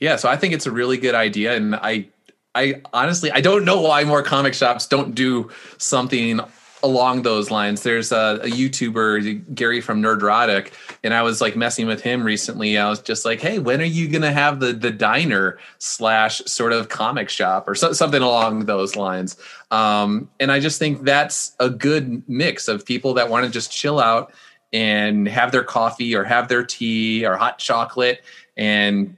Yeah, 0.00 0.16
so 0.16 0.28
I 0.28 0.36
think 0.36 0.54
it's 0.54 0.66
a 0.66 0.70
really 0.70 0.96
good 0.96 1.14
idea, 1.14 1.54
and 1.54 1.74
I, 1.74 2.08
I 2.54 2.80
honestly, 2.94 3.30
I 3.30 3.40
don't 3.40 3.64
know 3.64 3.82
why 3.82 4.04
more 4.04 4.22
comic 4.22 4.54
shops 4.54 4.86
don't 4.86 5.14
do 5.14 5.50
something 5.76 6.40
along 6.82 7.22
those 7.22 7.50
lines. 7.50 7.82
There's 7.82 8.12
a, 8.12 8.40
a, 8.42 8.48
YouTuber, 8.48 9.54
Gary 9.54 9.80
from 9.80 10.02
Nerdrotic, 10.02 10.72
and 11.02 11.12
I 11.12 11.22
was 11.22 11.40
like 11.40 11.56
messing 11.56 11.86
with 11.86 12.00
him 12.00 12.22
recently. 12.22 12.78
I 12.78 12.88
was 12.88 13.00
just 13.00 13.24
like, 13.24 13.40
"Hey, 13.40 13.58
when 13.58 13.80
are 13.80 13.84
you 13.84 14.08
gonna 14.08 14.32
have 14.32 14.60
the 14.60 14.72
the 14.72 14.90
diner 14.90 15.58
slash 15.78 16.38
sort 16.46 16.72
of 16.72 16.88
comic 16.88 17.28
shop 17.28 17.68
or 17.68 17.74
so, 17.74 17.92
something 17.92 18.22
along 18.22 18.66
those 18.66 18.96
lines?" 18.96 19.36
Um, 19.70 20.30
and 20.40 20.52
I 20.52 20.60
just 20.60 20.78
think 20.78 21.04
that's 21.04 21.54
a 21.60 21.70
good 21.70 22.28
mix 22.28 22.68
of 22.68 22.84
people 22.84 23.14
that 23.14 23.28
want 23.28 23.44
to 23.44 23.50
just 23.50 23.72
chill 23.72 23.98
out 23.98 24.32
and 24.72 25.26
have 25.28 25.52
their 25.52 25.64
coffee 25.64 26.14
or 26.14 26.24
have 26.24 26.48
their 26.48 26.64
tea 26.64 27.24
or 27.24 27.36
hot 27.36 27.58
chocolate 27.58 28.22
and 28.56 29.16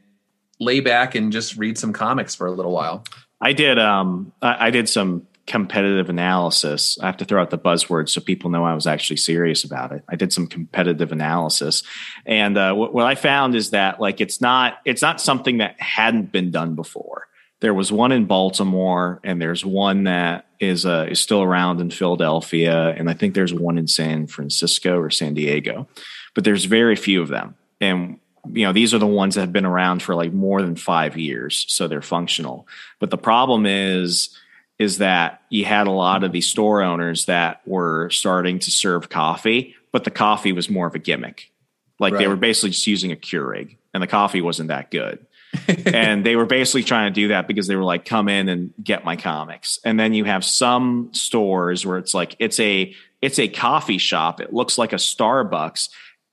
lay 0.61 0.81
back 0.81 1.15
and 1.15 1.33
just 1.33 1.57
read 1.57 1.77
some 1.77 1.93
comics 1.93 2.35
for 2.35 2.47
a 2.47 2.53
little 2.53 2.73
while. 2.73 3.05
I 3.41 3.53
did. 3.53 3.79
Um, 3.79 4.33
I, 4.43 4.67
I 4.67 4.71
did 4.71 4.89
some 4.89 5.27
competitive 5.51 6.09
analysis. 6.09 6.97
I 7.03 7.07
have 7.07 7.17
to 7.17 7.25
throw 7.25 7.43
out 7.43 7.51
the 7.51 7.59
buzzwords 7.59 8.11
so 8.11 8.21
people 8.21 8.51
know 8.51 8.65
I 8.65 8.73
was 8.73 8.87
actually 8.87 9.17
serious 9.17 9.65
about 9.65 9.91
it. 9.91 10.05
I 10.09 10.15
did 10.15 10.33
some 10.33 10.47
competitive 10.47 11.11
analysis, 11.11 11.83
and 12.25 12.57
uh, 12.57 12.73
what, 12.73 12.95
what 12.95 13.05
I 13.05 13.17
found 13.17 13.57
is 13.57 13.71
that 13.71 14.01
like 14.01 14.21
it's 14.21 14.41
not 14.41 14.79
it's 14.85 15.03
not 15.03 15.21
something 15.21 15.59
that 15.59 15.81
hadn't 15.81 16.31
been 16.31 16.53
done 16.53 16.77
before. 16.77 17.27
There 17.59 17.75
was 17.75 17.91
one 17.91 18.13
in 18.13 18.27
Baltimore, 18.27 19.21
and 19.25 19.43
there's 19.43 19.65
one 19.65 20.05
that 20.05 20.47
is 20.61 20.87
uh, 20.87 21.09
is 21.11 21.19
still 21.19 21.43
around 21.43 21.81
in 21.81 21.91
Philadelphia, 21.91 22.91
and 22.97 23.11
I 23.11 23.15
think 23.15 23.35
there's 23.35 23.53
one 23.53 23.77
in 23.77 23.89
San 23.89 24.29
Francisco 24.29 24.99
or 25.01 25.11
San 25.11 25.35
Diego, 25.35 25.89
but 26.35 26.45
there's 26.45 26.65
very 26.65 26.95
few 26.95 27.21
of 27.21 27.29
them. 27.29 27.57
And 27.81 28.21
you 28.53 28.65
know 28.65 28.73
these 28.73 28.95
are 28.95 28.99
the 28.99 29.07
ones 29.07 29.35
that 29.35 29.41
have 29.41 29.53
been 29.53 29.67
around 29.67 30.01
for 30.01 30.15
like 30.15 30.33
more 30.33 30.63
than 30.63 30.77
five 30.77 31.17
years, 31.17 31.67
so 31.69 31.89
they're 31.89 32.03
functional. 32.03 32.69
But 33.01 33.11
the 33.11 33.19
problem 33.19 33.67
is 33.67 34.39
is 34.81 34.97
that 34.97 35.43
you 35.51 35.67
had 35.67 35.87
a 35.87 35.91
lot 35.91 36.25
of 36.25 36.33
these 36.33 36.47
store 36.47 36.81
owners 36.81 37.27
that 37.27 37.61
were 37.67 38.09
starting 38.09 38.59
to 38.59 38.71
serve 38.71 39.11
coffee, 39.11 39.77
but 39.93 40.05
the 40.05 40.11
coffee 40.11 40.53
was 40.53 40.71
more 40.71 40.87
of 40.87 40.95
a 40.95 40.99
gimmick. 40.99 41.53
Like 41.99 42.15
right. 42.15 42.21
they 42.21 42.27
were 42.27 42.35
basically 42.35 42.71
just 42.71 42.87
using 42.87 43.13
a 43.13 43.17
Keurig 43.17 43.77
and 43.93 44.03
the 44.03 44.07
coffee 44.07 44.41
wasn't 44.41 44.69
that 44.69 44.91
good. 44.91 45.27
and 45.87 46.25
they 46.25 46.35
were 46.35 46.47
basically 46.47 46.83
trying 46.83 47.13
to 47.13 47.15
do 47.15 47.29
that 47.29 47.47
because 47.47 47.67
they 47.67 47.77
were 47.77 47.85
like, 47.85 48.07
come 48.07 48.31
in 48.31 48.49
and 48.49 48.73
get 48.83 49.05
my 49.05 49.17
comics. 49.17 49.79
And 49.85 50.01
then 50.01 50.15
you 50.15 50.25
have 50.25 50.47
some 50.47 51.11
stores 51.13 51.85
where 51.85 51.99
it's 51.99 52.15
like, 52.15 52.35
it's 52.39 52.59
a, 52.59 52.95
it's 53.21 53.39
a 53.39 53.49
coffee 53.49 53.99
shop. 53.99 54.41
It 54.41 54.55
looks 54.55 54.79
like 54.79 54.95
a 54.95 54.97
Starbucks 54.97 55.91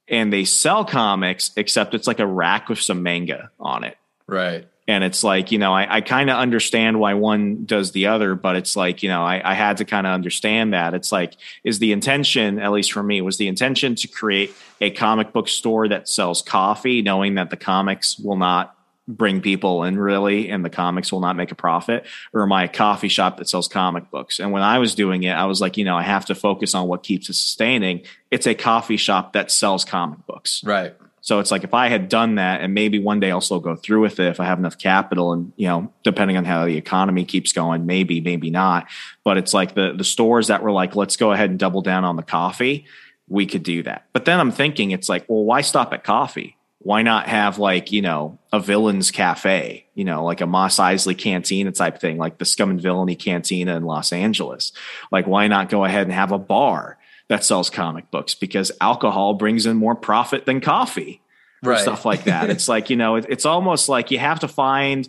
and 0.08 0.32
they 0.32 0.46
sell 0.46 0.86
comics, 0.86 1.52
except 1.58 1.94
it's 1.94 2.08
like 2.08 2.22
a 2.22 2.28
rack 2.28 2.70
with 2.70 2.80
some 2.80 3.04
manga 3.04 3.52
on 3.60 3.84
it. 3.84 3.98
Right 4.26 4.68
and 4.88 5.04
it's 5.04 5.24
like 5.24 5.52
you 5.52 5.58
know 5.58 5.74
i, 5.74 5.98
I 5.98 6.02
kind 6.02 6.30
of 6.30 6.38
understand 6.38 7.00
why 7.00 7.14
one 7.14 7.66
does 7.66 7.92
the 7.92 8.08
other 8.08 8.36
but 8.36 8.56
it's 8.56 8.76
like 8.76 9.04
you 9.04 9.10
know 9.10 9.24
i, 9.24 9.42
I 9.44 9.54
had 9.54 9.78
to 9.78 9.86
kind 9.86 10.08
of 10.08 10.14
understand 10.14 10.74
that. 10.74 10.94
It's 10.94 11.12
like 11.12 11.36
is 11.64 11.80
the 11.80 11.92
intention 11.92 12.60
at 12.60 12.72
least 12.72 12.92
for 12.92 13.04
me 13.04 13.22
was 13.22 13.38
the 13.38 13.48
intention 13.48 13.96
to 13.96 14.08
create 14.08 14.54
a 14.80 14.92
comic 14.92 15.34
book 15.34 15.48
store 15.48 15.88
that 15.88 16.08
sells 16.08 16.42
coffee 16.42 17.02
knowing 17.02 17.36
that 17.36 17.50
the 17.50 17.58
comics 17.58 18.18
will 18.18 18.38
not 18.38 18.76
bring 19.08 19.40
people 19.40 19.84
in 19.84 19.98
really 19.98 20.50
and 20.50 20.66
the 20.66 20.70
comics 20.70 21.12
will 21.12 21.22
not 21.22 21.36
make 21.36 21.52
a 21.52 21.56
profit 21.56 22.06
or 22.34 22.44
a 22.44 22.68
coffee 22.68 23.08
shop 23.08 23.38
that 23.38 23.48
sells 23.48 23.68
comic 23.68 24.10
books. 24.12 24.40
And 24.40 24.52
when 24.52 24.64
i 24.64 24.80
was 24.80 24.96
doing 24.96 25.24
it 25.24 25.32
i 25.32 25.46
was 25.46 25.62
like 25.62 25.78
you 25.78 25.86
know 25.86 25.98
i 25.98 26.04
have 26.04 26.26
to 26.26 26.36
focus 26.36 26.76
on 26.76 26.88
what 26.88 27.04
keeps 27.04 27.30
it 27.30 27.34
sustaining. 27.34 28.04
It's 28.32 28.48
a 28.48 28.56
coffee 28.56 28.98
shop 28.98 29.34
that 29.34 29.52
sells 29.52 29.86
comic 29.86 30.26
books. 30.26 30.64
Right 30.64 30.94
so 31.28 31.40
it's 31.40 31.52
like 31.52 31.66
if 31.66 31.74
I 31.74 31.90
had 31.90 32.08
done 32.08 32.36
that, 32.36 32.62
and 32.62 32.74
maybe 32.74 33.00
one 33.00 33.20
day 33.20 33.32
I'll 33.32 33.42
still 33.42 33.60
go 33.60 33.76
through 33.76 34.00
with 34.00 34.18
it 34.22 34.28
if 34.30 34.40
I 34.40 34.46
have 34.46 34.60
enough 34.60 34.78
capital, 34.78 35.34
and 35.34 35.52
you 35.58 35.68
know, 35.68 35.92
depending 36.02 36.38
on 36.38 36.46
how 36.46 36.64
the 36.64 36.78
economy 36.78 37.26
keeps 37.26 37.52
going, 37.52 37.86
maybe, 37.86 38.22
maybe 38.22 38.50
not. 38.50 38.88
But 39.26 39.36
it's 39.36 39.54
like 39.54 39.76
the 39.76 39.92
the 39.92 40.06
stores 40.06 40.48
that 40.48 40.64
were 40.64 40.72
like, 40.72 40.96
let's 40.96 41.18
go 41.18 41.34
ahead 41.34 41.50
and 41.50 41.60
double 41.60 41.82
down 41.82 42.06
on 42.06 42.16
the 42.16 42.24
coffee. 42.24 42.86
We 43.28 43.46
could 43.46 43.64
do 43.64 43.84
that. 43.84 44.06
But 44.14 44.24
then 44.24 44.40
I'm 44.40 44.54
thinking, 44.54 44.92
it's 44.92 45.10
like, 45.10 45.26
well, 45.28 45.44
why 45.44 45.60
stop 45.60 45.92
at 45.92 46.06
coffee? 46.06 46.56
Why 46.78 47.02
not 47.02 47.28
have 47.28 47.60
like 47.60 47.92
you 47.92 48.02
know 48.02 48.40
a 48.54 48.62
villains 48.62 49.12
cafe, 49.12 49.86
you 49.96 50.06
know, 50.06 50.24
like 50.24 50.40
a 50.40 50.48
Mos 50.48 50.78
Eisley 50.78 51.18
cantina 51.18 51.74
type 51.74 52.00
thing, 52.00 52.18
like 52.18 52.38
the 52.38 52.46
Scum 52.46 52.70
and 52.70 52.82
Villainy 52.82 53.18
Cantina 53.18 53.76
in 53.76 53.84
Los 53.84 54.14
Angeles? 54.14 54.72
Like, 55.12 55.28
why 55.28 55.50
not 55.50 55.68
go 55.68 55.84
ahead 55.84 56.04
and 56.04 56.14
have 56.14 56.32
a 56.32 56.40
bar? 56.40 56.97
That 57.30 57.44
sells 57.44 57.70
comic 57.70 58.10
books 58.12 58.36
because 58.36 58.72
alcohol 58.80 59.34
brings 59.34 59.66
in 59.66 59.78
more 59.78 59.96
profit 59.96 60.46
than 60.46 60.62
coffee 60.62 61.22
or 61.64 61.72
right. 61.72 61.82
stuff 61.82 62.06
like 62.06 62.24
that. 62.26 62.50
it's 62.50 62.68
like, 62.68 62.90
you 62.90 62.96
know, 62.96 63.16
it, 63.16 63.26
it's 63.30 63.46
almost 63.46 63.90
like 63.90 64.12
you 64.12 64.20
have 64.20 64.40
to 64.40 64.48
find, 64.48 65.08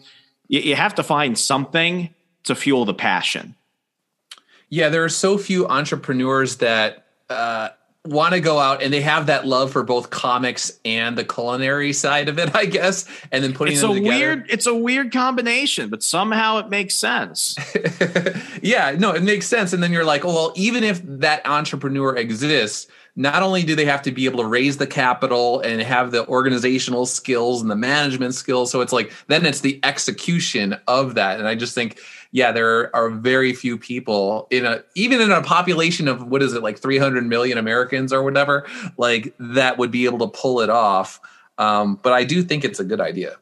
you, 0.48 0.60
you 0.60 0.74
have 0.74 0.94
to 0.96 1.02
find 1.02 1.38
something 1.38 2.12
to 2.44 2.54
fuel 2.54 2.84
the 2.84 2.94
passion. 2.94 3.54
Yeah. 4.68 4.88
There 4.88 5.04
are 5.04 5.08
so 5.08 5.38
few 5.38 5.66
entrepreneurs 5.68 6.56
that, 6.56 7.06
uh, 7.30 7.70
want 8.08 8.34
to 8.34 8.40
go 8.40 8.58
out 8.58 8.82
and 8.82 8.92
they 8.92 9.02
have 9.02 9.26
that 9.26 9.46
love 9.46 9.72
for 9.72 9.82
both 9.82 10.10
comics 10.10 10.78
and 10.84 11.16
the 11.16 11.24
culinary 11.24 11.92
side 11.92 12.28
of 12.28 12.38
it, 12.38 12.54
I 12.54 12.64
guess, 12.64 13.06
and 13.30 13.44
then 13.44 13.52
putting 13.52 13.72
it's 13.72 13.82
them 13.82 13.90
a 13.90 13.94
together. 13.94 14.16
weird 14.16 14.46
it's 14.50 14.66
a 14.66 14.74
weird 14.74 15.12
combination, 15.12 15.90
but 15.90 16.02
somehow 16.02 16.58
it 16.58 16.68
makes 16.68 16.94
sense. 16.94 17.56
yeah, 18.62 18.94
no, 18.98 19.12
it 19.12 19.22
makes 19.22 19.46
sense. 19.46 19.72
And 19.72 19.82
then 19.82 19.92
you're 19.92 20.04
like, 20.04 20.24
oh, 20.24 20.34
well, 20.34 20.52
even 20.56 20.84
if 20.84 21.00
that 21.04 21.46
entrepreneur 21.46 22.16
exists, 22.16 22.86
not 23.18 23.42
only 23.42 23.64
do 23.64 23.74
they 23.74 23.84
have 23.84 24.02
to 24.02 24.12
be 24.12 24.26
able 24.26 24.38
to 24.38 24.46
raise 24.46 24.76
the 24.76 24.86
capital 24.86 25.60
and 25.60 25.82
have 25.82 26.12
the 26.12 26.26
organizational 26.28 27.04
skills 27.04 27.60
and 27.60 27.70
the 27.70 27.76
management 27.76 28.32
skills, 28.32 28.70
so 28.70 28.80
it's 28.80 28.92
like 28.92 29.12
then 29.26 29.44
it's 29.44 29.60
the 29.60 29.80
execution 29.82 30.76
of 30.86 31.16
that. 31.16 31.40
And 31.40 31.48
I 31.48 31.56
just 31.56 31.74
think 31.74 31.98
yeah, 32.30 32.52
there 32.52 32.94
are 32.94 33.08
very 33.10 33.54
few 33.54 33.78
people 33.78 34.46
in 34.50 34.66
a 34.66 34.82
even 34.94 35.20
in 35.20 35.30
a 35.30 35.42
population 35.42 36.08
of 36.08 36.26
what 36.26 36.42
is 36.42 36.52
it 36.52 36.62
like 36.62 36.78
300 36.78 37.26
million 37.26 37.58
Americans 37.58 38.12
or 38.12 38.22
whatever, 38.22 38.66
like 38.96 39.34
that 39.38 39.78
would 39.78 39.90
be 39.90 40.04
able 40.04 40.18
to 40.18 40.28
pull 40.28 40.60
it 40.60 40.70
off. 40.70 41.20
Um, 41.56 41.98
but 42.02 42.12
I 42.12 42.24
do 42.24 42.42
think 42.42 42.64
it's 42.64 42.80
a 42.80 42.84
good 42.84 43.00
idea. 43.00 43.36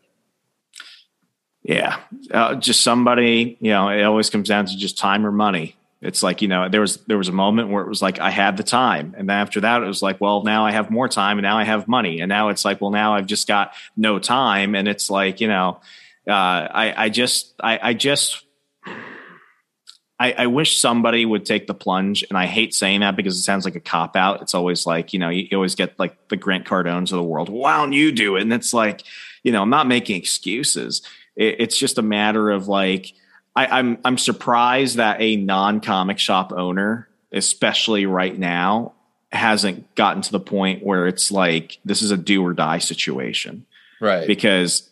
Yeah, 1.62 1.98
uh, 2.30 2.54
just 2.54 2.82
somebody. 2.82 3.56
You 3.60 3.70
know, 3.72 3.88
it 3.88 4.02
always 4.04 4.30
comes 4.30 4.48
down 4.48 4.66
to 4.66 4.76
just 4.76 4.96
time 4.96 5.26
or 5.26 5.32
money. 5.32 5.76
It's 6.00 6.22
like 6.22 6.40
you 6.40 6.46
know, 6.46 6.68
there 6.68 6.80
was 6.80 6.98
there 7.08 7.18
was 7.18 7.28
a 7.28 7.32
moment 7.32 7.70
where 7.70 7.82
it 7.82 7.88
was 7.88 8.00
like 8.00 8.20
I 8.20 8.30
had 8.30 8.56
the 8.56 8.62
time, 8.62 9.16
and 9.18 9.28
then 9.28 9.36
after 9.36 9.60
that, 9.62 9.82
it 9.82 9.86
was 9.86 10.00
like, 10.00 10.20
well, 10.20 10.44
now 10.44 10.64
I 10.64 10.70
have 10.70 10.90
more 10.90 11.08
time, 11.08 11.38
and 11.38 11.42
now 11.42 11.58
I 11.58 11.64
have 11.64 11.88
money, 11.88 12.20
and 12.20 12.28
now 12.28 12.50
it's 12.50 12.64
like, 12.64 12.80
well, 12.80 12.92
now 12.92 13.14
I've 13.14 13.26
just 13.26 13.48
got 13.48 13.72
no 13.96 14.20
time, 14.20 14.76
and 14.76 14.86
it's 14.86 15.10
like 15.10 15.40
you 15.40 15.48
know, 15.48 15.80
uh, 16.28 16.30
I 16.30 16.94
I 16.96 17.08
just 17.08 17.52
I, 17.60 17.80
I 17.82 17.94
just 17.94 18.45
I, 20.18 20.32
I, 20.32 20.46
wish 20.46 20.80
somebody 20.80 21.26
would 21.26 21.44
take 21.44 21.66
the 21.66 21.74
plunge, 21.74 22.24
and 22.28 22.38
I 22.38 22.46
hate 22.46 22.74
saying 22.74 23.00
that 23.00 23.16
because 23.16 23.36
it 23.38 23.42
sounds 23.42 23.66
like 23.66 23.76
a 23.76 23.80
cop 23.80 24.16
out. 24.16 24.40
It's 24.40 24.54
always 24.54 24.86
like 24.86 25.12
you 25.12 25.18
know 25.18 25.28
you, 25.28 25.48
you 25.50 25.56
always 25.56 25.74
get 25.74 25.98
like 25.98 26.28
the 26.28 26.36
Grant 26.36 26.66
Cardones 26.66 27.12
of 27.12 27.18
the 27.18 27.22
world. 27.22 27.48
Why 27.48 27.76
don't 27.76 27.92
you 27.92 28.12
do 28.12 28.36
it? 28.36 28.42
And 28.42 28.52
it's 28.52 28.72
like 28.72 29.02
you 29.42 29.52
know 29.52 29.62
I'm 29.62 29.70
not 29.70 29.86
making 29.86 30.16
excuses. 30.16 31.02
It, 31.36 31.56
it's 31.58 31.76
just 31.76 31.98
a 31.98 32.02
matter 32.02 32.50
of 32.50 32.66
like 32.66 33.12
I, 33.54 33.66
I'm 33.66 33.98
I'm 34.04 34.16
surprised 34.16 34.96
that 34.96 35.20
a 35.20 35.36
non 35.36 35.80
comic 35.80 36.18
shop 36.18 36.52
owner, 36.52 37.08
especially 37.32 38.06
right 38.06 38.36
now, 38.38 38.94
hasn't 39.32 39.94
gotten 39.96 40.22
to 40.22 40.32
the 40.32 40.40
point 40.40 40.82
where 40.82 41.06
it's 41.06 41.30
like 41.30 41.78
this 41.84 42.00
is 42.00 42.10
a 42.10 42.16
do 42.16 42.42
or 42.42 42.54
die 42.54 42.78
situation, 42.78 43.66
right? 44.00 44.26
Because 44.26 44.88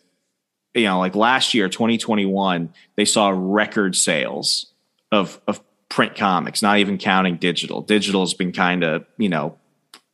you 0.75 0.83
know, 0.83 0.99
like 0.99 1.15
last 1.15 1.53
year, 1.53 1.69
2021, 1.69 2.73
they 2.95 3.05
saw 3.05 3.33
record 3.33 3.95
sales 3.95 4.67
of 5.15 5.39
of 5.47 5.61
print 5.89 6.15
comics, 6.15 6.61
not 6.61 6.79
even 6.79 6.97
counting 6.97 7.37
digital. 7.37 7.81
Digital 7.81 8.21
has 8.21 8.33
been 8.33 8.51
kind 8.51 8.83
of, 8.83 9.05
you 9.17 9.29
know, 9.29 9.57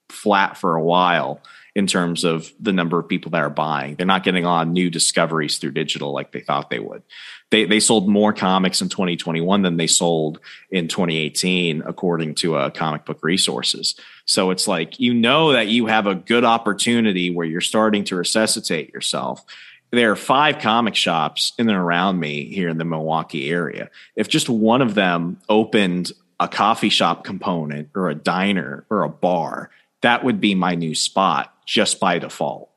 flat 0.10 0.58
for 0.58 0.76
a 0.76 0.84
while 0.84 1.42
in 1.74 1.88
terms 1.88 2.26
of 2.26 2.52
the 2.60 2.74
number 2.74 3.00
of 3.00 3.08
people 3.08 3.32
that 3.32 3.42
are 3.42 3.50
buying. 3.50 3.96
They're 3.96 4.06
not 4.06 4.24
getting 4.24 4.46
of 4.46 4.68
new 4.68 4.90
discoveries 4.90 5.58
through 5.58 5.72
digital 5.72 6.12
like 6.12 6.34
they 6.34 6.42
thought 6.42 6.70
they 6.70 6.80
would. 6.80 7.02
They 7.50 7.66
they 7.66 7.80
sold 7.80 8.10
more 8.10 8.34
comics 8.34 8.82
in 8.82 8.90
2021 8.90 9.62
than 9.62 9.78
they 9.78 9.88
sold 9.88 10.40
in 10.70 10.88
2018 10.88 11.84
according 11.86 12.36
to 12.36 12.58
uh, 12.58 12.70
comic 12.70 13.06
book 13.06 13.20
resources. 13.24 13.96
So 14.26 14.52
it's 14.52 14.68
like 14.68 15.00
you 15.00 15.14
know 15.14 15.54
that 15.54 15.68
you 15.68 15.86
have 15.86 16.08
a 16.08 16.16
good 16.16 16.44
opportunity 16.44 17.34
where 17.34 17.48
you're 17.48 17.62
starting 17.62 18.04
to 18.06 18.18
resuscitate 18.18 18.94
yourself 18.94 19.46
there 19.92 20.12
are 20.12 20.16
five 20.16 20.60
comic 20.60 20.96
shops 20.96 21.54
in 21.58 21.70
and 21.70 21.78
around 21.78 22.20
me 22.20 22.46
here 22.46 22.70
in 22.70 22.78
the 22.78 22.86
Milwaukee 22.86 23.50
area. 23.50 23.90
If 24.16 24.28
just 24.28 24.50
one 24.50 24.82
of 24.82 24.96
them 24.96 25.38
opened 25.50 26.12
a 26.40 26.48
coffee 26.48 26.90
shop 26.90 27.24
component 27.24 27.90
or 27.94 28.10
a 28.10 28.16
diner 28.16 28.86
or 28.90 29.04
a 29.04 29.10
bar, 29.10 29.70
that 30.02 30.24
would 30.24 30.42
be 30.42 30.56
my 30.56 30.76
new 30.76 30.96
spot 30.96 31.54
just 31.66 32.00
by 32.00 32.18
default. 32.18 32.71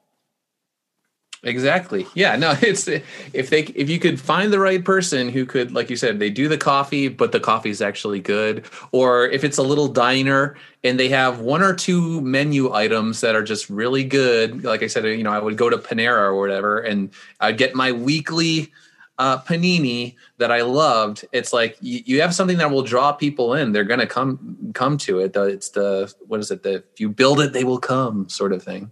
Exactly. 1.44 2.06
Yeah. 2.14 2.36
No. 2.36 2.54
It's 2.62 2.88
if 2.88 3.50
they 3.50 3.62
if 3.74 3.90
you 3.90 3.98
could 3.98 4.18
find 4.18 4.52
the 4.52 4.58
right 4.58 4.82
person 4.84 5.28
who 5.28 5.44
could, 5.44 5.72
like 5.72 5.90
you 5.90 5.96
said, 5.96 6.18
they 6.18 6.30
do 6.30 6.48
the 6.48 6.58
coffee, 6.58 7.08
but 7.08 7.32
the 7.32 7.40
coffee 7.40 7.70
is 7.70 7.82
actually 7.82 8.20
good, 8.20 8.64
or 8.90 9.26
if 9.26 9.44
it's 9.44 9.58
a 9.58 9.62
little 9.62 9.88
diner 9.88 10.56
and 10.82 10.98
they 10.98 11.08
have 11.08 11.40
one 11.40 11.62
or 11.62 11.74
two 11.74 12.20
menu 12.22 12.72
items 12.72 13.20
that 13.20 13.34
are 13.36 13.42
just 13.42 13.68
really 13.68 14.04
good. 14.04 14.64
Like 14.64 14.82
I 14.82 14.86
said, 14.86 15.04
you 15.04 15.22
know, 15.22 15.32
I 15.32 15.38
would 15.38 15.56
go 15.56 15.70
to 15.70 15.76
Panera 15.76 16.22
or 16.22 16.38
whatever, 16.38 16.80
and 16.80 17.10
I'd 17.40 17.58
get 17.58 17.74
my 17.74 17.92
weekly 17.92 18.72
uh, 19.18 19.38
panini 19.42 20.16
that 20.38 20.50
I 20.50 20.62
loved. 20.62 21.24
It's 21.32 21.52
like 21.52 21.76
you, 21.80 22.02
you, 22.04 22.20
have 22.20 22.34
something 22.34 22.58
that 22.58 22.70
will 22.70 22.82
draw 22.82 23.12
people 23.12 23.54
in. 23.54 23.72
They're 23.72 23.84
going 23.84 24.00
to 24.00 24.06
come 24.06 24.72
come 24.74 24.98
to 24.98 25.20
it. 25.20 25.36
It's 25.36 25.70
the 25.70 26.12
what 26.26 26.40
is 26.40 26.50
it? 26.50 26.62
The 26.62 26.76
if 26.92 27.00
you 27.00 27.08
build 27.08 27.40
it, 27.40 27.52
they 27.52 27.64
will 27.64 27.78
come, 27.78 28.28
sort 28.28 28.52
of 28.52 28.62
thing. 28.62 28.90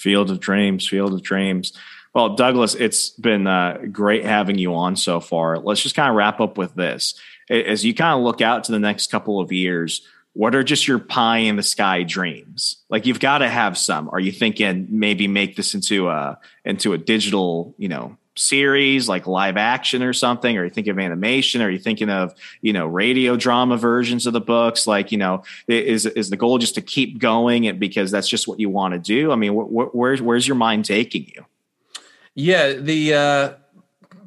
Field 0.00 0.30
of 0.30 0.40
Dreams, 0.40 0.88
Field 0.88 1.12
of 1.12 1.22
Dreams. 1.22 1.72
Well, 2.14 2.34
Douglas, 2.34 2.74
it's 2.74 3.10
been 3.10 3.46
uh, 3.46 3.78
great 3.92 4.24
having 4.24 4.58
you 4.58 4.74
on 4.74 4.96
so 4.96 5.20
far. 5.20 5.58
Let's 5.58 5.82
just 5.82 5.94
kind 5.94 6.08
of 6.08 6.16
wrap 6.16 6.40
up 6.40 6.58
with 6.58 6.74
this. 6.74 7.14
As 7.48 7.84
you 7.84 7.94
kind 7.94 8.18
of 8.18 8.24
look 8.24 8.40
out 8.40 8.64
to 8.64 8.72
the 8.72 8.78
next 8.78 9.10
couple 9.10 9.40
of 9.40 9.52
years, 9.52 10.02
what 10.32 10.54
are 10.54 10.62
just 10.62 10.86
your 10.88 10.98
pie 10.98 11.38
in 11.38 11.56
the 11.56 11.62
sky 11.62 12.02
dreams? 12.02 12.76
Like 12.88 13.06
you've 13.06 13.20
got 13.20 13.38
to 13.38 13.48
have 13.48 13.76
some. 13.76 14.08
Are 14.10 14.20
you 14.20 14.32
thinking 14.32 14.86
maybe 14.90 15.28
make 15.28 15.56
this 15.56 15.74
into 15.74 16.08
a 16.08 16.38
into 16.64 16.92
a 16.92 16.98
digital, 16.98 17.74
you 17.78 17.88
know, 17.88 18.16
series 18.40 19.08
like 19.08 19.26
live 19.26 19.56
action 19.56 20.02
or 20.02 20.12
something? 20.12 20.56
Or 20.56 20.64
you 20.64 20.70
think 20.70 20.86
of 20.86 20.98
animation? 20.98 21.62
Or 21.62 21.70
you 21.70 21.78
thinking 21.78 22.10
of 22.10 22.34
you 22.60 22.72
know 22.72 22.86
radio 22.86 23.36
drama 23.36 23.76
versions 23.76 24.26
of 24.26 24.32
the 24.32 24.40
books? 24.40 24.86
Like 24.86 25.12
you 25.12 25.18
know, 25.18 25.44
is 25.68 26.06
is 26.06 26.30
the 26.30 26.36
goal 26.36 26.58
just 26.58 26.74
to 26.76 26.82
keep 26.82 27.18
going 27.18 27.66
and 27.66 27.78
because 27.78 28.10
that's 28.10 28.28
just 28.28 28.48
what 28.48 28.60
you 28.60 28.68
want 28.68 28.94
to 28.94 28.98
do? 28.98 29.32
I 29.32 29.36
mean, 29.36 29.54
wh- 29.54 29.68
wh- 29.68 29.94
where's 29.94 30.22
where's 30.22 30.46
your 30.48 30.56
mind 30.56 30.84
taking 30.84 31.26
you? 31.34 31.44
Yeah, 32.34 32.72
the 32.72 33.14
uh, 33.14 33.52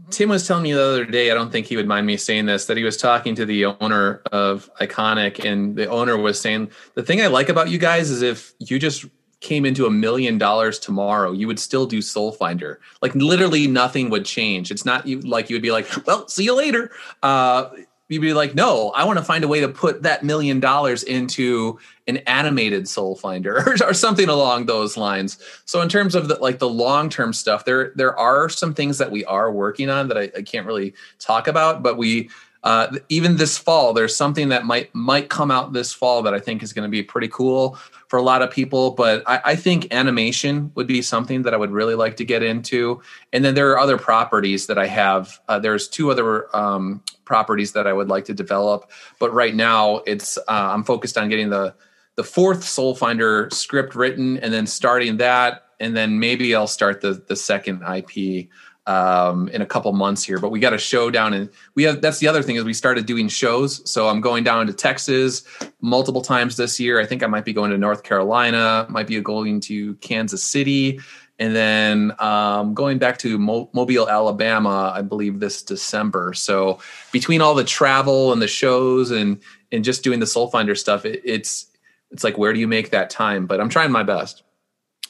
Tim 0.10 0.30
was 0.30 0.48
telling 0.48 0.64
me 0.64 0.74
the 0.74 0.84
other 0.84 1.06
day. 1.06 1.32
I 1.32 1.34
don't 1.34 1.52
think 1.52 1.66
he 1.66 1.76
would 1.76 1.88
mind 1.88 2.06
me 2.06 2.18
saying 2.18 2.46
this. 2.46 2.66
That 2.66 2.78
he 2.78 2.84
was 2.84 2.98
talking 2.98 3.36
to 3.36 3.46
the 3.46 3.66
owner 3.66 4.22
of 4.32 4.70
Iconic, 4.80 5.44
and 5.44 5.76
the 5.76 5.88
owner 5.88 6.18
was 6.18 6.40
saying 6.40 6.70
the 6.94 7.04
thing 7.04 7.22
I 7.22 7.28
like 7.28 7.50
about 7.50 7.70
you 7.70 7.78
guys 7.78 8.10
is 8.10 8.22
if 8.22 8.54
you 8.60 8.80
just 8.80 9.06
came 9.44 9.66
into 9.66 9.86
a 9.86 9.92
million 9.92 10.38
dollars 10.38 10.80
tomorrow, 10.80 11.32
you 11.32 11.46
would 11.48 11.60
still 11.60 11.86
do 11.86 12.02
Soul 12.02 12.32
Finder. 12.32 12.80
Like 13.02 13.14
literally 13.14 13.68
nothing 13.68 14.10
would 14.10 14.26
change. 14.26 14.72
It's 14.72 14.86
not 14.86 15.06
you 15.06 15.20
like 15.22 15.50
you 15.50 15.56
would 15.56 15.62
be 15.62 15.72
like, 15.72 15.88
well, 16.08 16.28
see 16.28 16.46
you 16.46 16.56
later. 16.56 16.92
Uh, 17.22 17.70
you'd 18.10 18.22
be 18.22 18.34
like, 18.34 18.56
no, 18.56 18.92
I 18.92 19.04
want 19.04 19.20
to 19.20 19.26
find 19.26 19.44
a 19.44 19.48
way 19.48 19.60
to 19.62 19.68
put 19.68 20.04
that 20.04 20.24
million 20.24 20.60
dollars 20.60 21.04
into 21.04 21.80
an 22.08 22.18
animated 22.18 22.88
soul 22.88 23.16
finder 23.16 23.58
or, 23.68 23.90
or, 23.90 23.94
something 23.94 24.30
along 24.30 24.66
those 24.66 24.98
lines. 24.98 25.38
So 25.66 25.82
in 25.82 25.90
terms 25.90 26.16
of 26.16 26.28
the, 26.28 26.36
like 26.36 26.60
the 26.60 26.70
long-term 26.70 27.34
stuff, 27.34 27.66
there, 27.66 27.92
there 27.96 28.18
are 28.18 28.50
some 28.50 28.74
things 28.74 28.98
that 28.98 29.10
we 29.10 29.26
are 29.26 29.52
working 29.52 29.90
on 29.90 30.10
that 30.10 30.18
I, 30.18 30.24
I 30.38 30.42
can't 30.42 30.68
really 30.68 30.94
talk 31.20 31.48
about, 31.48 31.82
but 31.82 31.98
we, 31.98 32.30
uh, 32.64 32.96
even 33.10 33.38
this 33.38 33.58
fall, 33.58 33.94
there's 33.94 34.16
something 34.16 34.50
that 34.50 34.66
might, 34.66 34.94
might 34.94 35.30
come 35.30 35.52
out 35.52 35.74
this 35.74 35.94
fall 35.94 36.22
that 36.24 36.34
I 36.34 36.40
think 36.40 36.62
is 36.62 36.72
going 36.72 36.84
to 36.84 36.92
be 36.92 37.04
pretty 37.04 37.28
cool 37.28 37.78
for 38.14 38.18
a 38.18 38.22
lot 38.22 38.44
of 38.44 38.52
people. 38.52 38.92
But 38.92 39.24
I, 39.26 39.42
I, 39.44 39.56
think 39.56 39.92
animation 39.92 40.72
would 40.76 40.86
be 40.86 41.02
something 41.02 41.42
that 41.42 41.54
I 41.56 41.58
would 41.58 41.72
really 41.72 41.96
like 41.96 42.18
to 42.18 42.24
get 42.24 42.44
into. 42.44 43.02
And 43.34 43.44
then 43.44 43.56
there 43.56 43.72
are 43.72 43.80
other 43.80 43.98
properties 43.98 44.68
that 44.68 44.78
I 44.78 44.86
have. 44.86 45.40
Uh, 45.50 45.58
there's 45.58 45.88
two 45.88 46.12
other 46.12 46.56
um, 46.56 47.02
properties 47.26 47.72
that 47.72 47.88
I 47.88 47.94
would 47.94 48.10
like 48.10 48.26
to 48.26 48.34
develop, 48.36 48.92
but 49.20 49.34
right 49.34 49.56
now 49.56 50.04
it's 50.06 50.38
uh, 50.38 50.42
I'm 50.48 50.84
focused 50.84 51.18
on 51.18 51.28
getting 51.28 51.50
the 51.50 51.74
the 52.16 52.24
fourth 52.24 52.64
Soul 52.64 52.94
Finder 52.94 53.50
script 53.52 53.96
written, 53.96 54.38
and 54.38 54.54
then 54.54 54.68
starting 54.68 55.18
that, 55.18 55.64
and 55.80 55.98
then 55.98 56.20
maybe 56.20 56.54
I'll 56.54 56.68
start 56.68 57.02
the 57.02 57.14
the 57.28 57.36
second 57.36 57.82
IP 57.82 58.48
um, 58.86 59.48
in 59.50 59.62
a 59.62 59.66
couple 59.66 59.92
months 59.94 60.24
here. 60.24 60.40
But 60.40 60.50
we 60.50 60.60
got 60.60 60.74
a 60.74 60.78
show 60.78 61.10
down, 61.10 61.34
and 61.34 61.50
we 61.76 61.84
have 61.84 62.02
that's 62.02 62.20
the 62.20 62.28
other 62.28 62.42
thing 62.42 62.56
is 62.56 62.64
we 62.64 62.74
started 62.74 63.06
doing 63.06 63.28
shows. 63.28 63.90
So 63.90 64.08
I'm 64.10 64.22
going 64.22 64.44
down 64.44 64.68
to 64.68 64.74
Texas 64.74 65.44
multiple 65.82 66.22
times 66.22 66.58
this 66.58 66.80
year. 66.80 67.00
I 67.00 67.06
think 67.06 67.24
I 67.24 67.28
might 67.28 67.46
be 67.46 67.54
going 67.54 67.72
to 67.72 67.78
North 67.78 68.04
Carolina, 68.04 68.86
might 68.90 69.08
be 69.08 69.20
going 69.22 69.60
to 69.62 69.96
Kansas 69.96 70.44
City, 70.44 71.00
and 71.40 71.56
then 71.56 72.14
um, 72.20 72.74
going 72.74 73.00
back 73.00 73.18
to 73.20 73.38
Mo- 73.38 73.70
Mobile, 73.74 74.10
Alabama, 74.10 74.92
I 74.96 75.02
believe 75.02 75.40
this 75.40 75.64
December. 75.64 76.34
So 76.34 76.80
between 77.12 77.42
all 77.42 77.56
the 77.56 77.64
travel 77.64 78.34
and 78.34 78.42
the 78.42 78.48
shows 78.48 79.12
and 79.12 79.40
and 79.72 79.84
just 79.84 80.04
doing 80.04 80.20
the 80.20 80.28
Soul 80.28 80.50
Finder 80.50 80.76
stuff, 80.76 81.06
it, 81.06 81.22
it's 81.24 81.68
it's 82.12 82.24
like 82.24 82.38
where 82.38 82.54
do 82.54 82.60
you 82.60 82.68
make 82.68 82.92
that 82.92 83.10
time? 83.10 83.48
But 83.48 83.60
I'm 83.60 83.70
trying 83.70 83.92
my 83.92 84.04
best. 84.04 84.44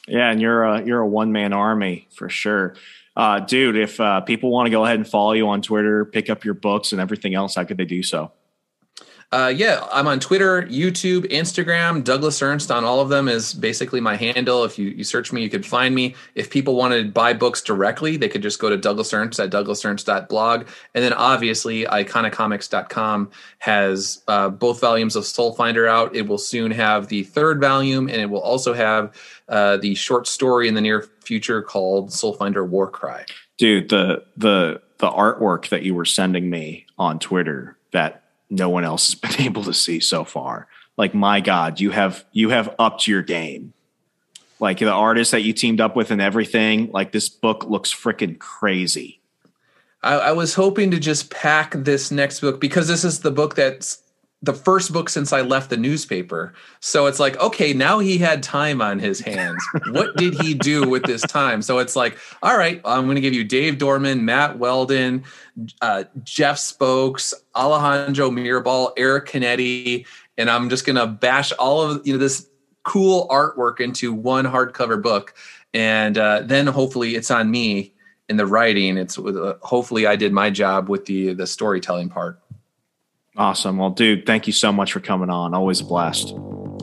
Yeah, 0.06 0.30
and 0.30 0.40
you're 0.40 0.64
a 0.64 0.82
you're 0.84 1.00
a 1.00 1.06
one 1.06 1.32
man 1.32 1.52
army 1.52 2.08
for 2.14 2.28
sure. 2.28 2.74
Uh, 3.16 3.40
dude, 3.40 3.76
if 3.76 4.00
uh, 4.00 4.20
people 4.22 4.50
want 4.50 4.66
to 4.66 4.70
go 4.70 4.84
ahead 4.84 4.96
and 4.96 5.08
follow 5.08 5.32
you 5.32 5.48
on 5.48 5.62
Twitter, 5.62 6.04
pick 6.04 6.28
up 6.28 6.44
your 6.44 6.54
books 6.54 6.92
and 6.92 7.00
everything 7.00 7.34
else, 7.34 7.54
how 7.54 7.64
could 7.64 7.76
they 7.76 7.84
do 7.84 8.02
so? 8.02 8.32
Uh, 9.34 9.48
yeah, 9.48 9.84
I'm 9.90 10.06
on 10.06 10.20
Twitter, 10.20 10.62
YouTube, 10.62 11.28
Instagram. 11.28 12.04
Douglas 12.04 12.40
Ernst 12.40 12.70
on 12.70 12.84
all 12.84 13.00
of 13.00 13.08
them 13.08 13.26
is 13.26 13.52
basically 13.52 14.00
my 14.00 14.14
handle. 14.14 14.62
If 14.62 14.78
you, 14.78 14.90
you 14.90 15.02
search 15.02 15.32
me, 15.32 15.42
you 15.42 15.50
could 15.50 15.66
find 15.66 15.92
me. 15.92 16.14
If 16.36 16.50
people 16.50 16.76
want 16.76 16.94
to 16.94 17.10
buy 17.10 17.32
books 17.32 17.60
directly, 17.60 18.16
they 18.16 18.28
could 18.28 18.42
just 18.42 18.60
go 18.60 18.70
to 18.70 18.76
Douglas 18.76 19.12
Ernst 19.12 19.40
at 19.40 19.50
douglasernst.blog. 19.50 20.68
And 20.94 21.04
then 21.04 21.12
obviously, 21.12 21.82
iconicomics.com 21.82 23.32
has 23.58 24.22
uh, 24.28 24.50
both 24.50 24.80
volumes 24.80 25.16
of 25.16 25.26
Soul 25.26 25.52
Finder 25.52 25.88
out. 25.88 26.14
It 26.14 26.28
will 26.28 26.38
soon 26.38 26.70
have 26.70 27.08
the 27.08 27.24
third 27.24 27.60
volume, 27.60 28.06
and 28.06 28.20
it 28.20 28.30
will 28.30 28.40
also 28.40 28.72
have 28.72 29.12
uh, 29.48 29.78
the 29.78 29.96
short 29.96 30.28
story 30.28 30.68
in 30.68 30.74
the 30.74 30.80
near 30.80 31.08
future 31.24 31.60
called 31.60 32.12
Soul 32.12 32.34
Finder 32.34 32.64
War 32.64 32.88
Cry. 32.88 33.24
Dude, 33.58 33.88
the 33.88 34.24
the 34.36 34.80
the 34.98 35.10
artwork 35.10 35.70
that 35.70 35.82
you 35.82 35.92
were 35.92 36.04
sending 36.04 36.48
me 36.48 36.86
on 36.98 37.18
Twitter 37.18 37.76
that 37.90 38.23
no 38.50 38.68
one 38.68 38.84
else 38.84 39.12
has 39.12 39.14
been 39.36 39.46
able 39.46 39.64
to 39.64 39.74
see 39.74 40.00
so 40.00 40.24
far. 40.24 40.68
Like 40.96 41.14
my 41.14 41.40
God, 41.40 41.80
you 41.80 41.90
have 41.90 42.24
you 42.32 42.50
have 42.50 42.74
upped 42.78 43.06
your 43.06 43.22
game. 43.22 43.72
Like 44.60 44.78
the 44.78 44.90
artist 44.90 45.32
that 45.32 45.42
you 45.42 45.52
teamed 45.52 45.80
up 45.80 45.96
with 45.96 46.10
and 46.10 46.22
everything. 46.22 46.90
Like 46.92 47.12
this 47.12 47.28
book 47.28 47.64
looks 47.64 47.92
freaking 47.92 48.38
crazy. 48.38 49.20
I, 50.02 50.14
I 50.14 50.32
was 50.32 50.54
hoping 50.54 50.90
to 50.92 51.00
just 51.00 51.30
pack 51.30 51.72
this 51.72 52.10
next 52.10 52.40
book 52.40 52.60
because 52.60 52.86
this 52.86 53.04
is 53.04 53.20
the 53.20 53.32
book 53.32 53.56
that's 53.56 54.03
the 54.42 54.52
first 54.52 54.92
book 54.92 55.08
since 55.08 55.32
I 55.32 55.40
left 55.40 55.70
the 55.70 55.76
newspaper. 55.76 56.52
So 56.80 57.06
it's 57.06 57.18
like, 57.18 57.40
okay, 57.40 57.72
now 57.72 57.98
he 57.98 58.18
had 58.18 58.42
time 58.42 58.82
on 58.82 58.98
his 58.98 59.20
hands. 59.20 59.64
what 59.90 60.16
did 60.16 60.34
he 60.42 60.52
do 60.52 60.88
with 60.88 61.04
this 61.04 61.22
time? 61.22 61.62
So 61.62 61.78
it's 61.78 61.96
like, 61.96 62.18
all 62.42 62.56
right, 62.56 62.80
I'm 62.84 63.04
going 63.04 63.14
to 63.14 63.22
give 63.22 63.32
you 63.32 63.44
Dave 63.44 63.78
Dorman, 63.78 64.24
Matt 64.24 64.58
Weldon, 64.58 65.24
uh, 65.80 66.04
Jeff 66.22 66.58
Spokes, 66.58 67.32
Alejandro 67.56 68.30
Mirabal, 68.30 68.92
Eric 68.98 69.28
Canetti, 69.28 70.06
and 70.36 70.50
I'm 70.50 70.68
just 70.68 70.84
going 70.84 70.96
to 70.96 71.06
bash 71.06 71.52
all 71.52 71.82
of 71.82 72.06
you 72.06 72.12
know 72.12 72.18
this 72.18 72.48
cool 72.82 73.26
artwork 73.28 73.80
into 73.80 74.12
one 74.12 74.44
hardcover 74.44 75.00
book, 75.00 75.34
and 75.72 76.18
uh, 76.18 76.42
then 76.42 76.66
hopefully 76.66 77.14
it's 77.14 77.30
on 77.30 77.50
me 77.50 77.94
in 78.28 78.36
the 78.36 78.46
writing. 78.46 78.96
It's 78.98 79.18
uh, 79.18 79.54
hopefully 79.62 80.06
I 80.06 80.16
did 80.16 80.32
my 80.32 80.50
job 80.50 80.88
with 80.88 81.06
the 81.06 81.34
the 81.34 81.46
storytelling 81.46 82.08
part. 82.08 82.40
Awesome. 83.36 83.78
Well, 83.78 83.90
dude, 83.90 84.26
thank 84.26 84.46
you 84.46 84.52
so 84.52 84.72
much 84.72 84.92
for 84.92 85.00
coming 85.00 85.30
on. 85.30 85.54
Always 85.54 85.80
a 85.80 85.84
blast. 85.84 86.34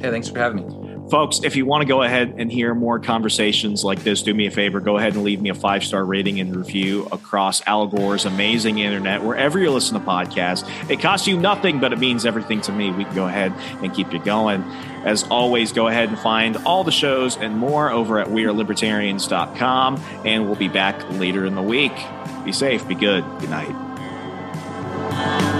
Hey, 0.01 0.09
thanks 0.09 0.29
for 0.29 0.39
having 0.39 0.67
me. 0.67 0.77
Folks, 1.09 1.41
if 1.43 1.57
you 1.57 1.65
want 1.65 1.81
to 1.81 1.87
go 1.87 2.03
ahead 2.03 2.35
and 2.37 2.49
hear 2.49 2.73
more 2.73 2.97
conversations 2.97 3.83
like 3.83 4.01
this, 4.03 4.23
do 4.23 4.33
me 4.33 4.47
a 4.47 4.51
favor. 4.51 4.79
Go 4.79 4.97
ahead 4.97 5.13
and 5.13 5.23
leave 5.23 5.41
me 5.41 5.49
a 5.49 5.53
five 5.53 5.83
star 5.83 6.05
rating 6.05 6.39
and 6.39 6.55
review 6.55 7.05
across 7.11 7.61
Al 7.67 7.87
Gore's 7.87 8.23
amazing 8.23 8.79
internet, 8.79 9.21
wherever 9.21 9.59
you 9.59 9.71
listen 9.71 9.99
to 9.99 10.05
podcasts. 10.05 10.65
It 10.89 11.01
costs 11.01 11.27
you 11.27 11.37
nothing, 11.37 11.81
but 11.81 11.91
it 11.91 11.99
means 11.99 12.25
everything 12.25 12.61
to 12.61 12.71
me. 12.71 12.91
We 12.91 13.03
can 13.03 13.13
go 13.13 13.27
ahead 13.27 13.51
and 13.83 13.93
keep 13.93 14.13
you 14.13 14.23
going. 14.23 14.63
As 15.03 15.23
always, 15.23 15.73
go 15.73 15.87
ahead 15.87 16.07
and 16.07 16.17
find 16.17 16.55
all 16.57 16.85
the 16.85 16.91
shows 16.91 17.35
and 17.35 17.57
more 17.57 17.91
over 17.91 18.19
at 18.19 18.27
wearelibertarians.com, 18.27 20.01
and 20.25 20.45
we'll 20.45 20.55
be 20.55 20.69
back 20.69 21.09
later 21.11 21.45
in 21.45 21.55
the 21.55 21.61
week. 21.61 21.93
Be 22.45 22.53
safe, 22.53 22.87
be 22.87 22.95
good. 22.95 23.25
Good 23.39 23.49
night. 23.49 25.50